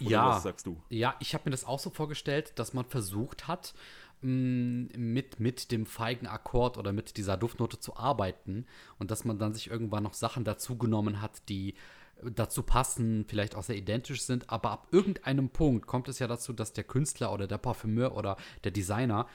Oder 0.00 0.10
ja. 0.10 0.28
Was 0.30 0.42
sagst 0.42 0.66
du? 0.66 0.82
Ja, 0.88 1.14
ich 1.20 1.34
habe 1.34 1.44
mir 1.44 1.50
das 1.52 1.64
auch 1.64 1.78
so 1.78 1.90
vorgestellt, 1.90 2.58
dass 2.58 2.74
man 2.74 2.84
versucht 2.84 3.46
hat, 3.46 3.74
mit, 4.20 5.38
mit 5.38 5.70
dem 5.70 5.86
feigen 5.86 6.26
Akkord 6.26 6.76
oder 6.76 6.92
mit 6.92 7.16
dieser 7.16 7.36
Duftnote 7.36 7.78
zu 7.78 7.96
arbeiten 7.96 8.66
und 8.98 9.10
dass 9.10 9.24
man 9.24 9.38
dann 9.38 9.54
sich 9.54 9.70
irgendwann 9.70 10.02
noch 10.02 10.14
Sachen 10.14 10.44
dazugenommen 10.44 11.22
hat, 11.22 11.48
die 11.48 11.74
dazu 12.22 12.62
passen, 12.62 13.24
vielleicht 13.28 13.54
auch 13.54 13.62
sehr 13.62 13.76
identisch 13.76 14.22
sind, 14.22 14.50
aber 14.50 14.70
ab 14.70 14.88
irgendeinem 14.90 15.50
Punkt 15.50 15.86
kommt 15.86 16.08
es 16.08 16.18
ja 16.18 16.26
dazu, 16.26 16.52
dass 16.52 16.72
der 16.72 16.84
Künstler 16.84 17.32
oder 17.32 17.46
der 17.46 17.58
Parfümeur 17.58 18.16
oder 18.16 18.36
der 18.64 18.72
Designer 18.72 19.28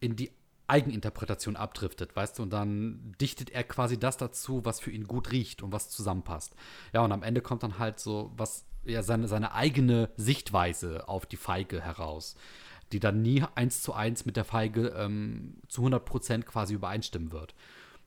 in 0.00 0.16
die 0.16 0.30
Eigeninterpretation 0.66 1.56
abdriftet, 1.56 2.14
weißt 2.14 2.38
du, 2.38 2.44
und 2.44 2.52
dann 2.52 3.14
dichtet 3.20 3.50
er 3.50 3.64
quasi 3.64 3.98
das 3.98 4.16
dazu, 4.16 4.64
was 4.64 4.78
für 4.78 4.92
ihn 4.92 5.06
gut 5.06 5.32
riecht 5.32 5.62
und 5.62 5.72
was 5.72 5.90
zusammenpasst. 5.90 6.54
Ja, 6.92 7.02
und 7.02 7.10
am 7.10 7.24
Ende 7.24 7.40
kommt 7.40 7.64
dann 7.64 7.78
halt 7.78 7.98
so 7.98 8.32
was, 8.36 8.66
ja, 8.84 9.02
seine, 9.02 9.26
seine 9.26 9.52
eigene 9.52 10.10
Sichtweise 10.16 11.08
auf 11.08 11.26
die 11.26 11.36
Feige 11.36 11.80
heraus 11.80 12.36
die 12.92 13.00
dann 13.00 13.22
nie 13.22 13.44
eins 13.54 13.82
zu 13.82 13.92
eins 13.92 14.24
mit 14.24 14.36
der 14.36 14.44
Feige 14.44 14.88
ähm, 14.88 15.54
zu 15.68 15.82
100 15.82 16.04
Prozent 16.04 16.46
quasi 16.46 16.74
übereinstimmen 16.74 17.32
wird. 17.32 17.54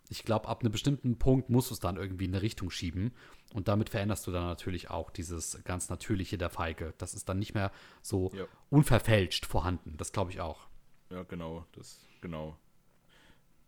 Ich 0.10 0.24
glaube, 0.24 0.48
ab 0.48 0.62
einem 0.62 0.72
bestimmten 0.72 1.18
Punkt 1.18 1.50
musst 1.50 1.70
du 1.70 1.74
es 1.74 1.80
dann 1.80 1.96
irgendwie 1.96 2.26
in 2.26 2.32
eine 2.32 2.42
Richtung 2.42 2.70
schieben. 2.70 3.14
Und 3.54 3.68
damit 3.68 3.90
veränderst 3.90 4.28
du 4.28 4.32
dann 4.32 4.46
natürlich 4.46 4.90
auch 4.90 5.10
dieses 5.10 5.64
ganz 5.64 5.90
Natürliche 5.90 6.38
der 6.38 6.50
Feige. 6.50 6.94
Das 6.98 7.14
ist 7.14 7.30
dann 7.30 7.40
nicht 7.40 7.54
mehr 7.54 7.72
so 8.02 8.32
ja. 8.34 8.46
unverfälscht 8.70 9.46
vorhanden. 9.46 9.96
Das 9.98 10.12
glaube 10.12 10.32
ich 10.32 10.42
auch. 10.42 10.68
Ja, 11.10 11.24
genau. 11.24 11.66
Das, 11.74 12.06
genau. 12.22 12.58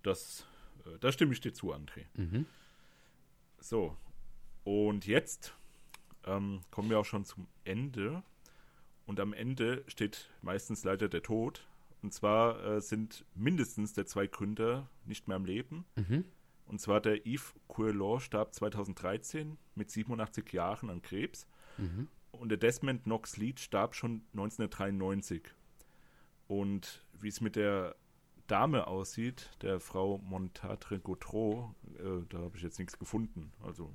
Das, 0.03 0.45
äh, 0.85 0.99
da 0.99 1.11
stimme 1.11 1.33
ich 1.33 1.41
dir 1.41 1.53
zu, 1.53 1.73
André. 1.73 2.05
Mhm. 2.15 2.45
So. 3.59 3.95
Und 4.63 5.05
jetzt 5.05 5.53
ähm, 6.25 6.61
kommen 6.71 6.89
wir 6.89 6.99
auch 6.99 7.05
schon 7.05 7.25
zum 7.25 7.47
Ende 7.63 8.23
und 9.05 9.19
am 9.19 9.33
Ende 9.33 9.83
steht 9.87 10.29
meistens 10.41 10.83
leider 10.83 11.07
der 11.07 11.23
Tod. 11.23 11.67
Und 12.01 12.13
zwar 12.13 12.63
äh, 12.63 12.81
sind 12.81 13.25
mindestens 13.33 13.93
der 13.93 14.05
zwei 14.05 14.27
Gründer 14.27 14.89
nicht 15.05 15.27
mehr 15.27 15.37
am 15.37 15.45
Leben. 15.45 15.85
Mhm. 15.95 16.25
Und 16.67 16.81
zwar 16.81 17.01
der 17.01 17.25
Yves 17.25 17.53
Courlon 17.67 18.19
starb 18.19 18.53
2013 18.53 19.57
mit 19.75 19.91
87 19.91 20.51
Jahren 20.53 20.89
an 20.89 21.01
Krebs. 21.01 21.47
Mhm. 21.77 22.07
Und 22.31 22.49
der 22.49 22.57
Desmond 22.57 23.03
Knox 23.03 23.37
Leach 23.37 23.59
starb 23.59 23.95
schon 23.95 24.23
1993. 24.33 25.43
Und 26.47 27.03
wie 27.19 27.27
es 27.27 27.41
mit 27.41 27.55
der 27.55 27.95
Dame 28.47 28.87
aussieht, 28.87 29.49
der 29.61 29.79
Frau 29.79 30.19
Montatre 30.19 30.99
Gautreau, 30.99 31.73
äh, 31.97 32.25
da 32.29 32.39
habe 32.39 32.57
ich 32.57 32.63
jetzt 32.63 32.77
nichts 32.77 32.99
gefunden. 32.99 33.51
Also 33.63 33.91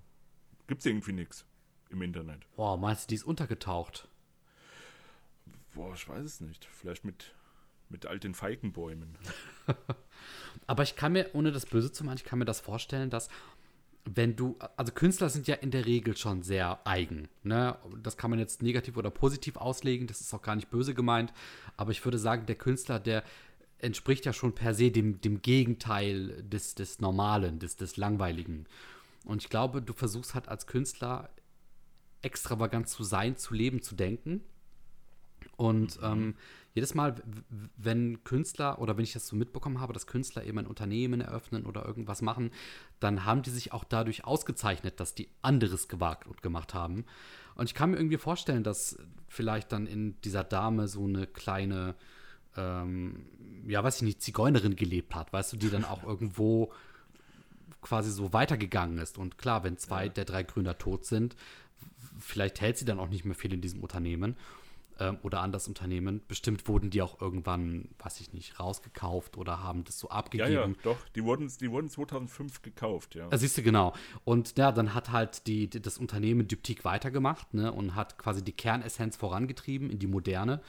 gibt 0.66 0.80
es 0.80 0.86
irgendwie 0.86 1.12
nichts 1.12 1.46
im 1.90 2.02
Internet. 2.02 2.46
Boah, 2.56 2.76
meinst 2.76 3.04
du, 3.04 3.08
die 3.08 3.14
ist 3.16 3.24
untergetaucht? 3.24 4.08
Boah, 5.74 5.94
ich 5.94 6.08
weiß 6.08 6.24
es 6.24 6.40
nicht. 6.40 6.64
Vielleicht 6.64 7.04
mit, 7.04 7.34
mit 7.88 8.06
alten 8.06 8.34
Feigenbäumen. 8.34 9.16
Aber 10.66 10.82
ich 10.82 10.96
kann 10.96 11.12
mir, 11.12 11.30
ohne 11.32 11.52
das 11.52 11.66
Böse 11.66 11.92
zu 11.92 12.04
machen, 12.04 12.16
ich 12.16 12.24
kann 12.24 12.38
mir 12.38 12.44
das 12.44 12.60
vorstellen, 12.60 13.10
dass 13.10 13.28
wenn 14.04 14.34
du, 14.34 14.56
also 14.76 14.92
Künstler 14.92 15.28
sind 15.28 15.46
ja 15.46 15.56
in 15.56 15.70
der 15.70 15.86
Regel 15.86 16.16
schon 16.16 16.42
sehr 16.42 16.86
eigen. 16.86 17.28
Ne? 17.42 17.76
Das 18.02 18.16
kann 18.16 18.30
man 18.30 18.38
jetzt 18.38 18.62
negativ 18.62 18.96
oder 18.96 19.10
positiv 19.10 19.56
auslegen, 19.56 20.06
das 20.06 20.20
ist 20.20 20.32
auch 20.32 20.42
gar 20.42 20.56
nicht 20.56 20.70
böse 20.70 20.94
gemeint. 20.94 21.32
Aber 21.76 21.90
ich 21.92 22.04
würde 22.04 22.18
sagen, 22.18 22.46
der 22.46 22.56
Künstler, 22.56 22.98
der 22.98 23.22
entspricht 23.78 24.26
ja 24.26 24.32
schon 24.32 24.54
per 24.54 24.74
se 24.74 24.90
dem, 24.90 25.20
dem 25.20 25.42
Gegenteil 25.42 26.42
des, 26.42 26.74
des 26.74 27.00
Normalen, 27.00 27.58
des, 27.58 27.76
des 27.76 27.96
Langweiligen. 27.96 28.66
Und 29.24 29.42
ich 29.42 29.48
glaube, 29.48 29.82
du 29.82 29.92
versuchst 29.92 30.34
halt 30.34 30.48
als 30.48 30.66
Künstler 30.66 31.30
extravagant 32.22 32.88
zu 32.88 33.04
sein, 33.04 33.36
zu 33.36 33.54
leben, 33.54 33.82
zu 33.82 33.94
denken. 33.94 34.42
Und 35.56 35.98
ähm, 36.02 36.34
jedes 36.74 36.94
Mal, 36.94 37.16
wenn 37.76 38.22
Künstler 38.22 38.80
oder 38.80 38.96
wenn 38.96 39.04
ich 39.04 39.12
das 39.12 39.26
so 39.26 39.34
mitbekommen 39.34 39.80
habe, 39.80 39.92
dass 39.92 40.06
Künstler 40.06 40.44
eben 40.44 40.58
ein 40.58 40.66
Unternehmen 40.66 41.20
eröffnen 41.20 41.66
oder 41.66 41.84
irgendwas 41.84 42.22
machen, 42.22 42.52
dann 43.00 43.24
haben 43.24 43.42
die 43.42 43.50
sich 43.50 43.72
auch 43.72 43.82
dadurch 43.82 44.24
ausgezeichnet, 44.24 45.00
dass 45.00 45.14
die 45.14 45.28
anderes 45.42 45.88
gewagt 45.88 46.28
und 46.28 46.42
gemacht 46.42 46.72
haben. 46.74 47.04
Und 47.56 47.66
ich 47.66 47.74
kann 47.74 47.90
mir 47.90 47.96
irgendwie 47.96 48.18
vorstellen, 48.18 48.62
dass 48.62 48.98
vielleicht 49.28 49.72
dann 49.72 49.86
in 49.86 50.20
dieser 50.22 50.44
Dame 50.44 50.86
so 50.86 51.04
eine 51.04 51.26
kleine, 51.26 51.96
ähm, 52.56 53.26
ja, 53.66 53.82
weiß 53.82 53.96
ich 53.96 54.02
nicht, 54.02 54.22
Zigeunerin 54.22 54.76
gelebt 54.76 55.14
hat, 55.14 55.32
weißt 55.32 55.52
du, 55.52 55.56
die 55.56 55.70
dann 55.70 55.84
auch 55.84 56.04
irgendwo 56.06 56.72
quasi 57.82 58.12
so 58.12 58.32
weitergegangen 58.32 58.98
ist. 58.98 59.18
Und 59.18 59.38
klar, 59.38 59.64
wenn 59.64 59.76
zwei 59.76 60.08
der 60.08 60.24
drei 60.24 60.44
Gründer 60.44 60.78
tot 60.78 61.04
sind, 61.04 61.34
vielleicht 62.18 62.60
hält 62.60 62.78
sie 62.78 62.84
dann 62.84 63.00
auch 63.00 63.08
nicht 63.08 63.24
mehr 63.24 63.34
viel 63.34 63.52
in 63.52 63.60
diesem 63.60 63.82
Unternehmen 63.82 64.36
ähm, 65.00 65.18
oder 65.22 65.40
an 65.40 65.50
das 65.50 65.66
Unternehmen. 65.66 66.20
Bestimmt 66.28 66.68
wurden 66.68 66.90
die 66.90 67.02
auch 67.02 67.20
irgendwann, 67.20 67.88
weiß 67.98 68.20
ich 68.20 68.32
nicht, 68.32 68.60
rausgekauft 68.60 69.36
oder 69.36 69.62
haben 69.62 69.82
das 69.84 69.98
so 69.98 70.08
Ja, 70.08 70.14
abgegeben. 70.14 70.52
ja, 70.52 70.68
doch. 70.84 70.96
Die 71.16 71.24
wurden, 71.24 71.50
die 71.60 71.70
wurden 71.70 71.88
2005 71.88 72.62
gekauft, 72.62 73.14
ja. 73.14 73.26
Ah, 73.30 73.36
siehst 73.38 73.58
du, 73.58 73.62
genau. 73.62 73.94
Und 74.24 74.56
ja, 74.58 74.70
dann 74.70 74.94
hat 74.94 75.10
halt 75.10 75.46
die, 75.46 75.68
die, 75.68 75.82
das 75.82 75.98
Unternehmen 75.98 76.46
Diptyque 76.46 76.84
weitergemacht 76.84 77.52
ne, 77.54 77.72
und 77.72 77.94
hat 77.96 78.18
quasi 78.18 78.44
die 78.44 78.52
Kernessenz 78.52 79.16
vorangetrieben 79.16 79.90
in 79.90 79.98
die 79.98 80.06
Moderne. 80.06 80.60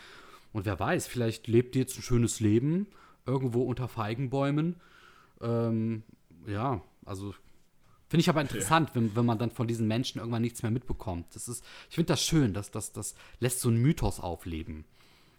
Und 0.54 0.66
wer 0.66 0.80
weiß, 0.80 1.08
vielleicht 1.08 1.48
lebt 1.48 1.76
die 1.76 1.80
jetzt 1.80 1.98
ein 1.98 2.02
schönes 2.02 2.40
Leben 2.40 2.88
irgendwo 3.26 3.64
unter 3.64 3.88
Feigenbäumen. 3.88 4.78
Ähm, 5.42 6.04
ja, 6.48 6.82
also 7.06 7.34
finde 8.12 8.22
ich 8.22 8.30
aber 8.30 8.42
interessant, 8.42 8.92
wenn, 8.94 9.16
wenn 9.16 9.26
man 9.26 9.40
dann 9.40 9.52
von 9.52 9.68
diesen 9.68 9.88
Menschen 9.88 10.20
irgendwann 10.20 10.42
nichts 10.42 10.64
mehr 10.64 10.72
mitbekommt. 10.72 11.34
Das 11.34 11.48
ist, 11.48 11.64
ich 11.90 11.96
finde 11.96 12.10
das 12.10 12.22
schön, 12.22 12.54
dass 12.54 12.70
das, 12.70 12.92
das 12.92 13.16
lässt 13.40 13.62
so 13.62 13.70
einen 13.70 13.82
Mythos 13.82 14.20
aufleben. 14.20 14.84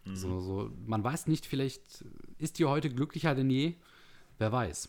So, 0.04 0.40
so, 0.40 0.70
man 0.86 1.04
weiß 1.04 1.26
nicht, 1.26 1.46
vielleicht 1.46 2.04
ist 2.38 2.58
die 2.58 2.64
heute 2.64 2.88
glücklicher 2.90 3.34
denn 3.34 3.50
je. 3.50 3.74
Wer 4.38 4.50
weiß. 4.50 4.88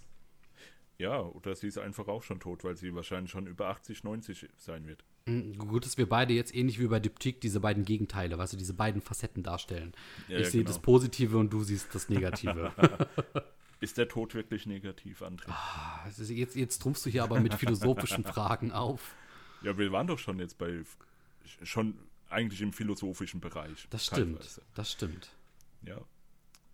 Ja, 0.98 1.20
oder 1.22 1.56
sie 1.56 1.68
ist 1.68 1.78
einfach 1.78 2.08
auch 2.08 2.24
schon 2.24 2.40
tot, 2.40 2.64
weil 2.64 2.78
sie 2.78 2.96
wahrscheinlich 2.96 3.32
schon 3.32 3.46
über 3.48 3.68
80, 3.68 4.06
90 4.06 4.48
sein 4.58 4.88
wird. 4.88 5.04
Mm, 5.26 5.52
Gut, 5.58 5.86
dass 5.86 5.98
wir 5.98 6.08
beide 6.08 6.34
jetzt 6.34 6.56
ähnlich 6.56 6.80
wie 6.80 6.88
bei 6.88 7.02
Diptyque 7.02 7.42
diese 7.42 7.60
beiden 7.60 7.84
Gegenteile, 7.84 8.38
weißt 8.38 8.54
du, 8.54 8.58
diese 8.58 8.74
beiden 8.74 9.02
Facetten 9.02 9.44
darstellen. 9.44 9.92
Ja, 10.30 10.38
ich 10.38 10.46
ja, 10.46 10.52
sehe 10.52 10.62
genau. 10.62 10.74
das 10.74 10.82
Positive 10.82 11.38
und 11.38 11.52
du 11.52 11.64
siehst 11.64 11.94
das 11.94 12.08
Negative. 12.10 12.72
Ist 13.84 13.98
der 13.98 14.08
Tod 14.08 14.34
wirklich 14.34 14.66
negativ, 14.66 15.22
André? 15.22 15.54
Ist- 16.08 16.30
jetzt, 16.30 16.56
jetzt 16.56 16.82
trumpfst 16.82 17.06
du 17.06 17.10
hier 17.10 17.22
aber 17.22 17.42
mit 17.42 17.54
philosophischen 17.56 18.24
Fragen 18.24 18.72
auf. 18.72 19.14
Ja, 19.62 19.78
wir 19.78 19.92
waren 19.92 20.08
doch 20.08 20.20
schon 20.20 20.40
jetzt 20.40 20.58
bei, 20.58 20.84
schon 21.64 22.00
eigentlich 22.30 22.62
im 22.62 22.72
philosophischen 22.72 23.42
Bereich. 23.42 23.86
Das 23.90 24.06
stimmt. 24.06 24.38
teilweise. 24.38 24.62
Das 24.74 24.90
stimmt. 24.90 25.36
Ja. 25.82 26.00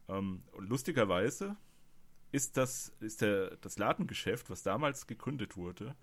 Ähm, 0.07 0.43
und 0.51 0.69
lustigerweise 0.69 1.55
ist 2.31 2.57
das, 2.57 2.93
ist 2.99 3.21
der, 3.21 3.57
das 3.57 3.79
Ladengeschäft, 3.79 4.51
was 4.51 4.61
damals 4.61 5.07
gegründet 5.07 5.57
wurde, 5.57 5.95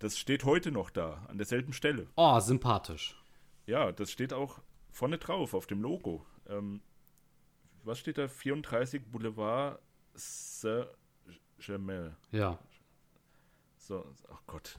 das 0.00 0.18
steht 0.18 0.44
heute 0.44 0.70
noch 0.70 0.90
da, 0.90 1.24
an 1.28 1.38
derselben 1.38 1.72
Stelle. 1.72 2.08
Oh, 2.14 2.38
sympathisch. 2.40 3.16
Ja, 3.64 3.90
das 3.90 4.12
steht 4.12 4.34
auch 4.34 4.60
vorne 4.90 5.16
drauf 5.16 5.54
auf 5.54 5.66
dem 5.66 5.80
Logo. 5.80 6.26
Ähm, 6.46 6.82
was 7.84 7.98
steht 7.98 8.18
da? 8.18 8.28
34 8.28 9.02
Boulevard 9.02 9.80
Saint-Germain. 10.16 12.16
Ja. 12.32 12.58
So, 13.78 14.04
ach 14.32 14.40
Gott. 14.46 14.78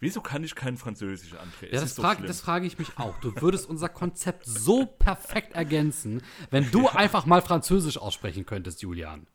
Wieso 0.00 0.20
kann 0.20 0.42
ich 0.42 0.56
kein 0.56 0.76
Französisch, 0.76 1.32
André? 1.34 1.66
Es 1.66 1.72
Ja, 1.72 1.80
das, 1.80 1.94
so 1.94 2.02
frag, 2.02 2.16
schlimm. 2.16 2.26
das 2.26 2.40
frage 2.40 2.66
ich 2.66 2.76
mich 2.78 2.98
auch. 2.98 3.16
Du 3.20 3.40
würdest 3.40 3.68
unser 3.68 3.88
Konzept 3.88 4.44
so 4.46 4.84
perfekt 4.84 5.54
ergänzen, 5.54 6.22
wenn 6.50 6.70
du 6.72 6.88
einfach 6.88 7.24
mal 7.24 7.40
Französisch 7.40 7.98
aussprechen 7.98 8.44
könntest, 8.44 8.82
Julian. 8.82 9.26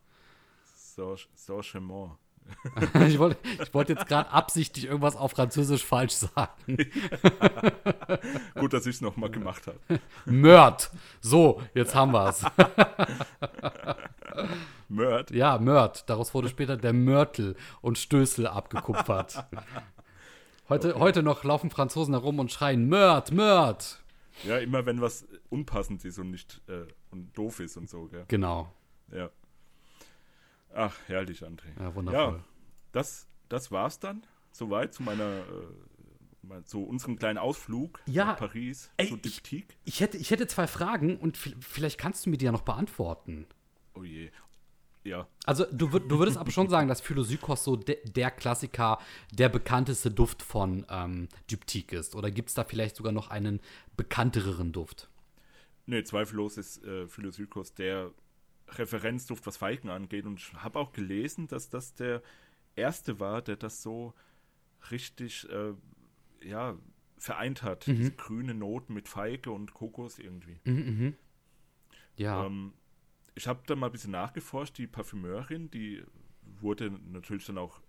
Saint-Germain. 0.95 2.11
Ich 3.07 3.19
wollte 3.19 3.37
ich 3.61 3.73
wollte 3.73 3.93
jetzt 3.93 4.07
gerade 4.07 4.29
absichtlich 4.31 4.85
irgendwas 4.85 5.15
auf 5.15 5.31
Französisch 5.31 5.83
falsch 5.83 6.13
sagen. 6.13 6.67
Gut, 8.55 8.73
dass 8.73 8.85
ich 8.85 8.95
es 8.95 9.01
nochmal 9.01 9.29
gemacht 9.29 9.67
habe. 9.67 9.79
Mörd. 10.25 10.89
So, 11.19 11.61
jetzt 11.73 11.93
haben 11.93 12.13
wir's. 12.13 12.43
Mörd. 14.89 15.31
Ja, 15.31 15.57
Mörd. 15.59 16.09
Daraus 16.09 16.33
wurde 16.33 16.49
später 16.49 16.77
der 16.77 16.93
Mörtel 16.93 17.55
und 17.81 17.97
Stößel 17.97 18.47
abgekupfert. 18.47 19.45
Heute, 20.69 20.95
heute 20.99 21.23
noch 21.23 21.43
laufen 21.43 21.69
Franzosen 21.69 22.13
herum 22.13 22.39
und 22.39 22.51
schreien 22.51 22.87
Mörd, 22.89 23.31
Mörd. 23.31 24.03
Ja, 24.43 24.57
immer 24.59 24.85
wenn 24.85 25.01
was 25.01 25.25
unpassend 25.49 26.03
ist 26.05 26.19
und 26.19 26.29
nicht 26.31 26.61
äh, 26.67 26.85
und 27.09 27.35
doof 27.37 27.59
ist 27.59 27.77
und 27.77 27.89
so, 27.89 28.05
gell? 28.07 28.25
Genau. 28.27 28.71
Ja. 29.11 29.29
Ach, 30.75 30.93
herrlich, 31.07 31.41
André. 31.43 31.79
Ja, 31.79 31.95
wundervoll. 31.95 32.35
Ja, 32.35 32.43
das, 32.91 33.27
das 33.49 33.71
war's 33.71 33.99
dann. 33.99 34.21
Soweit 34.51 34.93
zu 34.93 35.03
meiner, 35.03 35.39
äh, 35.39 36.63
zu 36.65 36.83
unserem 36.83 37.17
kleinen 37.17 37.37
Ausflug 37.37 37.99
Ja, 38.05 38.25
nach 38.25 38.37
Paris, 38.37 38.91
ey, 38.97 39.07
zu 39.07 39.15
ich- 39.15 39.21
Diptyque. 39.21 39.73
Ich 39.85 40.01
hätte, 40.01 40.17
ich 40.17 40.29
hätte 40.31 40.47
zwei 40.47 40.67
Fragen 40.67 41.17
und 41.17 41.37
vi- 41.37 41.55
vielleicht 41.59 41.97
kannst 41.97 42.25
du 42.25 42.29
mir 42.29 42.37
die 42.37 42.45
ja 42.45 42.51
noch 42.51 42.61
beantworten. 42.61 43.47
Oh 43.95 44.03
je. 44.03 44.29
Ja, 45.03 45.25
Also 45.45 45.65
du, 45.71 45.87
würd- 45.87 46.07
du 46.09 46.19
würdest 46.19 46.37
aber 46.37 46.51
schon 46.51 46.67
sagen, 46.69 46.89
dass 46.89 46.99
Philosykos 46.99 47.63
so 47.63 47.77
de, 47.77 47.97
der 48.09 48.29
Klassiker, 48.29 48.99
der 49.31 49.47
bekannteste 49.47 50.11
Duft 50.11 50.43
von 50.43 50.85
ähm, 50.89 51.29
Diptyque 51.49 51.93
ist. 51.97 52.13
Oder 52.15 52.29
gibt 52.29 52.49
es 52.49 52.55
da 52.55 52.65
vielleicht 52.65 52.97
sogar 52.97 53.13
noch 53.13 53.29
einen 53.29 53.61
bekanntereren 53.95 54.71
Duft? 54.73 55.09
nee, 55.89 56.03
zweifellos 56.03 56.57
ist 56.57 56.83
äh, 56.83 57.07
Philosykos 57.07 57.73
der 57.73 58.11
Referenzduft, 58.71 59.47
was 59.47 59.55
Feigen 59.55 59.89
angeht. 59.89 60.25
Und 60.25 60.39
ich 60.41 60.53
habe 60.55 60.77
auch 60.79 60.91
gelesen, 60.91 61.47
dass 61.47 61.69
das 61.69 61.95
der 61.95 62.21
erste 62.75 63.21
war, 63.21 63.41
der 63.41 63.55
das 63.55 63.81
so 63.81 64.13
richtig, 64.91 65.47
äh, 65.49 65.73
ja, 66.45 66.75
vereint 67.17 67.63
hat. 67.63 67.87
Mhm. 67.87 67.95
Diese 67.95 68.11
grüne 68.11 68.53
Noten 68.53 68.93
mit 68.93 69.07
Feige 69.07 69.51
und 69.51 69.73
Kokos 69.73 70.19
irgendwie. 70.19 70.59
Ja. 72.17 72.45
Ähm, 72.45 72.73
ich 73.37 73.47
habe 73.47 73.61
da 73.67 73.75
mal 73.75 73.85
ein 73.87 73.91
bisschen 73.91 74.11
nachgeforscht. 74.11 74.77
Die 74.77 74.87
Parfümeurin, 74.87 75.69
die 75.71 76.03
wurde 76.59 76.91
natürlich 77.11 77.45
dann 77.45 77.57
auch, 77.57 77.79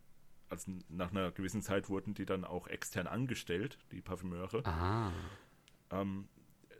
also 0.49 0.71
nach 0.89 1.11
einer 1.11 1.31
gewissen 1.33 1.63
Zeit 1.63 1.89
wurden 1.89 2.15
die 2.15 2.27
dann 2.27 2.45
auch 2.45 2.67
extern 2.69 3.07
angestellt, 3.07 3.79
die 3.93 4.01
Parfümeure. 4.03 4.65
ah. 4.67 5.11
Ähm, 5.91 6.29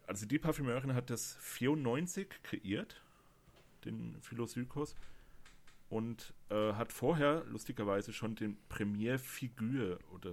also 0.07 0.27
die 0.27 0.39
Parfümeurin 0.39 0.95
hat 0.95 1.11
das 1.11 1.37
94 1.41 2.29
kreiert, 2.43 3.03
den 3.85 4.17
Philosykos, 4.21 4.95
und 5.91 6.35
äh, 6.51 6.73
hat 6.75 6.93
vorher 6.93 7.45
lustigerweise 7.47 8.13
schon 8.13 8.35
den 8.35 8.59
Premier 8.69 9.19
Figure 9.19 9.99
oder 10.13 10.33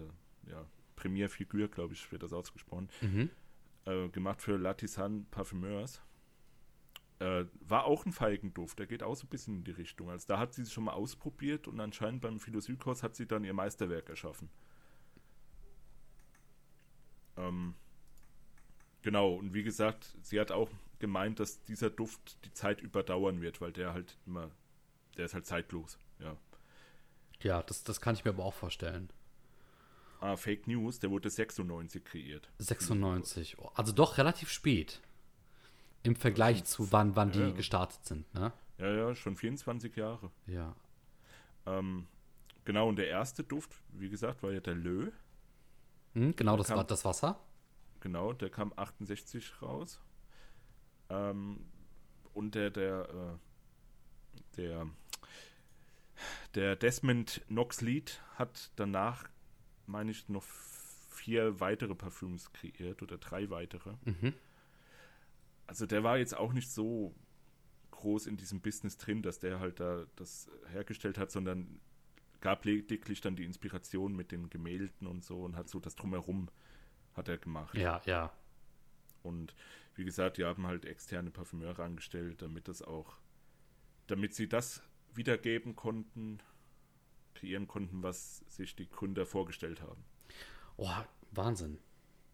ja, 0.50 0.66
Premier 0.98 1.30
Figure, 1.30 1.68
glaube 1.70 1.94
ich, 1.94 2.12
wird 2.12 2.24
das 2.24 2.34
ausgesprochen, 2.34 2.90
Mhm. 3.02 3.30
äh, 3.86 4.10
gemacht 4.10 4.42
für 4.42 4.58
Latisan 4.58 5.26
Parfumeurs. 5.32 6.02
Äh, 7.20 7.46
war 7.62 7.86
auch 7.86 8.06
ein 8.06 8.12
Feigenduft, 8.12 8.78
der 8.78 8.88
geht 8.88 9.02
auch 9.02 9.16
so 9.16 9.26
ein 9.26 9.30
bisschen 9.30 9.56
in 9.56 9.64
die 9.64 9.72
Richtung. 9.72 10.10
Also 10.10 10.28
da 10.28 10.38
hat 10.38 10.54
sie 10.54 10.64
es 10.64 10.74
schon 10.74 10.84
mal 10.84 10.94
ausprobiert 10.94 11.68
und 11.68 11.80
anscheinend 11.80 12.22
beim 12.22 12.40
Philosykos 12.40 13.04
hat 13.04 13.16
sie 13.16 13.26
dann 13.26 13.46
ihr 13.46 13.54
Meisterwerk 13.54 14.10
erschaffen. 14.10 14.50
Ähm, 17.38 17.76
genau, 19.02 19.36
und 19.36 19.54
wie 19.54 19.64
gesagt, 19.64 20.16
sie 20.22 20.40
hat 20.40 20.52
auch 20.52 20.70
gemeint, 21.00 21.40
dass 21.40 21.64
dieser 21.64 21.90
Duft 21.90 22.44
die 22.46 22.54
Zeit 22.54 22.82
überdauern 22.82 23.42
wird, 23.42 23.62
weil 23.62 23.72
der 23.72 23.94
halt 23.94 24.18
immer, 24.26 24.52
der 25.18 25.26
ist 25.26 25.34
halt 25.34 25.46
zeitlos, 25.46 25.98
ja. 26.20 26.36
Ja, 27.42 27.64
das, 27.64 27.84
das 27.84 28.02
kann 28.02 28.16
ich 28.16 28.26
mir 28.26 28.32
aber 28.32 28.44
auch 28.44 28.54
vorstellen. 28.54 29.10
Ah, 30.22 30.38
Fake 30.38 30.68
News, 30.68 31.00
der 31.00 31.12
wurde 31.12 31.30
96 31.30 32.04
kreiert. 32.04 32.50
96. 32.58 33.60
Oh, 33.60 33.70
Also 33.76 33.92
doch 33.92 34.18
relativ 34.18 34.50
spät. 34.50 35.02
Im 36.06 36.16
Vergleich 36.16 36.64
zu 36.66 36.92
wann, 36.92 37.16
wann 37.16 37.32
die 37.32 37.40
Ja. 37.40 37.52
gestartet 37.52 38.06
sind, 38.06 38.32
ne? 38.34 38.52
Ja, 38.78 38.92
ja, 38.92 39.16
schon 39.16 39.36
24 39.36 39.96
Jahre. 39.96 40.32
Ja. 40.48 40.76
Ähm, 41.66 42.08
genau, 42.66 42.90
und 42.90 42.98
der 42.98 43.08
erste 43.08 43.44
Duft, 43.44 43.72
wie 43.94 44.10
gesagt, 44.10 44.44
war 44.44 44.52
ja 44.52 44.60
der 44.60 44.76
Lö. 44.76 45.12
Hm, 46.14 46.36
genau, 46.36 46.58
das 46.58 46.68
kam- 46.68 46.78
war 46.78 46.84
das 46.84 47.04
Wasser. 47.06 47.40
Genau, 48.02 48.34
der 48.34 48.50
kam 48.50 48.72
68 48.76 49.62
raus. 49.62 50.00
Ähm, 51.10 51.66
und 52.34 52.54
der, 52.56 52.70
der, 52.70 53.10
äh, 53.10 54.58
der, 54.58 54.88
der 56.56 56.76
Desmond 56.76 57.42
Knox 57.48 57.82
Lead 57.82 58.22
hat 58.36 58.72
danach, 58.76 59.26
meine 59.88 60.12
ich, 60.12 60.28
noch 60.30 60.44
vier 61.10 61.60
weitere 61.60 61.96
Parfüms 61.96 62.52
kreiert 62.54 63.02
oder 63.02 63.18
drei 63.18 63.50
weitere. 63.50 63.94
Mhm. 64.06 64.34
Also 65.68 65.86
der 65.86 66.04
war 66.04 66.18
jetzt 66.18 66.36
auch 66.38 66.54
nicht 66.54 66.70
so 66.70 67.16
groß 67.92 68.28
in 68.28 68.38
diesem 68.38 68.62
Business 68.62 68.98
drin, 68.98 69.22
dass 69.22 69.40
der 69.40 69.60
halt 69.60 69.80
da 69.80 70.06
das 70.16 70.50
hergestellt 70.72 71.18
hat, 71.18 71.32
sondern 71.32 71.80
gab 72.42 72.66
lediglich 72.66 73.22
dann 73.22 73.36
die 73.36 73.44
Inspiration 73.46 74.16
mit 74.16 74.32
den 74.32 74.50
Gemälden 74.50 75.08
und 75.08 75.24
so 75.24 75.44
und 75.44 75.56
hat 75.56 75.70
so 75.70 75.80
das 75.80 75.96
drumherum 75.96 76.50
hat 77.14 77.28
er 77.28 77.38
gemacht. 77.38 77.76
Ja, 77.76 78.02
ja. 78.06 78.32
Und 79.24 79.56
wie 79.96 80.04
gesagt, 80.04 80.38
die 80.38 80.44
haben 80.44 80.68
halt 80.68 80.86
externe 80.86 81.32
Parfümeure 81.32 81.84
angestellt, 81.84 82.42
damit 82.42 82.68
das 82.68 82.82
auch, 82.82 83.18
damit 84.08 84.36
sie 84.36 84.48
das 84.48 84.84
wiedergeben 85.14 85.76
konnten, 85.76 86.40
kreieren 87.34 87.68
konnten, 87.68 88.04
was 88.04 88.44
sich 88.48 88.76
die 88.76 88.90
Gründer 88.90 89.26
vorgestellt 89.26 89.82
haben. 89.82 90.04
Oh, 90.78 90.92
Wahnsinn. 91.32 91.80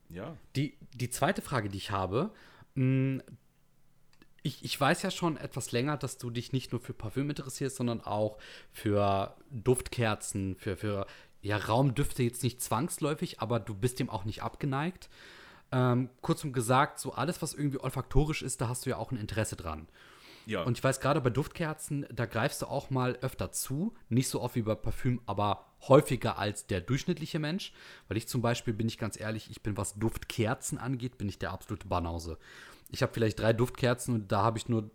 Ja, 0.10 0.36
Die, 0.58 0.78
die 0.94 1.10
zweite 1.10 1.42
Frage, 1.42 1.70
die 1.70 1.78
ich 1.78 1.92
habe, 1.92 2.34
ich, 2.76 4.64
ich 4.64 4.80
weiß 4.80 5.02
ja 5.04 5.12
schon 5.12 5.38
etwas 5.38 5.72
länger, 5.72 5.98
dass 5.98 6.18
du 6.18 6.30
dich 6.30 6.52
nicht 6.52 6.72
nur 6.72 6.82
für 6.82 6.94
Parfüm 6.94 7.30
interessierst, 7.30 7.76
sondern 7.76 8.02
auch 8.02 8.38
für 8.72 9.36
Duftkerzen, 9.52 10.56
für, 10.56 10.78
für 10.78 11.06
ja, 11.42 11.58
Raumdüfte 11.58 12.24
jetzt 12.24 12.44
nicht 12.44 12.62
zwangsläufig, 12.62 13.40
aber 13.40 13.60
du 13.60 13.74
bist 13.74 14.00
dem 14.00 14.10
auch 14.10 14.26
nicht 14.26 14.44
abgeneigt. 14.44 15.10
Ähm, 15.72 16.10
kurzum 16.22 16.54
gesagt, 16.54 17.00
so 17.00 17.14
alles, 17.14 17.42
was 17.42 17.54
irgendwie 17.54 17.80
olfaktorisch 17.80 18.42
ist, 18.42 18.62
da 18.62 18.68
hast 18.68 18.86
du 18.86 18.90
ja 18.90 18.98
auch 18.98 19.12
ein 19.12 19.18
Interesse 19.18 19.56
dran. 19.56 19.88
Ja, 20.46 20.64
Und 20.64 20.78
ich 20.78 20.84
weiß 20.84 21.00
gerade 21.00 21.22
bei 21.22 21.30
Duftkerzen, 21.30 22.06
da 22.12 22.26
greifst 22.26 22.62
du 22.62 22.68
auch 22.68 22.90
mal 22.90 23.18
öfter 23.22 23.52
zu. 23.52 23.94
Nicht 24.10 24.30
so 24.30 24.42
oft 24.42 24.56
wie 24.56 24.62
bei 24.62 24.76
Parfüm, 24.76 25.22
aber 25.26 25.66
häufiger 25.88 26.38
als 26.38 26.68
der 26.68 26.82
durchschnittliche 26.82 27.40
Mensch. 27.40 27.74
Weil 28.08 28.18
ich 28.18 28.28
zum 28.28 28.42
Beispiel, 28.42 28.74
bin 28.74 28.88
ich 28.88 28.98
ganz 28.98 29.20
ehrlich, 29.20 29.50
ich 29.50 29.62
bin, 29.62 29.78
was 29.78 29.96
Duftkerzen 29.96 30.78
angeht, 30.78 31.18
bin 31.18 31.30
ich 31.30 31.40
der 31.40 31.52
absolute 31.52 31.88
Banause. 31.88 32.38
Ich 32.90 33.02
habe 33.02 33.14
vielleicht 33.14 33.40
drei 33.40 33.54
Duftkerzen 33.54 34.16
und 34.16 34.32
da 34.32 34.44
habe 34.44 34.58
ich 34.58 34.68
nur 34.68 34.90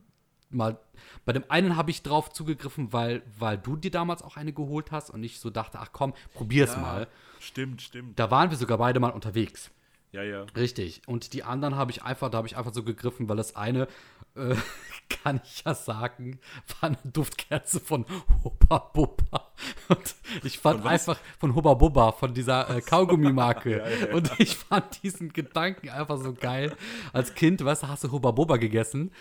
mal. 0.51 0.79
Bei 1.25 1.33
dem 1.33 1.45
einen 1.49 1.77
habe 1.77 1.91
ich 1.91 2.03
drauf 2.03 2.33
zugegriffen, 2.33 2.93
weil, 2.93 3.23
weil 3.39 3.59
du 3.59 3.77
dir 3.77 3.91
damals 3.91 4.23
auch 4.23 4.37
eine 4.37 4.53
geholt 4.53 4.93
hast 4.93 5.11
und 5.11 5.23
ich 5.23 5.41
so 5.41 5.51
dachte, 5.51 5.79
ach 5.81 5.91
komm, 5.93 6.15
probier's 6.35 6.75
ja, 6.75 6.81
mal. 6.81 7.09
Stimmt, 7.41 7.83
stimmt. 7.83 8.19
Da 8.19 8.31
waren 8.31 8.51
wir 8.51 8.57
sogar 8.57 8.79
beide 8.79 9.01
mal 9.01 9.11
unterwegs. 9.11 9.71
Ja, 10.13 10.23
ja. 10.23 10.47
Richtig. 10.57 11.03
Und 11.07 11.33
die 11.33 11.43
anderen 11.43 11.77
habe 11.77 11.91
ich 11.91 12.03
einfach, 12.03 12.31
da 12.31 12.39
habe 12.39 12.47
ich 12.49 12.57
einfach 12.57 12.73
so 12.73 12.83
gegriffen, 12.83 13.29
weil 13.29 13.37
das 13.37 13.57
eine, 13.57 13.89
äh, 14.35 14.55
kann 15.09 15.41
ich 15.45 15.65
ja 15.65 15.75
sagen, 15.75 16.39
war 16.81 16.91
eine 16.91 16.99
Duftkerze 17.05 17.81
von 17.81 18.07
Hubba 18.45 18.79
Bubba. 18.79 19.46
Und 19.89 20.15
ich 20.45 20.59
fand 20.59 20.83
Von 20.83 20.91
einfach 20.91 21.19
von 21.39 21.55
Hubba 21.55 21.75
Bubba, 21.75 22.13
von 22.13 22.35
dieser 22.35 22.69
äh, 22.69 22.81
Kaugummimarke. 22.81 23.79
Ja, 23.79 23.89
ja, 23.89 24.07
ja. 24.09 24.15
Und 24.15 24.31
ich 24.39 24.57
fand 24.57 25.03
diesen 25.03 25.33
Gedanken 25.33 25.89
einfach 25.89 26.19
so 26.19 26.33
geil. 26.33 26.75
Als 27.13 27.35
Kind, 27.35 27.65
weißt 27.65 27.85
du, 27.85 27.89
hast 27.89 28.05
du 28.05 28.13
Hubba 28.13 28.33
Bubba 28.33 28.57
gegessen 28.57 29.13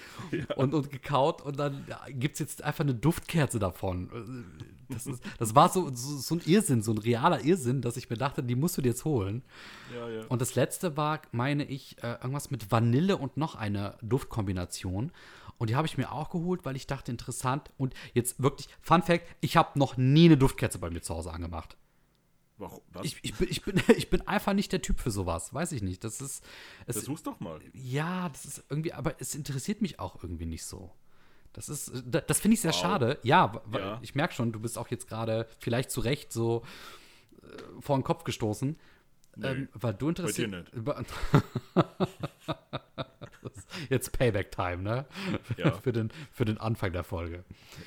und, 0.55 0.73
und 0.73 0.89
gekaut 0.89 1.41
und 1.41 1.57
dann 1.59 1.85
ja, 1.87 1.99
gibt 2.09 2.33
es 2.33 2.39
jetzt 2.39 2.63
einfach 2.63 2.83
eine 2.83 2.95
Duftkerze 2.95 3.59
davon. 3.59 4.09
Das, 4.89 5.07
ist, 5.07 5.23
das 5.39 5.55
war 5.55 5.69
so, 5.69 5.89
so, 5.93 6.17
so 6.17 6.35
ein 6.35 6.41
Irrsinn, 6.45 6.81
so 6.83 6.91
ein 6.91 6.97
realer 6.97 7.43
Irrsinn, 7.43 7.81
dass 7.81 7.97
ich 7.97 8.09
mir 8.09 8.17
dachte, 8.17 8.43
die 8.43 8.55
musst 8.55 8.77
du 8.77 8.81
dir 8.81 8.89
jetzt 8.89 9.05
holen. 9.05 9.43
Und 10.29 10.41
das 10.41 10.55
letzte 10.55 10.97
war, 10.97 11.21
meine 11.31 11.63
ich, 11.63 11.97
äh, 12.03 12.13
irgendwas 12.13 12.51
mit 12.51 12.71
Vanille 12.71 13.17
und 13.17 13.37
noch 13.37 13.55
eine 13.55 13.97
Duftkombination. 14.01 15.11
Und 15.57 15.69
die 15.69 15.75
habe 15.75 15.87
ich 15.87 15.97
mir 15.97 16.11
auch 16.11 16.29
geholt, 16.29 16.65
weil 16.65 16.75
ich 16.75 16.85
dachte, 16.87 17.11
interessant. 17.11 17.71
Und 17.77 17.93
jetzt 18.13 18.41
wirklich, 18.41 18.67
Fun 18.81 19.01
Fact: 19.01 19.25
Ich 19.41 19.55
habe 19.57 19.77
noch 19.79 19.95
nie 19.97 20.25
eine 20.25 20.37
Duftkerze 20.37 20.79
bei 20.79 20.89
mir 20.89 21.01
zu 21.01 21.15
Hause 21.15 21.31
angemacht. 21.31 21.77
Warum? 22.57 22.81
Ich, 23.03 23.17
ich, 23.21 23.33
bin, 23.35 23.47
ich, 23.49 23.61
bin, 23.63 23.81
ich 23.97 24.09
bin 24.09 24.21
einfach 24.27 24.53
nicht 24.53 24.71
der 24.71 24.81
Typ 24.81 24.99
für 24.99 25.11
sowas. 25.11 25.53
Weiß 25.53 25.71
ich 25.71 25.81
nicht. 25.81 26.03
Das 26.03 26.21
ist. 26.21 26.43
Es, 26.87 26.97
Versuch's 26.97 27.23
doch 27.23 27.39
mal. 27.39 27.59
ja, 27.73 28.29
das 28.29 28.45
ist 28.45 28.63
irgendwie, 28.69 28.93
aber 28.93 29.15
es 29.19 29.33
interessiert 29.35 29.81
mich 29.81 29.99
auch 29.99 30.21
irgendwie 30.23 30.45
nicht 30.45 30.65
so. 30.65 30.91
Das 31.53 31.69
ist, 31.69 31.91
da- 32.05 32.19
das 32.21 32.39
finde 32.41 32.55
ich 32.55 32.61
sehr 32.61 32.73
Wow. 32.73 32.79
schade. 32.81 33.19
Ja, 33.23 33.61
Ja. 33.73 33.99
ich 34.01 34.13
merke 34.13 34.33
schon, 34.33 34.51
du 34.51 34.59
bist 34.59 34.77
auch 34.77 34.89
jetzt 34.89 35.07
gerade 35.07 35.47
vielleicht 35.59 35.89
zu 35.89 36.01
Recht 36.01 36.33
so 36.33 36.63
äh, 37.43 37.47
vor 37.79 37.97
den 37.97 38.03
Kopf 38.03 38.25
gestoßen. 38.25 38.77
Nee, 39.37 39.47
ähm, 39.47 39.69
weil 39.73 39.93
du 39.93 40.09
interessiert. 40.09 40.51
nicht. 40.51 40.73
Über- 40.73 41.01
Das 41.73 42.09
ist 42.09 42.24
jetzt 43.89 44.17
Payback-Time, 44.17 44.77
ne? 44.77 45.05
Ja. 45.57 45.71
für, 45.71 45.91
den, 45.91 46.11
für 46.31 46.45
den 46.45 46.57
Anfang 46.57 46.91
der 46.93 47.03
Folge. 47.03 47.43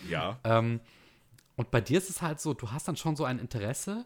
Ja, 0.09 0.39
Ähm, 0.45 0.81
und 1.59 1.73
bei 1.73 1.81
dir 1.81 1.99
ist 1.99 2.09
es 2.09 2.23
halt 2.23 2.41
so, 2.41 2.55
du 2.55 2.71
hast 2.71 2.87
dann 2.87 2.95
schon 2.95 3.17
so 3.17 3.25
ein 3.25 3.41
Interesse, 3.41 4.05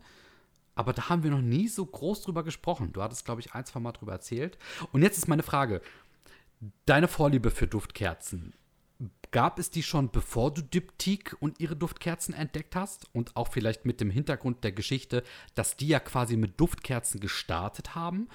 aber 0.75 0.95
da 0.95 1.11
haben 1.11 1.23
wir 1.23 1.31
noch 1.31 1.43
nie 1.43 1.69
so 1.69 1.85
groß 1.85 2.23
drüber 2.23 2.45
gesprochen. 2.45 2.95
Du 2.95 3.03
hattest, 3.03 3.27
glaube 3.27 3.43
ich, 3.43 3.53
ein, 3.53 3.67
zwei 3.67 3.79
Mal 3.79 3.93
drüber 3.93 4.13
erzählt. 4.13 4.57
Und 4.91 5.03
jetzt 5.03 5.19
ist 5.19 5.29
meine 5.29 5.43
Frage: 5.43 5.83
Deine 6.87 7.09
Vorliebe 7.09 7.51
für 7.51 7.67
Duftkerzen, 7.67 8.55
gab 9.33 9.59
es 9.59 9.69
die 9.69 9.83
schon 9.83 10.11
bevor 10.11 10.55
du 10.55 10.63
Diptyque 10.63 11.37
und 11.41 11.61
ihre 11.61 11.77
Duftkerzen 11.77 12.35
entdeckt 12.35 12.75
hast? 12.75 13.07
Und 13.13 13.37
auch 13.37 13.49
vielleicht 13.49 13.85
mit 13.85 14.01
dem 14.01 14.11
Hintergrund 14.11 14.65
der 14.65 14.73
Geschichte, 14.73 15.23
dass 15.55 15.77
die 15.77 15.89
ja 15.89 16.01
quasi 16.01 16.39
mit 16.39 16.59
Duftkerzen 16.59 17.21
gestartet 17.21 17.95
haben? 17.95 18.29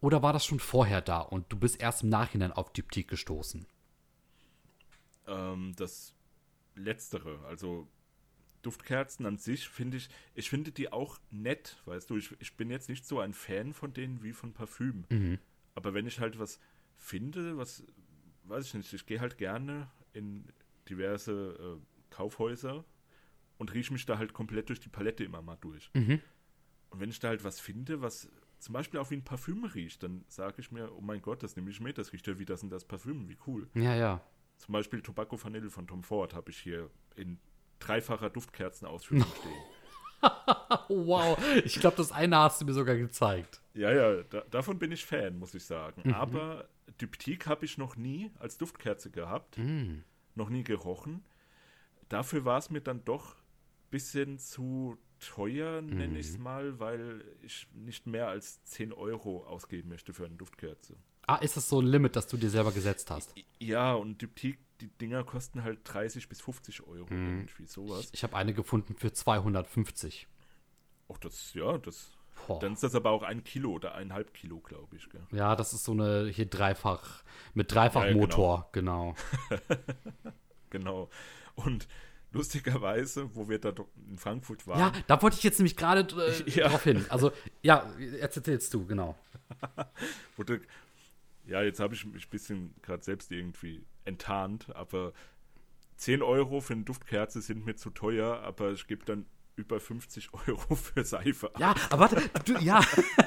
Oder 0.00 0.22
war 0.22 0.32
das 0.32 0.46
schon 0.46 0.60
vorher 0.60 1.00
da 1.00 1.20
und 1.20 1.52
du 1.52 1.58
bist 1.58 1.80
erst 1.80 2.02
im 2.02 2.08
Nachhinein 2.08 2.52
auf 2.52 2.72
Diptyque 2.72 3.08
gestoßen? 3.08 3.66
ähm, 5.30 5.72
das 5.76 6.14
Letztere, 6.74 7.38
also 7.46 7.88
Duftkerzen 8.62 9.24
an 9.24 9.38
sich 9.38 9.68
finde 9.68 9.96
ich, 9.96 10.08
ich 10.34 10.50
finde 10.50 10.72
die 10.72 10.92
auch 10.92 11.18
nett, 11.30 11.80
weißt 11.86 12.10
du, 12.10 12.16
ich, 12.16 12.34
ich 12.40 12.56
bin 12.56 12.70
jetzt 12.70 12.88
nicht 12.88 13.06
so 13.06 13.20
ein 13.20 13.32
Fan 13.32 13.72
von 13.72 13.92
denen 13.94 14.22
wie 14.22 14.32
von 14.32 14.52
Parfüm. 14.52 15.04
Aber 15.74 15.94
wenn 15.94 16.06
ich 16.06 16.20
halt 16.20 16.38
was 16.38 16.60
finde, 16.98 17.56
was, 17.56 17.84
weiß 18.44 18.66
ich 18.66 18.74
nicht, 18.74 18.92
ich 18.92 19.06
gehe 19.06 19.20
halt 19.20 19.38
gerne 19.38 19.88
in 20.12 20.44
diverse 20.88 21.78
äh, 21.80 22.14
Kaufhäuser 22.14 22.84
und 23.56 23.72
rieche 23.72 23.92
mich 23.92 24.04
da 24.04 24.18
halt 24.18 24.32
komplett 24.34 24.68
durch 24.68 24.80
die 24.80 24.88
Palette 24.88 25.24
immer 25.24 25.40
mal 25.40 25.56
durch. 25.60 25.90
Und 26.90 27.00
wenn 27.00 27.10
ich 27.10 27.20
da 27.20 27.28
halt 27.28 27.44
was 27.44 27.60
finde, 27.60 28.02
was 28.02 28.28
zum 28.60 28.74
Beispiel 28.74 29.00
auch 29.00 29.10
wie 29.10 29.16
ein 29.16 29.24
Parfüm 29.24 29.64
riecht, 29.64 30.02
dann 30.02 30.24
sage 30.28 30.56
ich 30.58 30.70
mir, 30.70 30.92
oh 30.94 31.00
mein 31.00 31.22
Gott, 31.22 31.42
das 31.42 31.56
nehme 31.56 31.70
ich 31.70 31.80
mit, 31.80 31.98
das 31.98 32.12
riecht 32.12 32.26
ja 32.26 32.38
wie 32.38 32.44
das 32.44 32.62
und 32.62 32.70
das 32.70 32.84
Parfüm, 32.84 33.28
wie 33.28 33.38
cool. 33.46 33.68
Ja, 33.74 33.94
ja. 33.94 34.20
Zum 34.58 34.72
Beispiel 34.72 35.00
Tobacco 35.00 35.42
Vanille 35.42 35.70
von 35.70 35.86
Tom 35.86 36.02
Ford 36.02 36.34
habe 36.34 36.50
ich 36.50 36.58
hier 36.58 36.90
in 37.16 37.38
dreifacher 37.78 38.28
Duftkerzenausführung 38.28 39.24
stehen. 39.40 40.30
Wow. 40.88 41.38
Ich 41.64 41.80
glaube, 41.80 41.96
das 41.96 42.12
eine 42.12 42.36
hast 42.36 42.60
du 42.60 42.66
mir 42.66 42.74
sogar 42.74 42.96
gezeigt. 42.96 43.62
Ja, 43.72 43.90
ja, 43.90 44.22
da, 44.24 44.42
davon 44.50 44.78
bin 44.78 44.92
ich 44.92 45.06
Fan, 45.06 45.38
muss 45.38 45.54
ich 45.54 45.64
sagen. 45.64 46.12
Aber 46.12 46.68
Diptyque 47.00 47.46
habe 47.46 47.64
ich 47.64 47.78
noch 47.78 47.96
nie 47.96 48.30
als 48.38 48.58
Duftkerze 48.58 49.10
gehabt, 49.10 49.58
noch 50.34 50.50
nie 50.50 50.62
gerochen. 50.62 51.24
Dafür 52.10 52.44
war 52.44 52.58
es 52.58 52.68
mir 52.68 52.82
dann 52.82 53.04
doch 53.04 53.36
ein 53.36 53.90
bisschen 53.90 54.38
zu 54.38 54.98
teuer, 55.20 55.82
nenne 55.82 56.18
ich 56.18 56.28
es 56.28 56.38
mal, 56.38 56.78
weil 56.80 57.24
ich 57.42 57.66
nicht 57.74 58.06
mehr 58.06 58.28
als 58.28 58.62
10 58.64 58.92
Euro 58.92 59.44
ausgeben 59.46 59.88
möchte 59.88 60.12
für 60.12 60.26
eine 60.26 60.34
Duftkerze. 60.34 60.96
Ah, 61.26 61.36
ist 61.36 61.56
das 61.56 61.68
so 61.68 61.80
ein 61.80 61.86
Limit, 61.86 62.16
das 62.16 62.26
du 62.26 62.36
dir 62.36 62.50
selber 62.50 62.72
gesetzt 62.72 63.10
hast? 63.10 63.34
Ja, 63.60 63.94
und 63.94 64.20
Diptyque, 64.20 64.58
die 64.80 64.88
Dinger 64.88 65.22
kosten 65.22 65.62
halt 65.62 65.80
30 65.84 66.28
bis 66.28 66.40
50 66.40 66.82
Euro, 66.86 67.06
irgendwie 67.10 67.66
sowas. 67.66 68.08
Ich 68.12 68.22
habe 68.24 68.36
eine 68.36 68.54
gefunden 68.54 68.96
für 68.96 69.12
250. 69.12 70.26
Ach, 71.12 71.18
das, 71.18 71.54
ja, 71.54 71.78
das. 71.78 72.12
Boah. 72.46 72.58
Dann 72.58 72.72
ist 72.72 72.82
das 72.82 72.94
aber 72.94 73.10
auch 73.10 73.22
ein 73.22 73.44
Kilo 73.44 73.72
oder 73.72 73.94
eineinhalb 73.94 74.32
Kilo, 74.32 74.60
glaube 74.60 74.96
ich. 74.96 75.10
Gell? 75.10 75.20
Ja, 75.30 75.54
das 75.56 75.74
ist 75.74 75.84
so 75.84 75.92
eine 75.92 76.28
hier 76.28 76.46
dreifach 76.46 77.22
mit 77.52 77.72
Dreifachmotor, 77.72 78.68
genau. 78.72 79.14
Genau. 80.70 81.10
Und 81.56 81.88
lustigerweise, 82.32 83.34
wo 83.34 83.48
wir 83.48 83.58
da 83.58 83.72
doch 83.72 83.88
in 84.08 84.18
Frankfurt 84.18 84.66
waren, 84.66 84.78
Ja, 84.78 84.92
da 85.06 85.20
wollte 85.22 85.36
ich 85.36 85.42
jetzt 85.42 85.58
nämlich 85.58 85.76
gerade 85.76 86.00
äh, 86.22 86.50
Ja. 86.50 86.68
drauf 86.68 86.84
hin. 86.84 87.04
Also, 87.08 87.32
ja, 87.62 87.92
jetzt 87.98 88.36
erzählst 88.36 88.72
du, 88.74 88.86
genau. 88.86 89.16
wurde, 90.36 90.60
ja, 91.46 91.62
jetzt 91.62 91.80
habe 91.80 91.94
ich 91.94 92.04
mich 92.04 92.26
ein 92.26 92.30
bisschen 92.30 92.74
gerade 92.82 93.02
selbst 93.02 93.30
irgendwie 93.32 93.84
enttarnt, 94.04 94.74
aber 94.74 95.12
10 95.96 96.22
Euro 96.22 96.60
für 96.60 96.72
eine 96.74 96.84
Duftkerze 96.84 97.42
sind 97.42 97.64
mir 97.66 97.76
zu 97.76 97.90
teuer, 97.90 98.40
aber 98.40 98.72
ich 98.72 98.86
gebe 98.86 99.04
dann 99.04 99.26
über 99.56 99.78
50 99.80 100.30
Euro 100.48 100.74
für 100.76 101.04
Seife 101.04 101.50
Ja, 101.58 101.74
aber 101.90 102.00
warte, 102.10 102.22
du, 102.44 102.54
ja, 102.58 102.80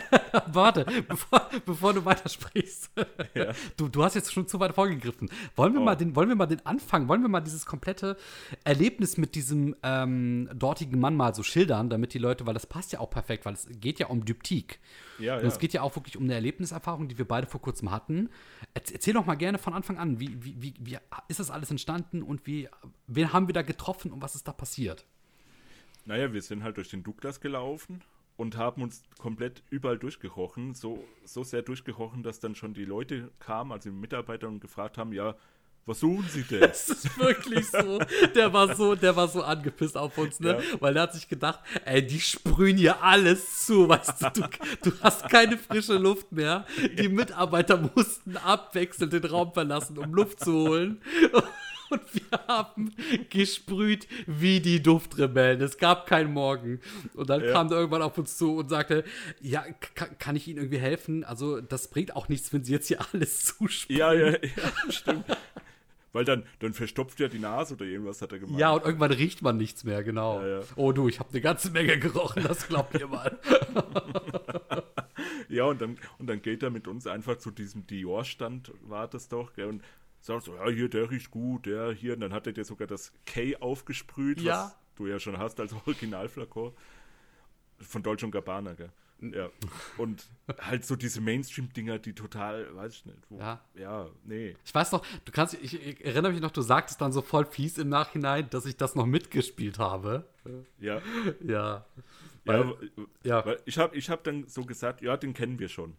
warte, 0.48 0.86
bevor, 1.08 1.50
bevor 1.66 1.94
du 1.94 2.04
weitersprichst. 2.06 2.92
Ja. 3.36 3.52
Du, 3.78 3.88
du 3.88 4.04
hast 4.04 4.16
jetzt 4.16 4.32
schon 4.34 4.48
zu 4.48 4.60
weit 4.60 4.74
vorgegriffen. 4.74 5.30
Wollen 5.56 5.74
wir, 5.74 5.82
Oh. 5.82 5.86
mal 5.86 5.96
den, 5.96 6.16
wollen 6.16 6.30
wir 6.30 6.36
mal 6.36 6.46
den 6.46 6.66
Anfang, 6.66 7.08
wollen 7.08 7.22
wir 7.22 7.30
mal 7.30 7.42
dieses 7.42 7.66
komplette 7.66 8.18
Erlebnis 8.64 9.18
mit 9.18 9.36
diesem 9.36 9.76
ähm, 9.84 10.50
dortigen 10.56 11.00
Mann 11.00 11.16
mal 11.16 11.34
so 11.36 11.44
schildern, 11.44 11.90
damit 11.90 12.14
die 12.14 12.20
Leute, 12.20 12.46
weil 12.46 12.54
das 12.54 12.66
passt 12.68 12.92
ja 12.94 13.00
auch 13.00 13.10
perfekt, 13.10 13.46
weil 13.46 13.54
es 13.54 13.68
geht 13.70 14.00
ja 14.00 14.08
um 14.08 14.26
Diptyk. 14.26 14.80
Ja, 15.20 15.36
Und 15.36 15.42
ja. 15.42 15.48
es 15.48 15.60
geht 15.60 15.74
ja 15.74 15.82
auch 15.84 15.96
wirklich 15.96 16.18
um 16.18 16.24
eine 16.24 16.34
Erlebniserfahrung, 16.34 17.08
die 17.08 17.18
wir 17.18 17.28
beide 17.28 17.46
vor 17.48 17.62
kurzem 17.62 17.92
hatten. 17.92 18.30
Erz- 18.74 18.92
Erzähl 18.92 19.14
doch 19.14 19.26
mal 19.26 19.36
gerne 19.36 19.58
von 19.60 19.74
Anfang 19.74 19.98
an, 20.00 20.20
wie, 20.20 20.44
wie, 20.44 20.56
wie, 20.62 20.74
wie 20.80 20.98
ist 21.28 21.40
das 21.40 21.52
alles 21.52 21.70
entstanden 21.70 22.24
und 22.24 22.48
wie, 22.48 22.68
wen 23.08 23.32
haben 23.34 23.48
wir 23.48 23.54
da 23.54 23.62
getroffen 23.62 24.12
und 24.12 24.22
was 24.22 24.36
ist 24.36 24.48
da 24.48 24.54
passiert? 24.54 25.06
Naja, 26.06 26.34
wir 26.34 26.42
sind 26.42 26.64
halt 26.64 26.78
durch 26.78 26.90
den 26.90 27.04
Douglas 27.04 27.40
gelaufen 27.40 28.02
und 28.36 28.58
haben 28.58 28.82
uns 28.82 29.04
komplett 29.20 29.64
überall 29.70 29.98
durchgerochen. 29.98 30.74
So, 30.74 31.04
so 31.24 31.44
sehr 31.44 31.62
durchgerochen, 31.62 32.24
dass 32.24 32.40
dann 32.40 32.56
schon 32.56 32.74
die 32.74 32.86
Leute 32.86 33.32
kamen, 33.40 33.72
also 33.72 33.90
die 33.90 33.96
Mitarbeiter, 33.96 34.48
und 34.48 34.60
gefragt 34.60 34.98
haben, 34.98 35.14
ja, 35.14 35.36
was 35.86 36.00
suchen 36.00 36.26
Sie 36.30 36.44
denn? 36.44 36.62
Das 36.62 36.88
ist 36.88 37.20
wirklich 37.20 37.70
so. 37.70 38.00
Der 38.36 38.54
war 38.54 38.74
so, 38.74 38.96
der 38.96 39.16
war 39.18 39.28
so 39.28 39.44
angepisst 39.44 39.98
auf 39.98 40.18
uns, 40.18 40.40
ne? 40.40 40.52
Ja. 40.52 40.82
Weil 40.82 40.96
er 40.96 41.04
hat 41.04 41.14
sich 41.14 41.28
gedacht, 41.28 41.60
ey, 41.84 42.06
die 42.06 42.22
sprühen 42.22 42.78
hier 42.78 43.04
alles 43.04 43.66
zu, 43.66 43.90
weißt 43.90 44.22
du, 44.22 44.30
du, 44.30 44.48
du 44.82 44.92
hast 45.02 45.28
keine 45.28 45.58
frische 45.58 45.98
Luft 45.98 46.32
mehr. 46.32 46.66
Die 46.98 47.10
Mitarbeiter 47.10 47.78
mussten 47.94 48.38
abwechselnd 48.38 49.12
den 49.12 49.26
Raum 49.26 49.52
verlassen, 49.52 49.98
um 49.98 50.14
Luft 50.14 50.40
zu 50.40 50.54
holen. 50.54 51.02
Und 51.34 51.44
wir 52.14 52.40
haben 52.48 52.94
gesprüht 53.30 54.08
wie 54.28 54.60
die 54.60 54.82
Duftrebellen. 54.84 55.62
Es 55.62 55.78
gab 55.78 56.08
keinen 56.08 56.34
Morgen. 56.34 56.80
Und 57.14 57.30
dann 57.30 57.44
Ja. 57.44 57.52
kam 57.52 57.68
er 57.72 57.78
irgendwann 57.78 58.02
auf 58.02 58.18
uns 58.18 58.38
zu 58.38 58.56
und 58.58 58.70
sagte, 58.70 59.04
ja, 59.42 59.64
ka- 59.96 60.10
kann 60.20 60.36
ich 60.36 60.48
Ihnen 60.48 60.58
irgendwie 60.60 60.80
helfen? 60.80 61.24
Also, 61.24 61.62
das 61.62 61.88
bringt 61.90 62.16
auch 62.16 62.30
nichts, 62.30 62.52
wenn 62.54 62.64
Sie 62.64 62.72
jetzt 62.74 62.88
hier 62.88 63.00
alles 63.14 63.46
zusprühen. 63.46 64.00
ja, 64.00 64.14
ja, 64.14 64.30
ja, 64.32 64.38
stimmt. 64.92 65.26
Weil 66.12 66.26
dann, 66.26 66.44
dann 66.60 66.74
verstopft 66.74 67.20
ja 67.20 67.28
die 67.28 67.40
Nase 67.40 67.74
oder 67.74 67.86
irgendwas 67.86 68.22
hat 68.22 68.32
er 68.32 68.38
gemacht. 68.38 68.60
Ja, 68.60 68.72
und 68.72 68.86
irgendwann 68.86 69.12
riecht 69.12 69.42
man 69.42 69.58
nichts 69.58 69.84
mehr, 69.84 70.04
genau. 70.04 70.42
Ja, 70.42 70.60
ja. 70.60 70.62
Oh 70.76 70.92
du, 70.92 71.08
ich 71.10 71.20
habe 71.20 71.30
eine 71.32 71.42
ganze 71.42 71.72
Menge 71.72 71.98
gerochen, 71.98 72.44
das 72.44 72.68
glaubt 72.68 72.94
ihr 73.00 73.08
mal. 73.08 73.40
Ja, 75.50 75.66
und 75.66 75.82
dann, 75.82 75.98
und 76.18 76.28
dann 76.28 76.42
geht 76.42 76.64
er 76.64 76.70
mit 76.72 76.88
uns 76.88 77.06
einfach 77.06 77.38
zu 77.38 77.52
diesem 77.52 77.86
Dior-Stand, 77.86 78.72
war 78.88 79.08
das 79.08 79.28
doch, 79.30 79.54
gell, 79.54 79.68
und 79.68 79.84
sagt 80.26 80.44
so, 80.46 80.56
ja, 80.56 80.68
hier, 80.70 80.90
der 80.90 81.10
riecht 81.12 81.32
gut, 81.32 81.66
der 81.66 81.92
hier. 81.94 82.14
Und 82.14 82.22
dann 82.22 82.34
hat 82.34 82.48
er 82.48 82.54
dir 82.54 82.64
sogar 82.66 82.88
das 82.88 83.12
K 83.26 83.56
aufgesprüht, 83.58 84.42
Ja. 84.42 84.66
was 84.66 84.78
du 84.96 85.08
ja 85.08 85.20
schon 85.20 85.38
hast 85.38 85.60
als 85.60 85.74
Originalflakon. 85.86 86.74
Von 87.80 88.04
Dolce 88.04 88.30
Gabbana, 88.30 88.74
gell. 88.74 88.90
Ja. 89.20 89.50
Und 89.98 90.26
halt 90.60 90.86
so 90.86 90.96
diese 90.98 91.22
Mainstream-Dinger, 91.22 91.98
die 92.00 92.14
total, 92.14 92.76
weiß 92.76 92.94
ich 92.94 93.06
nicht. 93.06 93.20
Wo, 93.30 93.40
Ja. 93.40 93.62
Ja, 93.76 94.10
nee. 94.26 94.56
Ich 94.66 94.74
weiß 94.76 94.92
noch, 94.92 95.06
du 95.24 95.32
kannst, 95.32 95.54
ich, 95.56 95.74
ich 95.82 96.04
erinnere 96.04 96.32
mich 96.34 96.42
noch, 96.42 96.52
du 96.52 96.62
sagtest 96.62 97.00
dann 97.00 97.14
so 97.14 97.22
voll 97.22 97.46
fies 97.46 97.78
im 97.78 97.88
Nachhinein, 97.90 98.50
dass 98.50 98.66
ich 98.66 98.76
das 98.76 98.96
noch 98.96 99.06
mitgespielt 99.06 99.80
habe. 99.80 100.26
Ja. 100.80 100.96
Ja. 101.00 101.02
Ja, 101.42 101.86
Weil- 102.46 102.76
ja. 103.24 103.46
Weil 103.46 103.60
ich 103.66 103.78
habe 103.78 103.96
ich 103.96 104.10
hab 104.10 104.24
dann 104.26 104.46
so 104.48 104.66
gesagt, 104.66 105.02
ja, 105.02 105.16
den 105.16 105.34
kennen 105.34 105.58
wir 105.60 105.70
schon. 105.70 105.96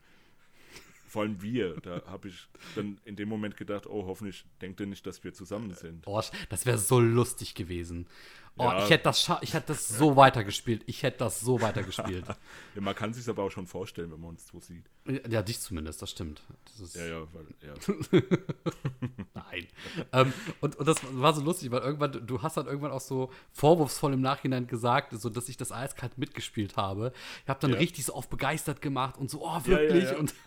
Vor 1.14 1.22
allem 1.22 1.40
wir. 1.42 1.76
Da 1.80 2.02
habe 2.06 2.26
ich 2.26 2.48
dann 2.74 2.98
in 3.04 3.14
dem 3.14 3.28
Moment 3.28 3.56
gedacht, 3.56 3.86
oh, 3.86 4.04
hoffentlich 4.04 4.44
denkt 4.60 4.80
er 4.80 4.86
nicht, 4.86 5.06
dass 5.06 5.22
wir 5.22 5.32
zusammen 5.32 5.72
sind. 5.72 6.02
Oh, 6.08 6.20
das 6.48 6.66
wäre 6.66 6.76
so 6.76 6.98
lustig 6.98 7.54
gewesen. 7.54 8.08
Oh, 8.56 8.64
Ja. 8.64 8.82
ich 8.82 8.90
hätte 8.90 9.04
das, 9.04 9.30
ich 9.40 9.54
hätte 9.54 9.68
das 9.68 9.86
so 9.86 10.16
weitergespielt. 10.16 10.82
Ich 10.86 11.04
hätte 11.04 11.18
das 11.18 11.38
so 11.38 11.60
weitergespielt. 11.60 12.24
Ja, 12.74 12.80
man 12.80 12.96
kann 12.96 13.14
sich 13.14 13.28
aber 13.28 13.44
auch 13.44 13.50
schon 13.52 13.68
vorstellen, 13.68 14.10
wenn 14.10 14.20
man 14.20 14.30
uns 14.30 14.48
so 14.48 14.58
sieht. 14.58 14.90
ja, 15.30 15.42
dich 15.42 15.60
zumindest, 15.60 16.02
das 16.02 16.10
stimmt. 16.10 16.42
Das 16.80 16.94
Ja, 16.94 17.06
ja, 17.06 17.26
weil, 17.32 17.46
ja. 17.62 17.74
Nein. 19.34 19.68
ähm, 20.12 20.32
und, 20.60 20.76
und 20.76 20.86
das 20.88 20.96
war 21.12 21.32
so 21.34 21.42
lustig, 21.42 21.70
weil 21.70 21.80
irgendwann, 21.82 22.26
du 22.26 22.42
hast 22.42 22.56
dann 22.56 22.66
irgendwann 22.66 22.92
auch 22.92 23.00
so 23.00 23.30
vorwurfsvoll 23.52 24.12
im 24.12 24.20
Nachhinein 24.20 24.66
gesagt, 24.66 25.12
so 25.12 25.28
dass 25.30 25.48
ich 25.48 25.56
das 25.56 25.72
eiskalt 25.72 26.18
mitgespielt 26.18 26.76
habe. 26.76 27.12
Ich 27.42 27.48
habe 27.48 27.60
dann 27.60 27.72
Ja. 27.72 27.78
richtig 27.78 28.04
so 28.04 28.14
oft 28.14 28.30
begeistert 28.30 28.80
gemacht 28.82 29.18
und 29.18 29.30
so, 29.30 29.44
oh, 29.44 29.60
Ja, 29.66 29.72
ja, 29.72 29.78
wirklich? 29.78 30.04
ja. 30.04 30.16
Und 30.16 30.34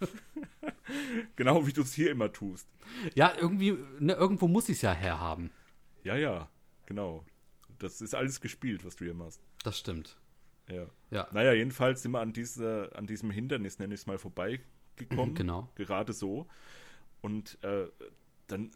Genau 1.36 1.66
wie 1.66 1.72
du 1.72 1.82
es 1.82 1.92
hier 1.94 2.10
immer 2.10 2.32
tust. 2.32 2.68
ja, 3.14 3.32
irgendwie, 3.38 3.76
ne, 3.98 4.14
irgendwo 4.14 4.48
muss 4.48 4.68
ich 4.68 4.76
es 4.76 4.82
ja 4.82 4.92
herhaben. 4.92 5.50
Ja, 6.02 6.16
ja, 6.16 6.48
genau. 6.86 7.24
Das 7.78 8.00
ist 8.00 8.14
alles 8.14 8.40
gespielt, 8.40 8.84
was 8.84 8.96
du 8.96 9.04
hier 9.04 9.14
machst. 9.14 9.40
Das 9.62 9.78
stimmt. 9.78 10.16
Ja. 10.68 10.86
Ja. 11.10 11.28
Naja, 11.32 11.52
jedenfalls 11.52 12.02
sind 12.02 12.12
wir 12.12 12.20
an, 12.20 12.32
diese, 12.32 12.90
an 12.94 13.06
diesem 13.06 13.30
Hindernis, 13.30 13.78
nenne 13.78 13.94
ich 13.94 14.00
es 14.00 14.06
mal, 14.06 14.18
vorbeigekommen. 14.18 15.34
Genau. 15.34 15.68
Gerade 15.76 16.12
so. 16.12 16.46
Und 17.20 17.58
äh, 17.62 17.86
dann, 18.52 18.70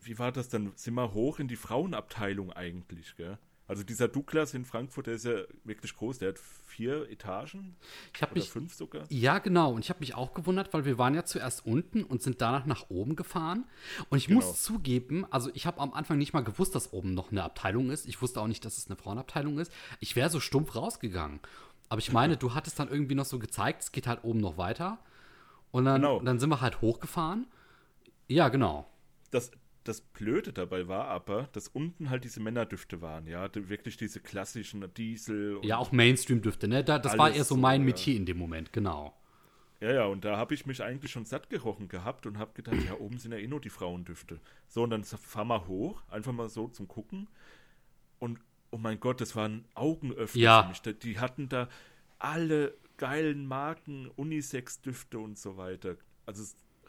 wie 0.00 0.18
war 0.18 0.32
das? 0.32 0.48
Dann 0.48 0.72
sind 0.76 0.94
wir 0.94 1.12
hoch 1.14 1.38
in 1.38 1.48
die 1.48 1.56
Frauenabteilung 1.56 2.52
eigentlich, 2.52 3.16
gell? 3.16 3.38
Also 3.66 3.82
dieser 3.82 4.08
Douglas 4.08 4.54
in 4.54 4.64
Frankfurt, 4.64 5.08
der 5.08 5.14
ist 5.14 5.26
ja 5.26 5.42
wirklich 5.64 5.94
groß. 5.94 6.18
Der 6.20 6.30
hat 6.30 6.38
vier 6.38 7.06
Etagen 7.10 7.76
Ich 8.14 8.22
habe 8.22 8.32
oder 8.32 8.40
mich 8.40 8.50
fünf 8.50 8.72
sogar. 8.72 9.04
Ja, 9.10 9.40
genau. 9.40 9.72
Und 9.74 9.84
ich 9.84 9.90
habe 9.90 10.00
mich 10.00 10.14
auch 10.14 10.32
gewundert, 10.32 10.72
weil 10.72 10.86
wir 10.86 10.96
waren 10.96 11.14
ja 11.14 11.26
zuerst 11.26 11.66
unten 11.66 12.02
und 12.02 12.22
sind 12.22 12.40
danach 12.40 12.64
nach 12.64 12.88
oben 12.88 13.14
gefahren. 13.14 13.66
Und 14.08 14.16
ich 14.16 14.28
Genau. 14.28 14.40
muss 14.40 14.62
zugeben, 14.62 15.26
also 15.30 15.50
ich 15.52 15.66
habe 15.66 15.80
am 15.82 15.92
Anfang 15.92 16.16
nicht 16.16 16.32
mal 16.32 16.40
gewusst, 16.42 16.74
dass 16.74 16.94
oben 16.94 17.12
noch 17.12 17.30
eine 17.30 17.42
Abteilung 17.44 17.90
ist. 17.90 18.06
Ich 18.08 18.22
wusste 18.22 18.40
auch 18.40 18.46
nicht, 18.46 18.64
dass 18.64 18.78
es 18.78 18.86
eine 18.86 18.96
Frauenabteilung 18.96 19.58
ist. 19.58 19.70
Ich 20.00 20.16
wäre 20.16 20.30
so 20.30 20.40
stumpf 20.40 20.74
rausgegangen. 20.74 21.40
Aber 21.90 21.98
ich 21.98 22.10
meine, 22.10 22.36
du 22.38 22.54
hattest 22.54 22.78
dann 22.78 22.88
irgendwie 22.88 23.16
noch 23.16 23.26
so 23.26 23.38
gezeigt, 23.38 23.82
es 23.82 23.92
geht 23.92 24.06
halt 24.06 24.24
oben 24.24 24.40
noch 24.40 24.56
weiter. 24.56 24.98
Und 25.72 25.84
dann, 25.84 26.00
Genau. 26.00 26.20
dann 26.20 26.38
sind 26.38 26.48
wir 26.48 26.62
halt 26.62 26.80
hochgefahren. 26.80 27.46
Ja, 28.28 28.48
genau. 28.48 28.86
Das, 29.30 29.50
das 29.84 30.00
Blöde 30.00 30.52
dabei 30.52 30.88
war 30.88 31.06
aber, 31.08 31.48
dass 31.52 31.68
unten 31.68 32.10
halt 32.10 32.24
diese 32.24 32.40
Männerdüfte 32.40 33.00
waren, 33.00 33.26
ja. 33.26 33.48
Wirklich 33.54 33.96
diese 33.96 34.20
klassischen 34.20 34.92
Diesel. 34.94 35.56
Und, 35.56 35.64
Ja, 35.64 35.78
auch 35.78 35.92
Mainstream-Düfte, 35.92 36.68
ne? 36.68 36.84
Da, 36.84 36.98
das 36.98 37.16
war 37.18 37.30
eher 37.30 37.44
so 37.44 37.54
so, 37.54 37.60
mein 37.60 37.80
ja. 37.82 37.86
Metier 37.86 38.16
in 38.16 38.26
dem 38.26 38.38
Moment, 38.38 38.72
genau. 38.72 39.14
Ja, 39.80 39.92
ja, 39.92 40.04
und 40.06 40.24
da 40.24 40.36
habe 40.36 40.54
ich 40.54 40.66
mich 40.66 40.82
eigentlich 40.82 41.12
schon 41.12 41.24
satt 41.24 41.50
gerochen 41.50 41.88
gehabt 41.88 42.26
und 42.26 42.36
habe 42.38 42.52
gedacht, 42.52 42.76
ja, 42.84 42.94
oben 42.98 43.18
sind 43.18 43.30
ja 43.32 43.38
eh 43.38 43.46
nur 43.46 43.60
die 43.60 43.70
Frauendüfte. 43.70 44.40
So, 44.66 44.82
und 44.82 44.90
dann 44.90 45.04
fahren 45.04 45.46
wir 45.48 45.68
hoch, 45.68 46.02
einfach 46.10 46.32
mal 46.32 46.48
so 46.48 46.66
zum 46.68 46.88
Gucken. 46.88 47.28
Und, 48.18 48.40
oh 48.72 48.78
mein 48.78 48.98
Gott, 48.98 49.20
das 49.20 49.36
war 49.36 49.48
ein 49.48 49.64
Augenöffner 49.74 50.40
Ja. 50.42 50.62
für 50.64 50.68
mich. 50.70 50.82
Da- 50.82 50.92
Die 50.92 51.20
hatten 51.20 51.48
da 51.48 51.68
alle 52.18 52.74
geilen 52.96 53.46
Marken, 53.46 54.08
Unisex-Düfte 54.16 55.20
und 55.20 55.38
so 55.38 55.56
weiter. 55.56 55.94
Also 56.26 56.42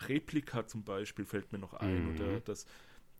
Replika 0.07 0.65
zum 0.67 0.83
Beispiel 0.83 1.25
fällt 1.25 1.51
mir 1.51 1.59
noch 1.59 1.73
ein. 1.73 2.05
Mhm. 2.05 2.15
Oder 2.15 2.39
das 2.41 2.65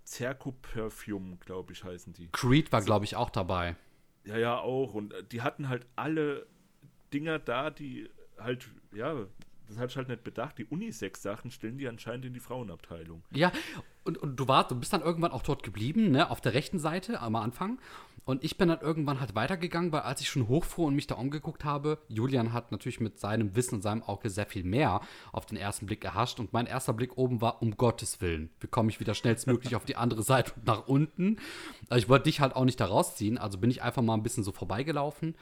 Cerco 0.06 0.52
Perfume, 0.52 1.38
glaube 1.38 1.74
ich, 1.74 1.84
heißen 1.84 2.14
die. 2.14 2.30
Creed 2.32 2.72
war, 2.72 2.82
glaube 2.82 3.06
ich, 3.06 3.16
auch 3.16 3.30
dabei. 3.30 3.76
Ja, 4.26 4.38
ja, 4.38 4.58
auch. 4.60 4.94
Und 4.94 5.14
äh, 5.14 5.24
die 5.24 5.42
hatten 5.42 5.70
halt 5.70 5.86
alle 5.96 6.48
Dinger 7.14 7.40
da, 7.40 7.70
die 7.70 8.10
halt, 8.38 8.68
ja, 8.94 9.26
das 9.68 9.78
hatte 9.78 9.92
ich 9.92 9.98
halt 9.98 10.10
nicht 10.10 10.24
bedacht. 10.24 10.58
Die 10.58 10.66
Unisex-Sachen 10.66 11.52
stellen 11.52 11.78
die 11.78 11.88
anscheinend 11.88 12.26
in 12.26 12.34
die 12.34 12.40
Frauenabteilung. 12.40 13.24
Ja, 13.32 13.52
und, 14.04 14.18
und 14.18 14.36
du 14.36 14.48
warst, 14.48 14.72
du 14.72 14.76
bist 14.76 14.92
dann 14.92 15.02
irgendwann 15.02 15.32
auch 15.32 15.44
dort 15.44 15.62
geblieben, 15.62 16.10
ne, 16.12 16.30
auf 16.32 16.42
der 16.42 16.54
rechten 16.54 16.80
Seite 16.80 17.20
am 17.22 17.36
Anfang. 17.36 17.80
Und 18.26 18.44
ich 18.44 18.58
bin 18.58 18.70
dann 18.70 18.82
irgendwann 18.82 19.20
halt 19.20 19.36
weitergegangen, 19.36 19.92
weil 19.92 20.02
als 20.02 20.22
ich 20.22 20.30
schon 20.30 20.48
hochfuhr 20.48 20.88
und 20.88 20.96
mich 20.96 21.08
da 21.08 21.16
umgeguckt 21.16 21.66
habe, 21.66 22.00
Julian 22.08 22.54
hat 22.54 22.72
natürlich 22.72 23.00
mit 23.00 23.20
seinem 23.20 23.56
Wissen 23.56 23.76
und 23.76 23.82
seinem 23.82 24.04
Auge 24.04 24.30
sehr 24.30 24.46
viel 24.46 24.64
mehr 24.64 25.02
auf 25.32 25.46
den 25.46 25.58
ersten 25.58 25.86
Blick 25.86 26.04
erhascht. 26.04 26.40
Und 26.40 26.54
mein 26.54 26.66
erster 26.66 26.94
Blick 26.94 27.18
oben 27.18 27.42
war, 27.42 27.62
um 27.62 27.78
Gottes 27.78 28.22
Willen, 28.22 28.50
wie 28.60 28.68
komme 28.68 28.90
ich 28.90 29.00
wieder 29.00 29.14
schnellstmöglich 29.14 29.76
auf 29.76 29.86
die 29.86 29.96
andere 29.96 30.24
Seite 30.24 30.54
und 30.56 30.68
nach 30.68 30.88
unten. 30.88 31.38
Also 31.90 32.04
ich 32.04 32.10
wollte 32.10 32.26
dich 32.26 32.40
halt 32.40 32.56
auch 32.56 32.66
nicht 32.66 32.80
da 32.80 32.86
rausziehen, 32.86 33.38
also 33.38 33.58
bin 33.58 33.72
ich 33.72 33.82
einfach 33.82 34.02
mal 34.02 34.14
ein 34.14 34.24
bisschen 34.24 34.44
so 34.44 34.52
vorbeigelaufen. 34.52 35.36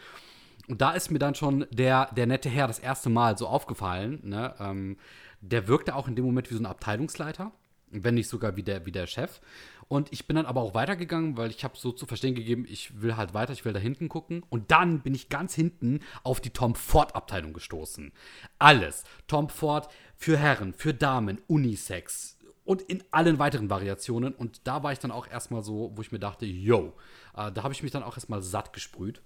Und 0.67 0.81
da 0.81 0.91
ist 0.91 1.11
mir 1.11 1.19
dann 1.19 1.35
schon 1.35 1.65
der, 1.71 2.11
der 2.13 2.27
nette 2.27 2.49
Herr 2.49 2.67
das 2.67 2.79
erste 2.79 3.09
Mal 3.09 3.37
so 3.37 3.47
aufgefallen. 3.47 4.19
Ne? 4.23 4.53
Ähm, 4.59 4.97
der 5.41 5.67
wirkte 5.67 5.95
auch 5.95 6.07
in 6.07 6.15
dem 6.15 6.25
Moment 6.25 6.49
wie 6.49 6.55
so 6.55 6.61
ein 6.61 6.65
Abteilungsleiter, 6.65 7.51
wenn 7.91 8.15
nicht 8.15 8.27
sogar 8.27 8.55
wie 8.55 8.63
der, 8.63 8.85
wie 8.85 8.91
der 8.91 9.07
Chef. 9.07 9.39
Und 9.87 10.11
ich 10.11 10.27
bin 10.27 10.35
dann 10.35 10.45
aber 10.45 10.61
auch 10.61 10.73
weitergegangen, 10.73 11.37
weil 11.37 11.49
ich 11.49 11.63
habe 11.63 11.77
so 11.77 11.91
zu 11.91 12.05
verstehen 12.05 12.35
gegeben, 12.35 12.65
ich 12.67 13.01
will 13.01 13.15
halt 13.15 13.33
weiter, 13.33 13.53
ich 13.53 13.63
will 13.63 13.73
da 13.73 13.79
hinten 13.79 14.09
gucken. 14.09 14.43
Und 14.49 14.71
dann 14.71 15.01
bin 15.01 15.15
ich 15.15 15.29
ganz 15.29 15.53
hinten 15.55 16.01
auf 16.23 16.41
die 16.41 16.49
Tom 16.49 16.75
Ford 16.75 17.15
Abteilung 17.15 17.53
gestoßen. 17.53 18.11
Alles. 18.59 19.05
Tom 19.27 19.49
Ford 19.49 19.89
für 20.15 20.37
Herren, 20.37 20.73
für 20.73 20.93
Damen, 20.93 21.39
Unisex, 21.47 22.37
und 22.67 22.81
in 22.81 23.01
allen 23.11 23.39
weiteren 23.39 23.69
Variationen. 23.69 24.33
Und 24.33 24.67
da 24.67 24.83
war 24.83 24.91
ich 24.91 24.99
dann 24.99 25.11
auch 25.11 25.25
erstmal 25.25 25.63
so, 25.63 25.93
wo 25.95 26.01
ich 26.01 26.11
mir 26.11 26.19
dachte, 26.19 26.45
yo, 26.45 26.93
äh, 27.33 27.49
da 27.49 27.63
habe 27.63 27.73
ich 27.73 27.81
mich 27.81 27.93
dann 27.93 28.03
auch 28.03 28.17
erstmal 28.17 28.41
satt 28.41 28.73
gesprüht. 28.73 29.21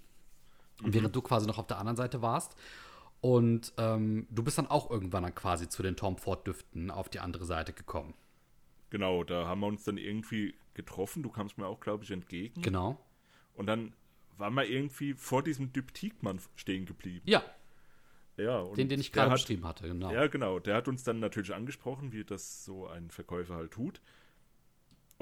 Während 0.84 1.16
du 1.16 1.24
quasi 1.24 1.48
noch 1.48 1.58
auf 1.58 1.66
der 1.66 1.80
anderen 1.80 1.98
Seite 1.98 2.22
warst. 2.22 2.56
Und 3.20 3.74
ähm, 3.78 4.28
du 4.30 4.44
bist 4.44 4.60
dann 4.60 4.68
auch 4.68 4.92
irgendwann 4.92 5.24
dann 5.24 5.34
quasi 5.34 5.70
zu 5.70 5.82
den 5.82 5.96
Tom 5.96 6.18
Ford 6.18 6.46
Düften 6.46 6.92
auf 6.92 7.10
die 7.10 7.20
andere 7.20 7.46
Seite 7.46 7.74
gekommen. 7.74 8.14
Genau, 8.92 9.24
da 9.24 9.48
haben 9.48 9.62
wir 9.62 9.68
uns 9.68 9.84
dann 9.84 9.98
irgendwie 9.98 10.54
getroffen. 10.76 11.24
Du 11.24 11.30
kamst 11.30 11.58
mir 11.58 11.66
auch, 11.66 11.80
glaube 11.80 12.04
ich, 12.04 12.12
entgegen. 12.12 12.62
Genau. 12.62 13.00
Und 13.56 13.66
dann 13.66 13.94
war 14.38 14.52
man 14.52 14.68
irgendwie 14.68 15.14
vor 15.14 15.44
diesem 15.44 15.74
Dyptikmann 15.74 16.40
stehen 16.56 16.86
geblieben. 16.86 17.22
Ja, 17.26 17.44
Ja, 18.38 18.60
und 18.60 18.78
den, 18.78 18.90
den 18.90 19.00
ich 19.00 19.12
gerade 19.12 19.32
beschrieben 19.32 19.66
hatte, 19.66 19.88
genau. 19.88 20.12
Ja, 20.12 20.28
genau. 20.28 20.60
Der 20.60 20.76
hat 20.76 20.88
uns 20.88 21.04
dann 21.04 21.20
natürlich 21.20 21.54
angesprochen, 21.54 22.12
wie 22.12 22.24
das 22.24 22.66
so 22.66 22.88
ein 22.88 23.10
Verkäufer 23.10 23.56
halt 23.56 23.72
tut. 23.72 24.02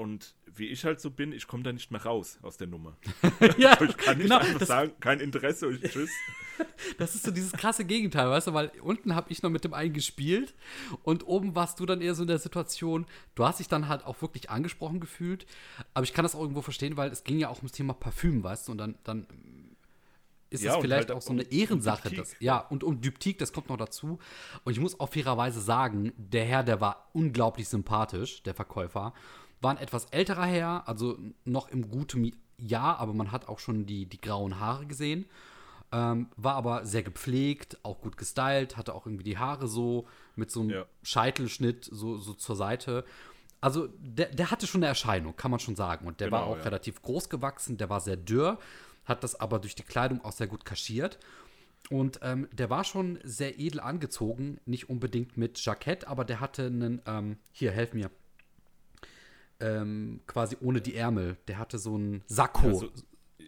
Und 0.00 0.34
wie 0.46 0.68
ich 0.68 0.86
halt 0.86 0.98
so 0.98 1.10
bin, 1.10 1.30
ich 1.30 1.46
komme 1.46 1.62
da 1.62 1.72
nicht 1.72 1.90
mehr 1.90 2.02
raus 2.02 2.38
aus 2.40 2.56
der 2.56 2.68
Nummer. 2.68 2.96
ja, 3.58 3.78
Ich 3.82 3.96
kann 3.98 4.16
nicht 4.16 4.28
genau. 4.30 4.38
einfach 4.38 4.66
sagen, 4.66 4.92
kein 4.98 5.20
Interesse 5.20 5.68
und 5.68 5.82
tschüss. 5.82 6.08
das 6.98 7.14
ist 7.14 7.24
so 7.24 7.30
dieses 7.30 7.52
krasse 7.52 7.84
Gegenteil, 7.84 8.30
weißt 8.30 8.46
du, 8.46 8.54
weil 8.54 8.72
unten 8.80 9.14
habe 9.14 9.30
ich 9.30 9.42
noch 9.42 9.50
mit 9.50 9.62
dem 9.62 9.74
einen 9.74 9.92
gespielt 9.92 10.54
und 11.02 11.26
oben 11.26 11.54
warst 11.54 11.80
du 11.80 11.86
dann 11.86 12.00
eher 12.00 12.14
so 12.14 12.22
in 12.22 12.28
der 12.28 12.38
Situation, 12.38 13.04
du 13.34 13.44
hast 13.44 13.60
dich 13.60 13.68
dann 13.68 13.88
halt 13.88 14.04
auch 14.06 14.22
wirklich 14.22 14.48
angesprochen 14.48 15.00
gefühlt, 15.00 15.44
aber 15.92 16.04
ich 16.04 16.14
kann 16.14 16.22
das 16.22 16.34
auch 16.34 16.40
irgendwo 16.40 16.62
verstehen, 16.62 16.96
weil 16.96 17.10
es 17.10 17.22
ging 17.22 17.38
ja 17.38 17.50
auch 17.50 17.58
ums 17.58 17.72
Thema 17.72 17.92
Parfüm, 17.92 18.42
weißt 18.42 18.68
du, 18.68 18.72
und 18.72 18.78
dann, 18.78 18.94
dann 19.04 19.26
ist 20.48 20.64
Ja, 20.64 20.76
es 20.76 20.80
vielleicht 20.80 21.08
halt 21.10 21.18
auch 21.18 21.22
so 21.22 21.30
um- 21.32 21.38
eine 21.40 21.46
um 21.46 21.52
Ehrensache. 21.58 22.08
Diptyque. 22.08 22.22
Das, 22.22 22.36
ja, 22.40 22.56
und 22.58 22.84
um 22.84 23.02
Dyptik, 23.02 23.38
das 23.38 23.52
kommt 23.52 23.68
noch 23.68 23.76
dazu. 23.76 24.18
Und 24.64 24.72
ich 24.72 24.80
muss 24.80 24.98
auch 24.98 25.10
fairerweise 25.12 25.60
sagen, 25.60 26.12
der 26.16 26.44
Herr, 26.46 26.64
der 26.64 26.80
war 26.80 27.10
unglaublich 27.12 27.68
sympathisch, 27.68 28.42
der 28.42 28.54
Verkäufer. 28.54 29.12
War 29.60 29.72
ein 29.72 29.76
etwas 29.78 30.06
älterer 30.06 30.46
Herr, 30.46 30.88
also 30.88 31.18
noch 31.44 31.68
im 31.68 31.90
guten 31.90 32.32
Jahr, 32.56 32.98
aber 32.98 33.12
man 33.14 33.32
hat 33.32 33.48
auch 33.48 33.58
schon 33.58 33.86
die, 33.86 34.06
die 34.06 34.20
grauen 34.20 34.58
Haare 34.60 34.86
gesehen. 34.86 35.26
Ähm, 35.92 36.28
war 36.36 36.54
aber 36.54 36.86
sehr 36.86 37.02
gepflegt, 37.02 37.78
auch 37.82 38.00
gut 38.00 38.16
gestylt, 38.16 38.76
hatte 38.76 38.94
auch 38.94 39.06
irgendwie 39.06 39.24
die 39.24 39.38
Haare 39.38 39.66
so 39.66 40.06
mit 40.36 40.50
so 40.50 40.60
einem 40.60 40.70
Ja. 40.70 40.86
Scheitelschnitt 41.02 41.84
so, 41.90 42.16
so 42.16 42.32
zur 42.34 42.54
Seite. 42.56 43.04
Also 43.60 43.88
der, 43.98 44.26
der 44.26 44.50
hatte 44.50 44.66
schon 44.68 44.80
eine 44.80 44.86
Erscheinung, 44.88 45.36
kann 45.36 45.50
man 45.50 45.58
schon 45.60 45.76
sagen. 45.76 46.06
Und 46.06 46.20
der 46.20 46.30
war 46.30 46.42
Genau, 46.42 46.52
auch 46.52 46.58
ja. 46.58 46.62
relativ 46.64 47.02
groß 47.02 47.28
gewachsen, 47.28 47.76
der 47.76 47.90
war 47.90 48.00
sehr 48.00 48.16
dürr, 48.16 48.58
hat 49.04 49.24
das 49.24 49.38
aber 49.40 49.58
durch 49.58 49.74
die 49.74 49.82
Kleidung 49.82 50.24
auch 50.24 50.32
sehr 50.32 50.46
gut 50.46 50.64
kaschiert. 50.64 51.18
Und 51.90 52.20
ähm, 52.22 52.46
der 52.52 52.70
war 52.70 52.84
schon 52.84 53.18
sehr 53.24 53.58
edel 53.58 53.80
angezogen, 53.80 54.60
nicht 54.66 54.88
unbedingt 54.88 55.36
mit 55.36 55.62
Jackett, 55.64 56.06
aber 56.06 56.24
der 56.24 56.38
hatte 56.38 56.66
einen, 56.66 57.02
ähm, 57.06 57.36
hier, 57.50 57.72
helf 57.72 57.94
mir, 57.94 58.10
ähm, 59.60 60.20
quasi 60.26 60.56
ohne 60.60 60.80
die 60.80 60.94
Ärmel. 60.94 61.36
Der 61.48 61.58
hatte 61.58 61.78
so 61.78 61.94
einen 61.94 62.22
Sakko, 62.26 62.68
Ja, 62.68 62.74
so, 62.74 62.90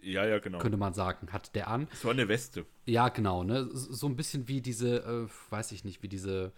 ja, 0.01 0.25
ja, 0.25 0.39
genau. 0.39 0.59
könnte 0.59 0.77
man 0.77 0.93
sagen, 0.93 1.31
hat 1.31 1.55
der 1.55 1.67
an. 1.69 1.87
So 2.01 2.09
eine 2.09 2.27
Weste. 2.27 2.65
Ja, 2.85 3.09
genau, 3.09 3.43
ne? 3.43 3.65
So 3.71 3.93
so 3.93 4.07
ein 4.07 4.15
bisschen 4.15 4.47
wie 4.47 4.61
diese, 4.61 4.97
äh, 4.97 5.27
weiß 5.51 5.71
ich 5.71 5.83
nicht, 5.85 6.03
wie 6.03 6.09
diese 6.09 6.51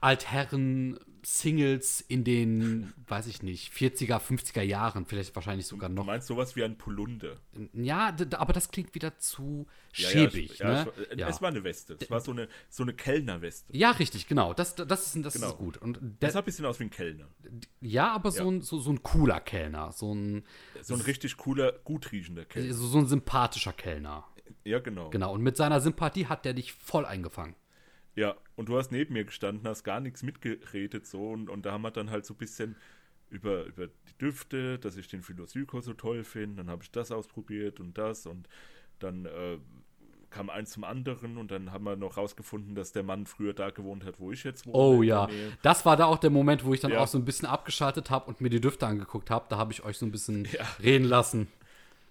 Altherren-Singles 0.00 2.00
in 2.00 2.24
den, 2.24 2.92
weiß 3.06 3.26
ich 3.26 3.42
nicht, 3.42 3.72
40er, 3.72 4.18
50er 4.20 4.62
Jahren, 4.62 5.06
vielleicht 5.06 5.34
wahrscheinlich 5.34 5.66
sogar 5.66 5.88
Du 5.88 5.96
noch. 5.96 6.06
meinst 6.06 6.26
sowas 6.28 6.56
wie 6.56 6.64
ein 6.64 6.76
Polunder. 6.78 7.36
Ja, 7.74 8.14
aber 8.36 8.52
das 8.52 8.70
klingt 8.70 8.94
wieder 8.94 9.18
zu 9.18 9.66
Ja, 9.94 10.08
schäbig, 10.08 10.58
ja, 10.58 10.84
ne? 10.84 10.92
es, 11.10 11.18
ja, 11.18 11.28
es, 11.28 11.36
ja. 11.36 11.42
war 11.42 11.48
eine 11.50 11.64
Weste. 11.64 11.96
Es 12.00 12.10
war 12.10 12.20
so 12.20 12.30
eine, 12.32 12.48
so 12.68 12.82
eine 12.82 12.94
Kellnerweste. 12.94 13.76
ja, 13.76 13.90
richtig, 13.92 14.26
genau. 14.26 14.54
Das, 14.54 14.74
das, 14.74 15.14
ist, 15.14 15.24
das 15.24 15.34
Genau. 15.34 15.48
ist 15.48 15.56
gut. 15.58 15.76
Und 15.78 15.96
Das 15.96 16.02
der, 16.20 16.30
sah 16.32 16.38
ein 16.40 16.44
bisschen 16.44 16.66
aus 16.66 16.78
wie 16.80 16.84
ein 16.84 16.90
Kellner. 16.90 17.26
ja, 17.80 18.12
aber 18.12 18.30
so, 18.30 18.44
Ja. 18.44 18.50
Ein, 18.50 18.62
so, 18.62 18.78
so 18.78 18.90
ein 18.90 19.02
cooler 19.02 19.40
Kellner, 19.40 19.92
so 19.92 20.14
ein, 20.14 20.44
So 20.82 20.94
ein 20.94 21.00
richtig 21.00 21.36
cooler, 21.36 21.72
gut 21.84 22.12
riechender 22.12 22.44
Kellner. 22.44 22.72
so, 22.74 22.86
so 22.86 22.98
ein 22.98 23.06
sympathischer 23.06 23.72
Kellner. 23.72 24.24
Ja, 24.64 24.78
genau. 24.78 25.10
Genau. 25.10 25.32
Und 25.34 25.42
mit 25.42 25.56
seiner 25.56 25.80
Sympathie 25.80 26.26
hat 26.26 26.44
der 26.44 26.54
dich 26.54 26.72
voll 26.72 27.04
eingefangen. 27.06 27.54
Ja, 28.16 28.36
und 28.56 28.68
du 28.68 28.76
hast 28.76 28.90
neben 28.90 29.14
mir 29.14 29.24
gestanden, 29.24 29.66
hast 29.66 29.84
gar 29.84 30.00
nichts 30.00 30.22
mitgeredet 30.22 31.06
so 31.06 31.30
und, 31.30 31.48
und 31.48 31.64
da 31.64 31.72
haben 31.72 31.82
wir 31.82 31.90
dann 31.90 32.10
halt 32.10 32.26
so 32.26 32.34
ein 32.34 32.38
bisschen 32.38 32.76
über, 33.30 33.64
über 33.64 33.86
die 33.86 34.18
Düfte, 34.20 34.78
dass 34.78 34.96
ich 34.96 35.08
den 35.08 35.22
Philosyko 35.22 35.80
so 35.80 35.94
toll 35.94 36.24
finde, 36.24 36.56
dann 36.56 36.70
habe 36.70 36.82
ich 36.82 36.90
das 36.90 37.12
ausprobiert 37.12 37.78
und 37.80 37.96
das 37.96 38.26
und 38.26 38.48
dann 38.98 39.24
äh, 39.26 39.58
kam 40.30 40.50
eins 40.50 40.70
zum 40.70 40.84
anderen 40.84 41.36
und 41.36 41.50
dann 41.50 41.72
haben 41.72 41.84
wir 41.84 41.96
noch 41.96 42.16
rausgefunden, 42.16 42.74
dass 42.74 42.92
der 42.92 43.02
Mann 43.02 43.26
früher 43.26 43.52
da 43.52 43.70
gewohnt 43.70 44.04
hat, 44.04 44.20
wo 44.20 44.30
ich 44.32 44.44
jetzt 44.44 44.66
wohne. 44.66 44.76
Oh 44.78 45.02
ja, 45.02 45.28
das 45.62 45.84
war 45.84 45.96
da 45.96 46.06
auch 46.06 46.18
der 46.18 46.30
Moment, 46.30 46.64
wo 46.64 46.72
ich 46.72 46.80
dann 46.80 46.92
Ja. 46.92 47.00
auch 47.00 47.08
so 47.08 47.18
ein 47.18 47.24
bisschen 47.24 47.48
abgeschaltet 47.48 48.10
habe 48.10 48.26
und 48.26 48.40
mir 48.40 48.50
die 48.50 48.60
Düfte 48.60 48.86
angeguckt 48.86 49.30
habe. 49.30 49.46
Da 49.48 49.56
habe 49.58 49.72
ich 49.72 49.84
euch 49.84 49.98
so 49.98 50.06
ein 50.06 50.12
bisschen 50.12 50.46
Ja. 50.52 50.64
reden 50.82 51.04
lassen. 51.04 51.48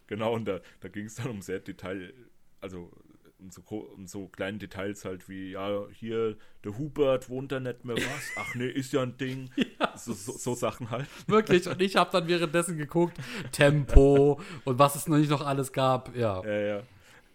Genau, 0.08 0.34
und 0.34 0.45
da, 0.45 0.60
da 0.82 0.88
ging 0.89 1.06
es 1.06 1.16
dann 1.16 1.28
um 1.30 1.41
sehr 1.41 1.60
Detail, 1.60 2.14
also 2.62 2.91
um 3.40 3.52
so, 3.52 3.62
um 3.62 4.08
so 4.08 4.28
kleine 4.28 4.58
Details 4.58 5.06
halt 5.06 5.30
wie, 5.30 5.52
ja, 5.52 5.88
hier, 5.92 6.38
der 6.64 6.78
Hubert 6.78 7.30
wohnt 7.30 7.52
da 7.52 7.60
nicht 7.60 7.86
mehr 7.86 7.96
was. 7.96 8.32
Ach 8.36 8.56
nee, 8.56 8.68
ist 8.68 8.94
ja 8.94 9.04
ein 9.04 9.18
Ding. 9.18 9.50
so, 9.96 10.14
so, 10.14 10.34
so 10.34 10.56
Sachen 10.56 10.90
halt. 10.90 11.08
Wirklich. 11.28 11.68
Und 11.68 11.82
ich 11.82 11.96
habe 11.96 12.12
dann 12.12 12.28
währenddessen 12.28 12.78
geguckt, 12.78 13.18
Tempo 13.52 14.40
und 14.66 14.80
was 14.80 14.96
es 14.96 15.08
noch 15.08 15.18
nicht 15.18 15.30
noch 15.30 15.46
alles 15.46 15.72
gab. 15.72 16.16
Ja. 16.16 16.44
Ja, 16.44 16.60
ja. 16.60 16.84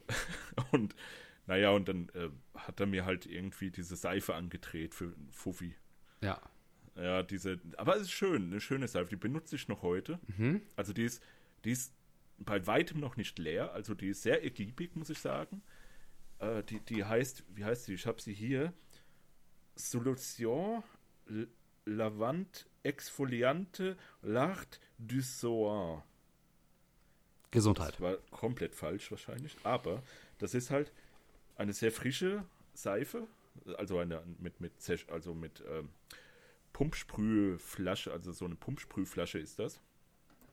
Und 0.71 0.95
naja, 1.47 1.71
und 1.71 1.89
dann 1.89 2.09
äh, 2.15 2.29
hat 2.55 2.81
er 2.81 2.87
mir 2.87 3.05
halt 3.05 3.27
irgendwie 3.27 3.71
diese 3.71 3.97
Seife 3.97 4.35
angedreht 4.35 4.95
für 4.95 5.13
Fuffi. 5.31 5.75
Ja. 6.23 6.41
Ja, 6.97 7.23
diese, 7.23 7.59
aber 7.77 7.97
es 7.97 8.03
ist 8.03 8.13
schön, 8.13 8.45
eine 8.45 8.61
schöne 8.61 8.87
Seife, 8.87 9.11
die 9.11 9.17
benutze 9.17 9.57
ich 9.57 9.67
noch 9.69 9.83
heute. 9.83 10.21
Also 10.77 10.93
die 10.93 11.05
ist, 11.05 11.23
die 11.65 11.73
ist 11.73 11.93
bei 12.39 12.67
weitem 12.67 13.01
noch 13.01 13.17
nicht 13.17 13.39
leer, 13.39 13.73
also 13.73 13.95
die 13.95 14.09
ist 14.09 14.23
sehr 14.23 14.43
ergiebig, 14.45 14.95
muss 14.95 15.11
ich 15.11 15.19
sagen. 15.19 15.63
Äh, 16.39 16.62
die, 16.64 16.80
die 16.80 17.05
heißt, 17.05 17.45
wie 17.55 17.64
heißt 17.64 17.85
sie? 17.85 17.95
Ich 17.95 18.07
habe 18.07 18.20
sie 18.20 18.35
hier. 18.35 18.72
Solution 19.76 20.82
Lavant 21.85 22.66
Exfoliante 22.82 23.97
L'Art 24.22 24.78
du 24.99 25.20
Soin. 25.20 26.03
Gesundheit. 27.51 27.95
Das 27.95 28.01
war 28.01 28.16
komplett 28.30 28.74
falsch 28.74 29.11
wahrscheinlich, 29.11 29.57
aber 29.62 30.03
das 30.39 30.55
ist 30.55 30.70
halt 30.70 30.93
eine 31.57 31.72
sehr 31.72 31.93
frische 31.93 32.45
Seife, 32.74 33.28
also 33.78 33.99
eine 33.99 34.22
mit 34.39 34.61
mit 34.61 34.72
also 35.09 35.35
mit 35.35 35.62
ähm, 35.68 35.91
Pumpsprühflasche, 36.72 38.12
also 38.12 38.32
so 38.32 38.45
eine 38.45 38.57
Pumpsprühflasche 38.57 39.39
ist 39.39 39.61
das, 39.61 39.80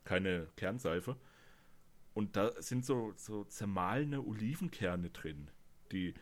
keine 0.04 0.48
Kernseife. 0.56 1.18
Und 2.14 2.36
da 2.36 2.52
sind 2.62 2.86
so 2.86 3.14
so 3.16 3.46
zermahlene 3.46 4.22
Olivenkerne 4.22 5.10
drin, 5.10 5.50
die 5.92 6.14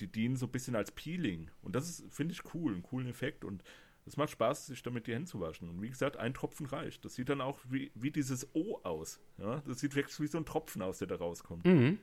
die 0.00 0.06
dienen 0.06 0.36
so 0.36 0.46
ein 0.46 0.52
bisschen 0.52 0.76
als 0.76 0.92
Peeling 0.92 1.50
und 1.62 1.74
das 1.74 1.88
ist 1.88 2.14
finde 2.14 2.32
ich 2.32 2.54
cool, 2.54 2.72
einen 2.72 2.82
coolen 2.82 3.08
Effekt 3.08 3.44
und 3.44 3.64
es 4.08 4.16
macht 4.16 4.30
Spaß, 4.30 4.66
sich 4.66 4.82
damit 4.82 5.06
die 5.06 5.14
Hände 5.14 5.28
zu 5.28 5.38
waschen. 5.38 5.68
Und 5.68 5.82
wie 5.82 5.90
gesagt, 5.90 6.16
ein 6.16 6.34
Tropfen 6.34 6.66
reicht. 6.66 7.04
Das 7.04 7.14
sieht 7.14 7.28
dann 7.28 7.40
auch 7.40 7.58
wie, 7.68 7.92
wie 7.94 8.10
dieses 8.10 8.48
O 8.54 8.80
aus. 8.82 9.20
Ja? 9.36 9.62
Das 9.66 9.80
sieht 9.80 9.94
wirklich 9.94 10.18
wie 10.18 10.26
so 10.26 10.38
ein 10.38 10.46
Tropfen 10.46 10.82
aus, 10.82 10.98
der 10.98 11.08
da 11.08 11.16
rauskommt. 11.16 11.64
Mhm. 11.66 11.98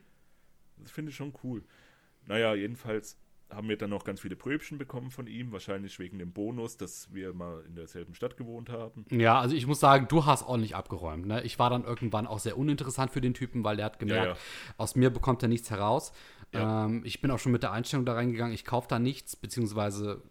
Das 0.78 0.90
finde 0.90 1.10
ich 1.10 1.16
schon 1.16 1.34
cool. 1.42 1.64
Naja, 2.26 2.54
jedenfalls 2.54 3.18
haben 3.50 3.68
wir 3.68 3.76
dann 3.76 3.90
noch 3.90 4.04
ganz 4.04 4.20
viele 4.20 4.36
Pröbchen 4.36 4.76
bekommen 4.78 5.10
von 5.10 5.26
ihm, 5.26 5.52
wahrscheinlich 5.52 5.98
wegen 5.98 6.18
dem 6.18 6.32
Bonus, 6.32 6.76
dass 6.76 7.12
wir 7.14 7.32
mal 7.32 7.62
in 7.66 7.76
derselben 7.76 8.14
Stadt 8.14 8.36
gewohnt 8.36 8.70
haben. 8.70 9.06
Ja, 9.10 9.38
also 9.38 9.54
ich 9.54 9.66
muss 9.66 9.78
sagen, 9.80 10.08
du 10.08 10.26
hast 10.26 10.42
ordentlich 10.46 10.74
abgeräumt. 10.74 11.26
Ne? 11.26 11.42
Ich 11.42 11.58
war 11.58 11.70
dann 11.70 11.84
irgendwann 11.84 12.26
auch 12.26 12.40
sehr 12.40 12.58
uninteressant 12.58 13.12
für 13.12 13.20
den 13.20 13.34
Typen, 13.34 13.62
weil 13.62 13.76
der 13.76 13.86
hat 13.86 13.98
gemerkt, 13.98 14.24
Ja, 14.26 14.32
ja. 14.32 14.38
aus 14.78 14.96
mir 14.96 15.10
bekommt 15.10 15.42
er 15.42 15.48
nichts 15.48 15.70
heraus. 15.70 16.12
Ja. 16.52 16.86
Ähm, 16.86 17.02
ich 17.04 17.20
bin 17.20 17.30
auch 17.30 17.38
schon 17.38 17.52
mit 17.52 17.62
der 17.62 17.72
Einstellung 17.72 18.04
da 18.04 18.14
reingegangen, 18.14 18.54
ich 18.54 18.64
kaufe 18.64 18.88
da 18.88 18.98
nichts, 18.98 19.36
beziehungsweise 19.36 20.22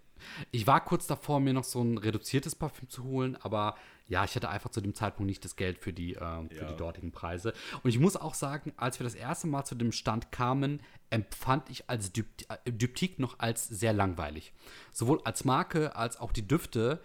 ich 0.52 0.66
war 0.68 0.84
kurz 0.84 1.08
davor, 1.08 1.40
mir 1.40 1.54
noch 1.54 1.64
so 1.64 1.82
ein 1.82 1.98
reduziertes 1.98 2.56
Parfüm 2.56 2.90
zu 2.90 3.04
holen, 3.04 3.38
aber 3.42 3.76
ja, 4.08 4.24
ich 4.24 4.36
hatte 4.36 4.50
einfach 4.50 4.70
zu 4.70 4.82
dem 4.82 4.94
Zeitpunkt 4.94 5.28
nicht 5.28 5.44
das 5.44 5.56
Geld 5.56 5.80
für 5.80 5.94
die, 5.94 6.14
ähm, 6.14 6.50
für 6.50 6.64
Ja. 6.64 6.72
die 6.72 6.78
dortigen 6.78 7.12
Preise. 7.12 7.54
Und 7.84 7.90
ich 7.90 8.00
muss 8.00 8.16
auch 8.16 8.34
sagen, 8.36 8.74
als 8.78 9.00
wir 9.00 9.04
das 9.04 9.16
erste 9.16 9.48
Mal 9.48 9.66
zu 9.66 9.76
dem 9.76 9.92
Stand 9.92 10.32
kamen, 10.32 10.80
empfand 11.10 11.70
ich 11.70 11.90
als 11.90 12.12
Dypt 12.12 12.46
äh, 12.50 12.72
Dyptik 12.72 13.20
noch 13.20 13.40
als 13.40 13.68
sehr 13.68 13.94
langweilig. 13.94 14.54
Sowohl 14.92 15.22
als 15.24 15.44
Marke 15.46 15.96
als 15.96 16.18
auch 16.20 16.32
die 16.32 16.48
Düfte 16.48 17.02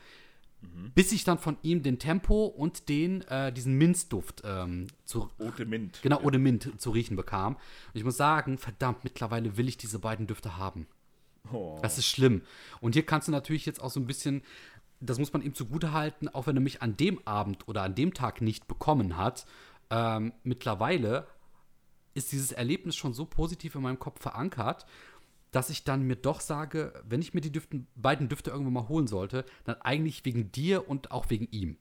bis 0.94 1.10
ich 1.12 1.24
dann 1.24 1.38
von 1.38 1.56
ihm 1.62 1.82
den 1.82 1.98
Tempo 1.98 2.44
und 2.44 2.90
den, 2.90 3.22
äh, 3.28 3.50
diesen 3.50 3.78
Minzduft 3.78 4.42
ähm, 4.44 4.88
zu, 5.06 5.30
Ote 5.38 5.64
Mint. 5.64 6.00
genau, 6.02 6.20
ohne 6.20 6.38
Mint 6.38 6.78
zu 6.78 6.90
riechen 6.90 7.16
bekam. 7.16 7.54
Und 7.54 7.94
ich 7.94 8.04
muss 8.04 8.18
sagen, 8.18 8.58
verdammt, 8.58 9.02
mittlerweile 9.02 9.56
will 9.56 9.68
ich 9.68 9.78
diese 9.78 9.98
beiden 9.98 10.26
Düfte 10.26 10.58
haben. 10.58 10.86
Oh. 11.50 11.78
Das 11.80 11.96
ist 11.96 12.06
schlimm. 12.08 12.42
Und 12.82 12.92
hier 12.92 13.06
kannst 13.06 13.26
du 13.28 13.32
natürlich 13.32 13.64
jetzt 13.64 13.80
auch 13.80 13.90
so 13.90 14.00
ein 14.00 14.06
bisschen, 14.06 14.42
das 15.00 15.18
muss 15.18 15.32
man 15.32 15.42
ihm 15.42 15.54
zugute 15.54 15.92
halten, 15.92 16.28
auch 16.28 16.46
wenn 16.46 16.56
er 16.56 16.62
mich 16.62 16.82
an 16.82 16.96
dem 16.96 17.26
Abend 17.26 17.68
oder 17.68 17.82
an 17.82 17.94
dem 17.94 18.14
Tag 18.14 18.40
nicht 18.40 18.68
bekommen 18.68 19.16
hat, 19.16 19.46
ähm, 19.90 20.32
mittlerweile 20.42 21.26
ist 22.14 22.32
dieses 22.32 22.52
Erlebnis 22.52 22.96
schon 22.96 23.14
so 23.14 23.24
positiv 23.24 23.74
in 23.74 23.82
meinem 23.82 23.98
Kopf 23.98 24.20
verankert, 24.20 24.86
dass 25.52 25.70
ich 25.70 25.84
dann 25.84 26.02
mir 26.02 26.16
doch 26.16 26.40
sage, 26.40 26.92
wenn 27.08 27.20
ich 27.20 27.34
mir 27.34 27.40
die 27.40 27.52
Düften, 27.52 27.86
beiden 27.96 28.28
Düfte 28.28 28.50
irgendwann 28.50 28.74
mal 28.74 28.88
holen 28.88 29.06
sollte, 29.06 29.44
dann 29.64 29.80
eigentlich 29.80 30.24
wegen 30.24 30.52
dir 30.52 30.88
und 30.88 31.10
auch 31.10 31.30
wegen 31.30 31.48
ihm. 31.50 31.76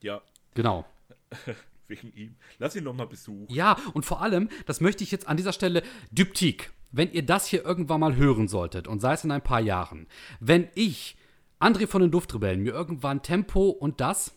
Ja, 0.00 0.22
Genau. 0.54 0.84
wegen 1.88 2.12
ihm. 2.14 2.36
Lass 2.58 2.76
ihn 2.76 2.84
noch 2.84 2.94
mal 2.94 3.06
besuchen. 3.06 3.46
Ja, 3.48 3.76
und 3.94 4.04
vor 4.04 4.22
allem, 4.22 4.48
das 4.66 4.80
möchte 4.80 5.04
ich 5.04 5.10
jetzt 5.10 5.28
an 5.28 5.36
dieser 5.36 5.52
Stelle, 5.52 5.82
Dyptik, 6.10 6.72
wenn 6.92 7.12
ihr 7.12 7.24
das 7.24 7.46
hier 7.46 7.64
irgendwann 7.64 8.00
mal 8.00 8.16
hören 8.16 8.48
solltet, 8.48 8.88
und 8.88 9.00
sei 9.00 9.12
es 9.12 9.24
in 9.24 9.30
ein 9.30 9.42
paar 9.42 9.60
Jahren, 9.60 10.06
wenn 10.40 10.68
ich, 10.74 11.16
André 11.60 11.86
von 11.86 12.00
den 12.02 12.10
Duftrebellen, 12.10 12.62
mir 12.62 12.72
irgendwann 12.72 13.22
Tempo 13.22 13.68
und 13.68 14.00
das, 14.00 14.32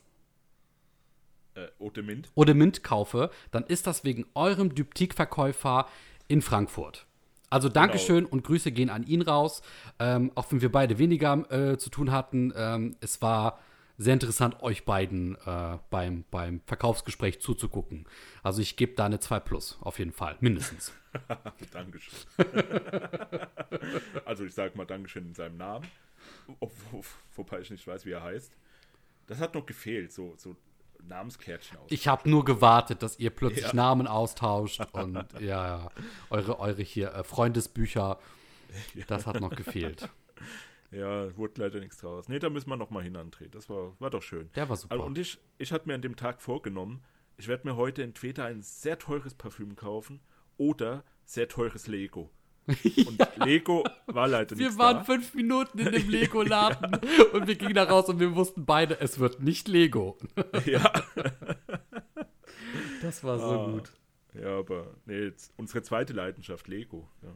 Äh, 1.56 1.68
Ote 1.80 2.04
Mint. 2.04 2.30
oder 2.36 2.54
Mint 2.54 2.84
kaufe, 2.84 3.30
dann 3.52 3.64
ist 3.64 3.88
das 3.88 4.04
wegen 4.04 4.26
eurem 4.36 4.76
Dyptik-Verkäufer 4.76 5.88
in 6.28 6.42
Frankfurt. 6.42 7.06
Also 7.50 7.70
Dankeschön 7.70 8.26
und 8.26 8.44
Grüße 8.44 8.72
gehen 8.72 8.90
an 8.90 9.04
ihn 9.04 9.22
raus. 9.22 9.62
Ähm, 10.00 10.32
auch 10.34 10.52
wenn 10.52 10.62
wir 10.62 10.72
beide 10.72 10.98
weniger 10.98 11.52
äh, 11.52 11.78
zu 11.78 11.92
tun 11.92 12.12
hatten, 12.12 12.52
ähm, 12.56 12.96
es 13.00 13.22
war 13.22 13.60
sehr 14.00 14.14
interessant, 14.16 14.64
euch 14.64 14.86
beiden 14.86 15.38
äh, 15.46 15.78
beim, 15.92 16.26
beim 16.32 16.62
Verkaufsgespräch 16.66 17.40
zuzugucken. 17.42 18.06
Also 18.42 18.60
ich 18.64 18.76
gebe 18.76 18.96
da 18.96 19.06
eine 19.06 19.20
2 19.20 19.40
Plus, 19.40 19.78
auf 19.82 20.00
jeden 20.00 20.14
Fall, 20.14 20.36
mindestens. 20.40 20.92
Dankeschön. 21.72 22.18
also 24.26 24.46
ich 24.46 24.54
sage 24.56 24.76
mal 24.76 24.86
Dankeschön 24.86 25.28
in 25.28 25.36
seinem 25.36 25.58
Namen. 25.58 25.86
Ob, 26.60 26.72
wo, 26.92 27.04
wobei 27.36 27.60
ich 27.60 27.70
nicht 27.72 27.86
weiß, 27.86 28.06
wie 28.06 28.12
er 28.12 28.24
heißt. 28.24 28.56
Das 29.28 29.40
hat 29.40 29.56
noch 29.56 29.66
gefehlt, 29.66 30.12
so, 30.12 30.34
so 30.38 30.56
Namenskärtchen 31.08 31.78
aus. 31.78 31.92
Ich 31.92 32.08
habe 32.08 32.30
nur 32.30 32.46
gewartet, 32.46 33.04
dass 33.04 33.20
ihr 33.20 33.30
plötzlich 33.30 33.66
Ja. 33.66 33.74
Namen 33.74 34.08
austauscht 34.08 34.82
und 34.94 35.16
ja, 35.40 35.68
ja, 35.68 35.92
eure, 36.30 36.60
eure 36.60 36.82
hier 36.82 37.14
äh, 37.14 37.24
Freundesbücher, 37.24 38.20
das 39.08 39.26
hat 39.28 39.40
noch 39.40 39.56
gefehlt. 39.56 40.10
Ja, 40.92 41.36
wurde 41.38 41.60
leider 41.60 41.80
nichts 41.80 41.98
draus. 41.98 42.30
Nee, 42.30 42.38
da 42.38 42.52
müssen 42.52 42.70
wir 42.70 42.78
noch 42.78 42.92
mal 42.92 43.02
hin, 43.02 43.18
André. 43.18 43.50
Das 43.50 43.68
war, 43.68 44.00
war 44.00 44.12
doch 44.12 44.22
schön. 44.22 44.52
Der 44.54 44.70
war 44.70 44.76
super. 44.76 44.94
Also, 44.94 45.06
und 45.06 45.18
ich, 45.18 45.40
ich 45.58 45.72
hatte 45.72 45.88
mir 45.88 45.96
an 45.96 46.04
dem 46.04 46.16
Tag 46.16 46.40
vorgenommen, 46.40 47.04
ich 47.36 47.48
werde 47.48 47.68
mir 47.68 47.76
heute 47.76 48.04
entweder 48.04 48.46
ein 48.46 48.62
sehr 48.62 49.00
teures 49.00 49.34
Parfüm 49.34 49.76
kaufen 49.76 50.20
oder 50.58 51.04
sehr 51.26 51.48
teures 51.48 51.88
Lego. 51.88 52.30
Und 53.08 53.46
Lego 53.46 53.84
war 54.08 54.28
leider 54.28 54.58
Wir 54.58 54.78
waren 54.78 54.98
da. 54.98 55.04
fünf 55.04 55.34
Minuten 55.34 55.80
in 55.80 55.92
dem 55.92 56.10
Lego-Laden 56.10 57.00
und 57.34 57.48
wir 57.48 57.56
gingen 57.56 57.74
da 57.74 57.84
raus 57.84 58.08
und 58.08 58.20
wir 58.22 58.36
wussten 58.36 58.66
beide, 58.66 59.00
es 59.02 59.20
wird 59.20 59.42
nicht 59.42 59.68
Lego. 59.68 60.18
Ja. 60.66 60.92
Das 63.02 63.24
war 63.24 63.38
so 63.38 63.46
Ah. 63.46 63.66
gut. 63.72 63.92
ja, 64.34 64.60
aber 64.60 64.88
nee, 65.06 65.20
jetzt 65.26 65.54
unsere 65.58 65.82
zweite 65.84 66.14
Leidenschaft, 66.14 66.68
Lego. 66.70 67.10
Ja. 67.22 67.36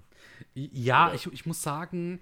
Ja, 0.55 1.13
ich, 1.13 1.31
ich 1.33 1.45
muss 1.45 1.61
sagen, 1.61 2.21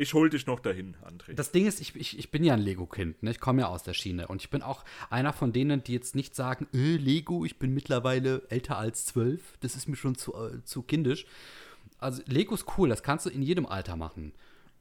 Ich 0.00 0.14
hol 0.14 0.30
dich 0.30 0.46
noch 0.46 0.60
dahin, 0.60 0.94
André. 1.04 1.34
das 1.34 1.50
Ding 1.50 1.66
ist, 1.66 1.80
ich, 1.80 1.96
ich, 1.96 2.16
ich 2.16 2.30
bin 2.30 2.44
ja 2.44 2.54
ein 2.54 2.60
Lego-Kind, 2.60 3.20
ne? 3.24 3.32
ich 3.32 3.40
komme 3.40 3.62
ja 3.62 3.66
aus 3.68 3.82
der 3.82 3.94
Schiene 3.94 4.28
und 4.28 4.40
ich 4.40 4.48
bin 4.48 4.62
auch 4.62 4.84
einer 5.10 5.32
von 5.32 5.52
denen, 5.52 5.82
die 5.82 5.92
jetzt 5.92 6.14
nicht 6.14 6.36
sagen, 6.36 6.68
äh, 6.72 6.96
Lego, 6.96 7.44
ich 7.44 7.58
bin 7.58 7.74
mittlerweile 7.74 8.42
älter 8.48 8.78
als 8.78 9.06
zwölf, 9.06 9.58
das 9.58 9.74
ist 9.74 9.88
mir 9.88 9.96
schon 9.96 10.14
zu, 10.14 10.34
äh, 10.34 10.62
zu 10.62 10.82
kindisch. 10.82 11.26
Also 11.98 12.22
Lego 12.26 12.54
ist 12.54 12.78
cool, 12.78 12.88
das 12.88 13.02
kannst 13.02 13.26
du 13.26 13.30
in 13.30 13.42
jedem 13.42 13.66
Alter 13.66 13.96
machen. 13.96 14.32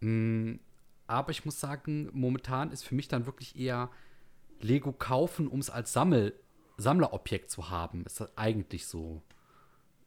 Mm, 0.01 0.57
aber 1.07 1.32
ich 1.32 1.45
muss 1.45 1.59
sagen, 1.59 2.09
momentan 2.13 2.72
ist 2.72 2.84
für 2.84 2.93
mich 2.93 3.07
dann 3.07 3.26
wirklich 3.26 3.57
eher 3.57 3.89
Lego 4.61 4.91
kaufen, 4.91 5.47
um 5.47 5.59
es 5.59 5.72
als 5.72 5.93
Sammel, 5.93 6.34
Sammlerobjekt 6.78 7.49
zu 7.49 7.72
haben, 7.72 8.05
ist 8.05 8.20
das 8.20 8.38
eigentlich 8.38 8.86
so. 8.86 9.24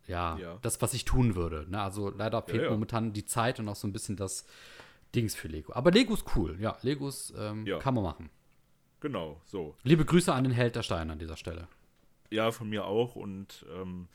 Ja, 0.06 0.38
Ja. 0.38 0.58
das, 0.62 0.80
was 0.82 0.94
ich 0.94 1.04
tun 1.04 1.34
würde. 1.34 1.66
Ne? 1.68 1.80
Also 1.80 2.10
leider 2.10 2.42
fehlt 2.42 2.62
ja. 2.62 2.70
momentan 2.70 3.12
die 3.12 3.24
Zeit 3.24 3.58
und 3.58 3.68
auch 3.68 3.76
so 3.76 3.88
ein 3.88 3.92
bisschen 3.92 4.16
das 4.16 4.44
Dings 5.14 5.34
für 5.34 5.48
Lego. 5.48 5.72
Aber 5.74 5.90
Lego 5.90 6.14
ist 6.14 6.24
cool, 6.36 6.56
ja. 6.60 6.76
Lego 6.82 7.10
ähm, 7.36 7.66
Ja. 7.66 7.78
kann 7.78 7.94
man 7.94 8.04
machen. 8.04 8.30
Genau, 9.00 9.40
so. 9.44 9.76
Liebe 9.82 10.04
Grüße 10.04 10.32
an 10.32 10.44
den 10.44 10.52
Held 10.52 10.76
der 10.76 10.82
Steine 10.82 11.12
an 11.12 11.18
dieser 11.18 11.36
Stelle. 11.36 11.68
Ja, 12.30 12.52
von 12.52 12.68
mir 12.68 12.84
auch 12.84 13.16
und 13.16 13.64
ähm, 13.74 14.08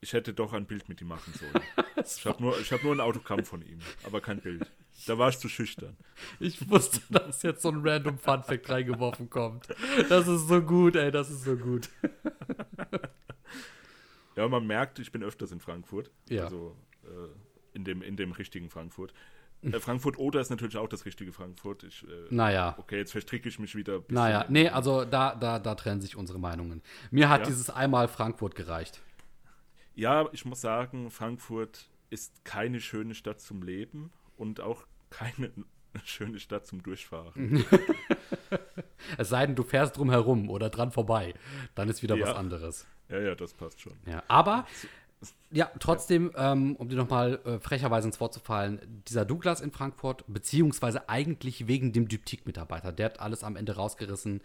ich 0.00 0.14
hätte 0.14 0.32
doch 0.32 0.52
ein 0.54 0.66
Bild 0.66 0.88
mit 0.88 1.00
ihm 1.00 1.08
machen 1.08 1.32
sollen. 1.34 1.64
ich 2.04 2.24
habe 2.24 2.42
nur, 2.42 2.58
ich 2.58 2.72
hab 2.72 2.82
nur 2.82 2.94
ein 2.94 3.00
Autogramm 3.00 3.44
von 3.44 3.62
ihm, 3.62 3.78
aber 4.04 4.20
kein 4.20 4.40
Bild. 4.40 4.70
Da 5.06 5.16
war 5.18 5.28
ich 5.28 5.38
zu 5.38 5.48
schüchtern. 5.48 5.96
Ich 6.40 6.68
wusste, 6.70 7.00
dass 7.10 7.42
jetzt 7.42 7.62
so 7.62 7.68
ein 7.70 7.86
random 7.86 8.18
Funfact 8.18 8.68
reingeworfen 8.68 9.30
kommt. 9.30 9.68
Das 10.08 10.26
ist 10.26 10.48
so 10.48 10.60
gut, 10.60 10.96
ey, 10.96 11.10
das 11.10 11.30
ist 11.30 11.44
so 11.44 11.56
gut. 11.56 11.88
Ja, 14.36 14.48
man 14.48 14.66
merkt, 14.66 14.98
ich 14.98 15.12
bin 15.12 15.22
öfters 15.22 15.52
in 15.52 15.60
Frankfurt. 15.60 16.10
Ja. 16.28 16.44
Also 16.44 16.76
äh, 17.04 17.76
in, 17.76 17.84
dem, 17.84 18.02
in 18.02 18.16
dem 18.16 18.32
richtigen 18.32 18.70
Frankfurt. 18.70 19.12
Äh, 19.62 19.78
Frankfurt 19.80 20.18
Oder 20.18 20.40
ist 20.40 20.50
natürlich 20.50 20.76
auch 20.76 20.88
das 20.88 21.04
richtige 21.04 21.32
Frankfurt. 21.32 21.82
Ich, 21.84 22.02
äh, 22.04 22.06
Naja. 22.30 22.74
Okay, 22.78 22.96
jetzt 22.98 23.12
verstricke 23.12 23.48
ich 23.48 23.58
mich 23.58 23.74
wieder. 23.74 24.02
Naja, 24.08 24.46
nee, 24.48 24.68
also 24.68 25.04
da, 25.04 25.34
da, 25.34 25.58
da 25.58 25.74
trennen 25.74 26.00
sich 26.00 26.16
unsere 26.16 26.38
Meinungen. 26.38 26.82
Mir 27.10 27.28
hat 27.28 27.40
Ja? 27.42 27.46
dieses 27.46 27.68
einmal 27.70 28.08
Frankfurt 28.08 28.54
gereicht. 28.54 29.00
Ja, 29.94 30.28
ich 30.32 30.44
muss 30.44 30.60
sagen, 30.60 31.10
Frankfurt 31.10 31.88
ist 32.08 32.44
keine 32.44 32.80
schöne 32.80 33.14
Stadt 33.14 33.40
zum 33.40 33.62
Leben 33.62 34.10
und 34.36 34.60
auch 34.60 34.86
keine 35.10 35.50
schöne 36.04 36.40
Stadt 36.40 36.66
zum 36.66 36.82
Durchfahren. 36.82 37.64
Es 39.18 39.28
sei 39.30 39.46
denn, 39.46 39.56
du 39.56 39.62
fährst 39.62 39.96
drum 39.96 40.10
herum 40.10 40.50
oder 40.50 40.70
dran 40.70 40.92
vorbei. 40.92 41.34
Dann 41.74 41.88
ist 41.88 42.02
wieder 42.02 42.16
Ja. 42.16 42.26
was 42.26 42.34
anderes. 42.36 42.86
Ja, 43.08 43.18
ja, 43.18 43.34
das 43.34 43.54
passt 43.54 43.80
schon. 43.80 43.94
Ja, 44.06 44.22
aber 44.28 44.66
ja, 45.50 45.70
trotzdem, 45.78 46.32
ähm, 46.36 46.76
um 46.76 46.88
dir 46.88 46.96
nochmal 46.96 47.40
äh, 47.44 47.58
frecherweise 47.58 48.08
ins 48.08 48.20
Wort 48.20 48.32
zu 48.32 48.40
fallen, 48.40 49.02
dieser 49.06 49.24
Douglas 49.24 49.60
in 49.60 49.70
Frankfurt, 49.70 50.24
beziehungsweise 50.28 51.08
eigentlich 51.08 51.66
wegen 51.66 51.92
dem 51.92 52.08
Dyptik-Mitarbeiter, 52.08 52.92
der 52.92 53.06
hat 53.06 53.20
alles 53.20 53.44
am 53.44 53.56
Ende 53.56 53.76
rausgerissen. 53.76 54.40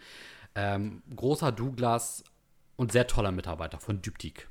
Ähm, 0.54 1.02
großer 1.14 1.52
Douglas 1.52 2.24
und 2.76 2.92
sehr 2.92 3.06
toller 3.06 3.32
Mitarbeiter 3.32 3.78
von 3.78 4.02
Dyptik. 4.02 4.48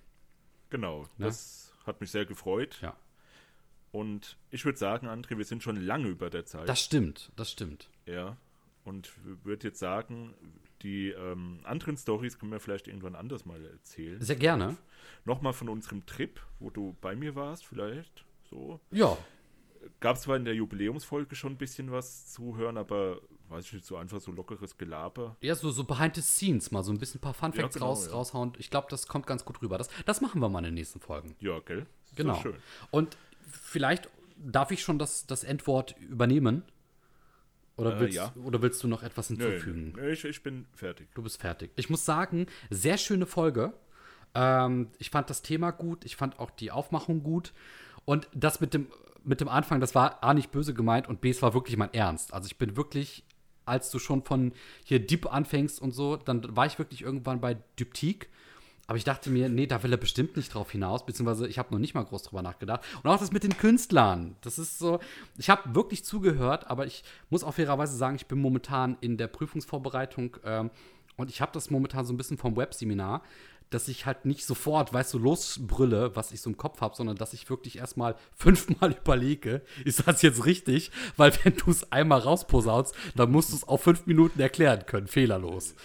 Genau, 0.70 1.08
das 1.18 1.74
hat 1.86 2.02
mich 2.02 2.12
sehr 2.12 2.26
gefreut. 2.26 2.80
Ja. 2.82 2.96
Und 3.92 4.38
ich 4.52 4.66
würde 4.66 4.78
sagen, 4.78 5.08
André, 5.08 5.38
wir 5.38 5.46
sind 5.46 5.64
schon 5.64 5.78
lange 5.78 6.08
über 6.08 6.30
der 6.30 6.46
Zeit. 6.46 6.68
Das 6.68 6.82
stimmt, 6.82 7.32
das 7.36 7.52
stimmt. 7.52 7.90
ja. 8.06 8.38
Und 8.84 9.12
würde 9.44 9.70
jetzt 9.70 9.80
sagen, 9.80 10.36
die 10.82 11.10
ähm, 11.10 11.60
anderen 11.64 11.98
Stories 11.98 12.38
können 12.40 12.52
wir 12.52 12.60
vielleicht 12.60 12.88
irgendwann 12.88 13.16
anders 13.16 13.46
mal 13.46 13.64
erzählen. 13.66 14.22
Sehr 14.22 14.36
gerne. 14.36 14.78
Nochmal 15.24 15.54
von 15.54 15.70
unserem 15.70 16.06
Trip, 16.06 16.40
wo 16.60 16.70
du 16.70 16.96
bei 17.02 17.16
mir 17.16 17.36
warst, 17.36 17.66
vielleicht 17.66 18.26
so. 18.50 18.80
Ja, 18.92 19.18
Gab 20.00 20.18
zwar 20.18 20.36
in 20.36 20.46
der 20.46 20.56
Jubiläumsfolge 20.56 21.36
schon 21.36 21.54
ein 21.54 21.58
bisschen 21.58 21.92
was 21.92 22.28
zu 22.32 22.58
hören, 22.58 22.78
aber 22.78 23.22
weiß 23.50 23.66
ich 23.66 23.74
nicht, 23.74 23.86
so 23.86 23.98
einfach 23.98 24.20
so 24.20 24.32
lockeres 24.32 24.78
Gelaber. 24.78 25.38
ja 25.42 25.54
so, 25.56 25.70
so 25.72 25.84
behind 25.84 26.16
the 26.16 26.22
scenes, 26.22 26.72
mal 26.72 26.84
so 26.84 26.92
ein 26.92 26.98
bisschen 26.98 27.20
ein 27.20 27.22
paar 27.22 27.34
Fun 27.34 27.52
Ja, 27.54 27.62
Facts 27.62 27.76
genau, 27.76 27.88
raus, 27.88 28.08
ja. 28.08 28.14
raushauen. 28.14 28.54
Ich 28.58 28.70
glaube, 28.72 28.88
das 28.90 29.08
kommt 29.08 29.28
ganz 29.28 29.46
gut 29.46 29.62
rüber. 29.62 29.78
Das, 29.78 29.90
das 30.06 30.22
machen 30.22 30.42
wir 30.42 30.50
mal 30.50 30.60
in 30.60 30.66
den 30.66 30.74
nächsten 30.74 31.00
Folgen. 31.00 31.36
Ja, 31.40 31.60
gell? 31.60 31.86
Genau. 32.16 32.42
schön. 32.42 32.56
Und 32.92 33.18
vielleicht 33.48 34.10
darf 34.38 34.72
ich 34.72 34.82
schon 34.82 35.00
das, 35.00 35.28
das 35.28 35.44
Endwort 35.44 35.96
übernehmen? 36.00 36.64
Oder 37.78 37.98
Äh, 37.98 38.00
willst, 38.00 38.16
ja. 38.16 38.34
oder 38.44 38.62
willst 38.62 38.82
du 38.84 38.88
noch 38.88 39.04
etwas 39.04 39.28
hinzufügen? 39.28 39.94
nö, 39.96 40.12
ich, 40.12 40.24
ich 40.24 40.42
bin 40.44 40.66
fertig. 40.74 41.08
Du 41.14 41.22
bist 41.24 41.42
fertig. 41.42 41.72
Ich 41.76 41.90
muss 41.90 42.06
sagen, 42.06 42.48
sehr 42.70 42.98
schöne 42.98 43.26
Folge. 43.26 43.74
Ähm, 44.34 44.90
ich 44.98 45.10
fand 45.10 45.30
das 45.30 45.42
Thema 45.42 45.72
gut. 45.72 46.06
Ich 46.06 46.16
fand 46.16 46.40
auch 46.40 46.52
die 46.52 46.72
Aufmachung 46.72 47.24
gut. 47.24 47.54
Und 48.06 48.28
das 48.34 48.60
mit 48.62 48.74
dem, 48.74 48.88
mit 49.24 49.42
dem 49.42 49.50
Anfang, 49.50 49.80
das 49.82 49.96
war 49.96 50.24
A 50.24 50.34
nicht 50.34 50.52
böse 50.52 50.74
gemeint 50.74 51.08
und 51.10 51.20
B, 51.22 51.30
es 51.30 51.42
war 51.42 51.54
wirklich 51.54 51.76
mein 51.78 51.94
Ernst. 51.94 52.34
Also 52.34 52.46
ich 52.48 52.58
bin 52.58 52.78
wirklich, 52.78 53.24
als 53.66 53.90
du 53.90 54.00
schon 54.00 54.24
von 54.24 54.54
hier 54.84 55.00
Deep 55.06 55.32
anfängst 55.32 55.82
und 55.82 55.92
so, 55.92 56.16
dann 56.16 56.56
war 56.56 56.66
ich 56.68 56.78
wirklich 56.80 57.02
irgendwann 57.02 57.42
bei 57.42 57.58
Dyptik. 57.80 58.30
Aber 58.88 58.98
ich 58.98 59.04
dachte 59.04 59.30
mir, 59.30 59.50
nee, 59.50 59.66
da 59.66 59.82
will 59.84 59.92
er 59.92 59.98
bestimmt 59.98 60.38
nicht 60.38 60.54
drauf 60.54 60.72
hinaus, 60.72 61.06
beziehungsweise 61.06 61.48
ich 61.48 61.58
habe 61.58 61.74
noch 61.74 61.80
nicht 61.80 61.96
mal 61.96 62.04
groß 62.04 62.24
drüber 62.24 62.42
nachgedacht. 62.42 62.82
Und 63.02 63.10
auch 63.10 63.20
das 63.20 63.32
mit 63.32 63.44
den 63.44 63.58
Künstlern, 63.58 64.36
das 64.42 64.60
ist 64.60 64.78
so, 64.78 65.00
ich 65.38 65.50
habe 65.50 65.74
wirklich 65.74 66.04
zugehört, 66.04 66.70
aber 66.70 66.86
ich 66.86 67.04
muss 67.30 67.44
auch 67.44 67.54
fairerweise 67.54 67.98
sagen, 67.98 68.16
ich 68.16 68.28
bin 68.28 68.40
momentan 68.40 68.98
in 69.02 69.18
der 69.18 69.28
Prüfungsvorbereitung 69.28 70.38
ähm, 70.44 70.70
und 71.18 71.30
ich 71.30 71.42
habe 71.42 71.52
das 71.54 71.70
momentan 71.70 72.06
so 72.06 72.14
ein 72.14 72.18
bisschen 72.18 72.38
vom 72.38 72.56
Webseminar, 72.56 73.24
dass 73.72 73.88
ich 73.88 74.06
halt 74.06 74.26
nicht 74.26 74.46
sofort, 74.46 74.94
weißt 74.94 75.14
du, 75.16 75.20
losbrülle, 75.20 76.16
was 76.16 76.32
ich 76.32 76.42
so 76.42 76.50
im 76.50 76.58
Kopf 76.58 76.82
habe, 76.82 76.96
sondern 76.96 77.16
dass 77.18 77.34
ich 77.34 77.50
wirklich 77.50 77.78
erstmal 77.78 78.16
fünfmal 78.36 78.92
überlege, 78.92 79.62
ist 79.84 80.08
das 80.08 80.22
jetzt 80.22 80.46
richtig? 80.46 80.92
Weil 81.18 81.34
wenn 81.44 81.56
du 81.56 81.72
es 81.72 81.92
einmal 81.92 82.20
rausposaunst, 82.20 82.96
dann 83.16 83.32
musst 83.32 83.52
du 83.52 83.56
es 83.56 83.64
auf 83.68 83.82
fünf 83.84 84.06
Minuten 84.06 84.40
erklären 84.40 84.86
können, 84.86 85.08
fehlerlos. 85.08 85.76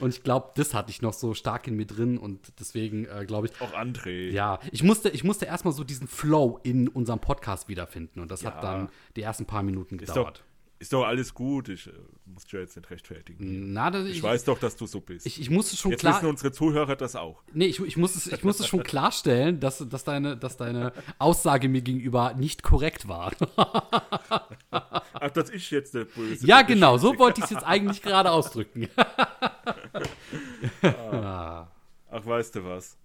Und 0.00 0.10
ich 0.10 0.22
glaube, 0.22 0.50
das 0.56 0.74
hatte 0.74 0.90
ich 0.90 1.02
noch 1.02 1.12
so 1.12 1.34
stark 1.34 1.66
in 1.68 1.74
mir 1.76 1.86
drin 1.86 2.18
und 2.18 2.40
deswegen 2.60 3.06
äh, 3.06 3.24
glaube 3.26 3.46
ich, 3.48 3.60
Auch 3.60 3.72
André. 3.74 4.30
ja, 4.30 4.58
ich 4.72 4.82
musste, 4.82 5.08
ich 5.10 5.24
musste 5.24 5.44
erstmal 5.46 5.72
so 5.72 5.84
diesen 5.84 6.08
Flow 6.08 6.60
in 6.62 6.88
unserem 6.88 7.20
Podcast 7.20 7.68
wiederfinden 7.68 8.20
und 8.20 8.30
das 8.30 8.42
Ja. 8.42 8.52
hat 8.54 8.62
dann 8.64 8.88
die 9.16 9.22
ersten 9.22 9.46
paar 9.46 9.62
Minuten 9.62 9.98
gedauert. 9.98 10.44
Ist 10.78 10.92
doch 10.92 11.04
alles 11.04 11.34
gut. 11.34 11.68
Ich 11.68 11.86
äh, 11.88 11.92
muss 12.24 12.44
dich 12.44 12.52
ja 12.52 12.60
jetzt 12.60 12.76
nicht 12.76 12.90
rechtfertigen. 12.90 13.72
Na, 13.72 13.90
das, 13.90 14.06
Ich, 14.06 14.22
weiß 14.22 14.44
doch, 14.44 14.58
dass 14.58 14.76
du 14.76 14.86
so 14.86 15.00
bist. 15.00 15.26
ich, 15.26 15.40
ich 15.40 15.50
musste 15.50 15.76
schon 15.76 15.90
jetzt 15.90 16.00
klar, 16.00 16.16
wissen 16.16 16.26
unsere 16.28 16.52
Zuhörer 16.52 16.94
das 16.96 17.16
auch. 17.16 17.42
nee, 17.52 17.66
ich, 17.66 17.80
ich 17.80 17.96
muss 17.96 18.14
es, 18.16 18.26
ich 18.28 18.44
muss 18.44 18.60
es 18.60 18.66
schon 18.66 18.82
klarstellen, 18.82 19.60
dass, 19.60 19.84
dass 19.88 20.04
deine, 20.04 20.36
dass 20.36 20.56
deine 20.56 20.92
Aussage 21.18 21.68
mir 21.68 21.82
gegenüber 21.82 22.34
nicht 22.34 22.62
korrekt 22.62 23.08
war. 23.08 23.32
Ach, 24.70 25.30
dass 25.32 25.50
ich 25.50 25.70
jetzt 25.70 25.94
der 25.94 26.04
Böse 26.04 26.46
ja, 26.46 26.62
genau, 26.62 26.98
so 26.98 27.18
wollte 27.18 27.40
ich 27.40 27.44
es 27.44 27.50
jetzt 27.50 27.64
eigentlich 27.64 28.02
gerade 28.02 28.30
ausdrücken. 28.30 28.88
Ach, 30.82 31.66
weißt 32.10 32.54
du 32.56 32.64
was? 32.64 32.96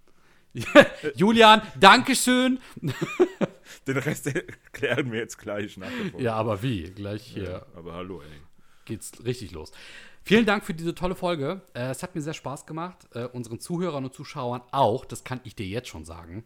Julian, 1.16 1.62
Dankeschön. 1.78 2.60
Den 3.86 3.96
Rest 3.98 4.26
erklären 4.26 5.10
wir 5.12 5.18
jetzt 5.18 5.38
gleich 5.38 5.76
nach 5.76 5.88
der 5.88 6.10
Folge. 6.10 6.24
Ja, 6.24 6.34
aber 6.34 6.62
wie? 6.62 6.84
Gleich 6.84 7.22
hier 7.22 7.66
Aber 7.76 7.94
hallo, 7.94 8.22
ey. 8.22 8.28
geht's 8.84 9.12
richtig 9.24 9.52
los. 9.52 9.72
Vielen 10.22 10.46
Dank 10.46 10.64
für 10.64 10.72
diese 10.72 10.94
tolle 10.94 11.14
Folge. 11.14 11.60
Äh, 11.74 11.90
es 11.90 12.02
hat 12.02 12.14
mir 12.14 12.22
sehr 12.22 12.32
Spaß 12.34 12.66
gemacht. 12.66 13.06
Äh, 13.12 13.26
unseren 13.26 13.60
Zuhörern 13.60 14.04
und 14.04 14.14
Zuschauern 14.14 14.62
auch. 14.70 15.04
Das 15.04 15.24
kann 15.24 15.40
ich 15.44 15.54
dir 15.54 15.66
jetzt 15.66 15.88
schon 15.88 16.04
sagen. 16.04 16.44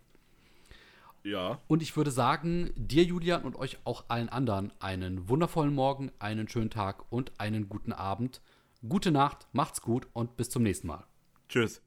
Ja. 1.22 1.60
Und 1.68 1.82
ich 1.82 1.96
würde 1.96 2.10
sagen, 2.10 2.72
dir, 2.76 3.04
Julian, 3.04 3.42
und 3.42 3.56
euch 3.56 3.78
auch 3.84 4.04
allen 4.08 4.28
anderen 4.28 4.72
einen 4.80 5.28
wundervollen 5.28 5.74
Morgen, 5.74 6.10
einen 6.18 6.48
schönen 6.48 6.70
Tag 6.70 7.04
und 7.12 7.32
einen 7.38 7.68
guten 7.68 7.92
Abend. 7.92 8.40
Gute 8.88 9.10
Nacht, 9.10 9.46
macht's 9.52 9.82
gut 9.82 10.06
und 10.12 10.36
bis 10.36 10.50
zum 10.50 10.62
nächsten 10.62 10.86
Mal. 10.86 11.04
Tschüss. 11.48 11.82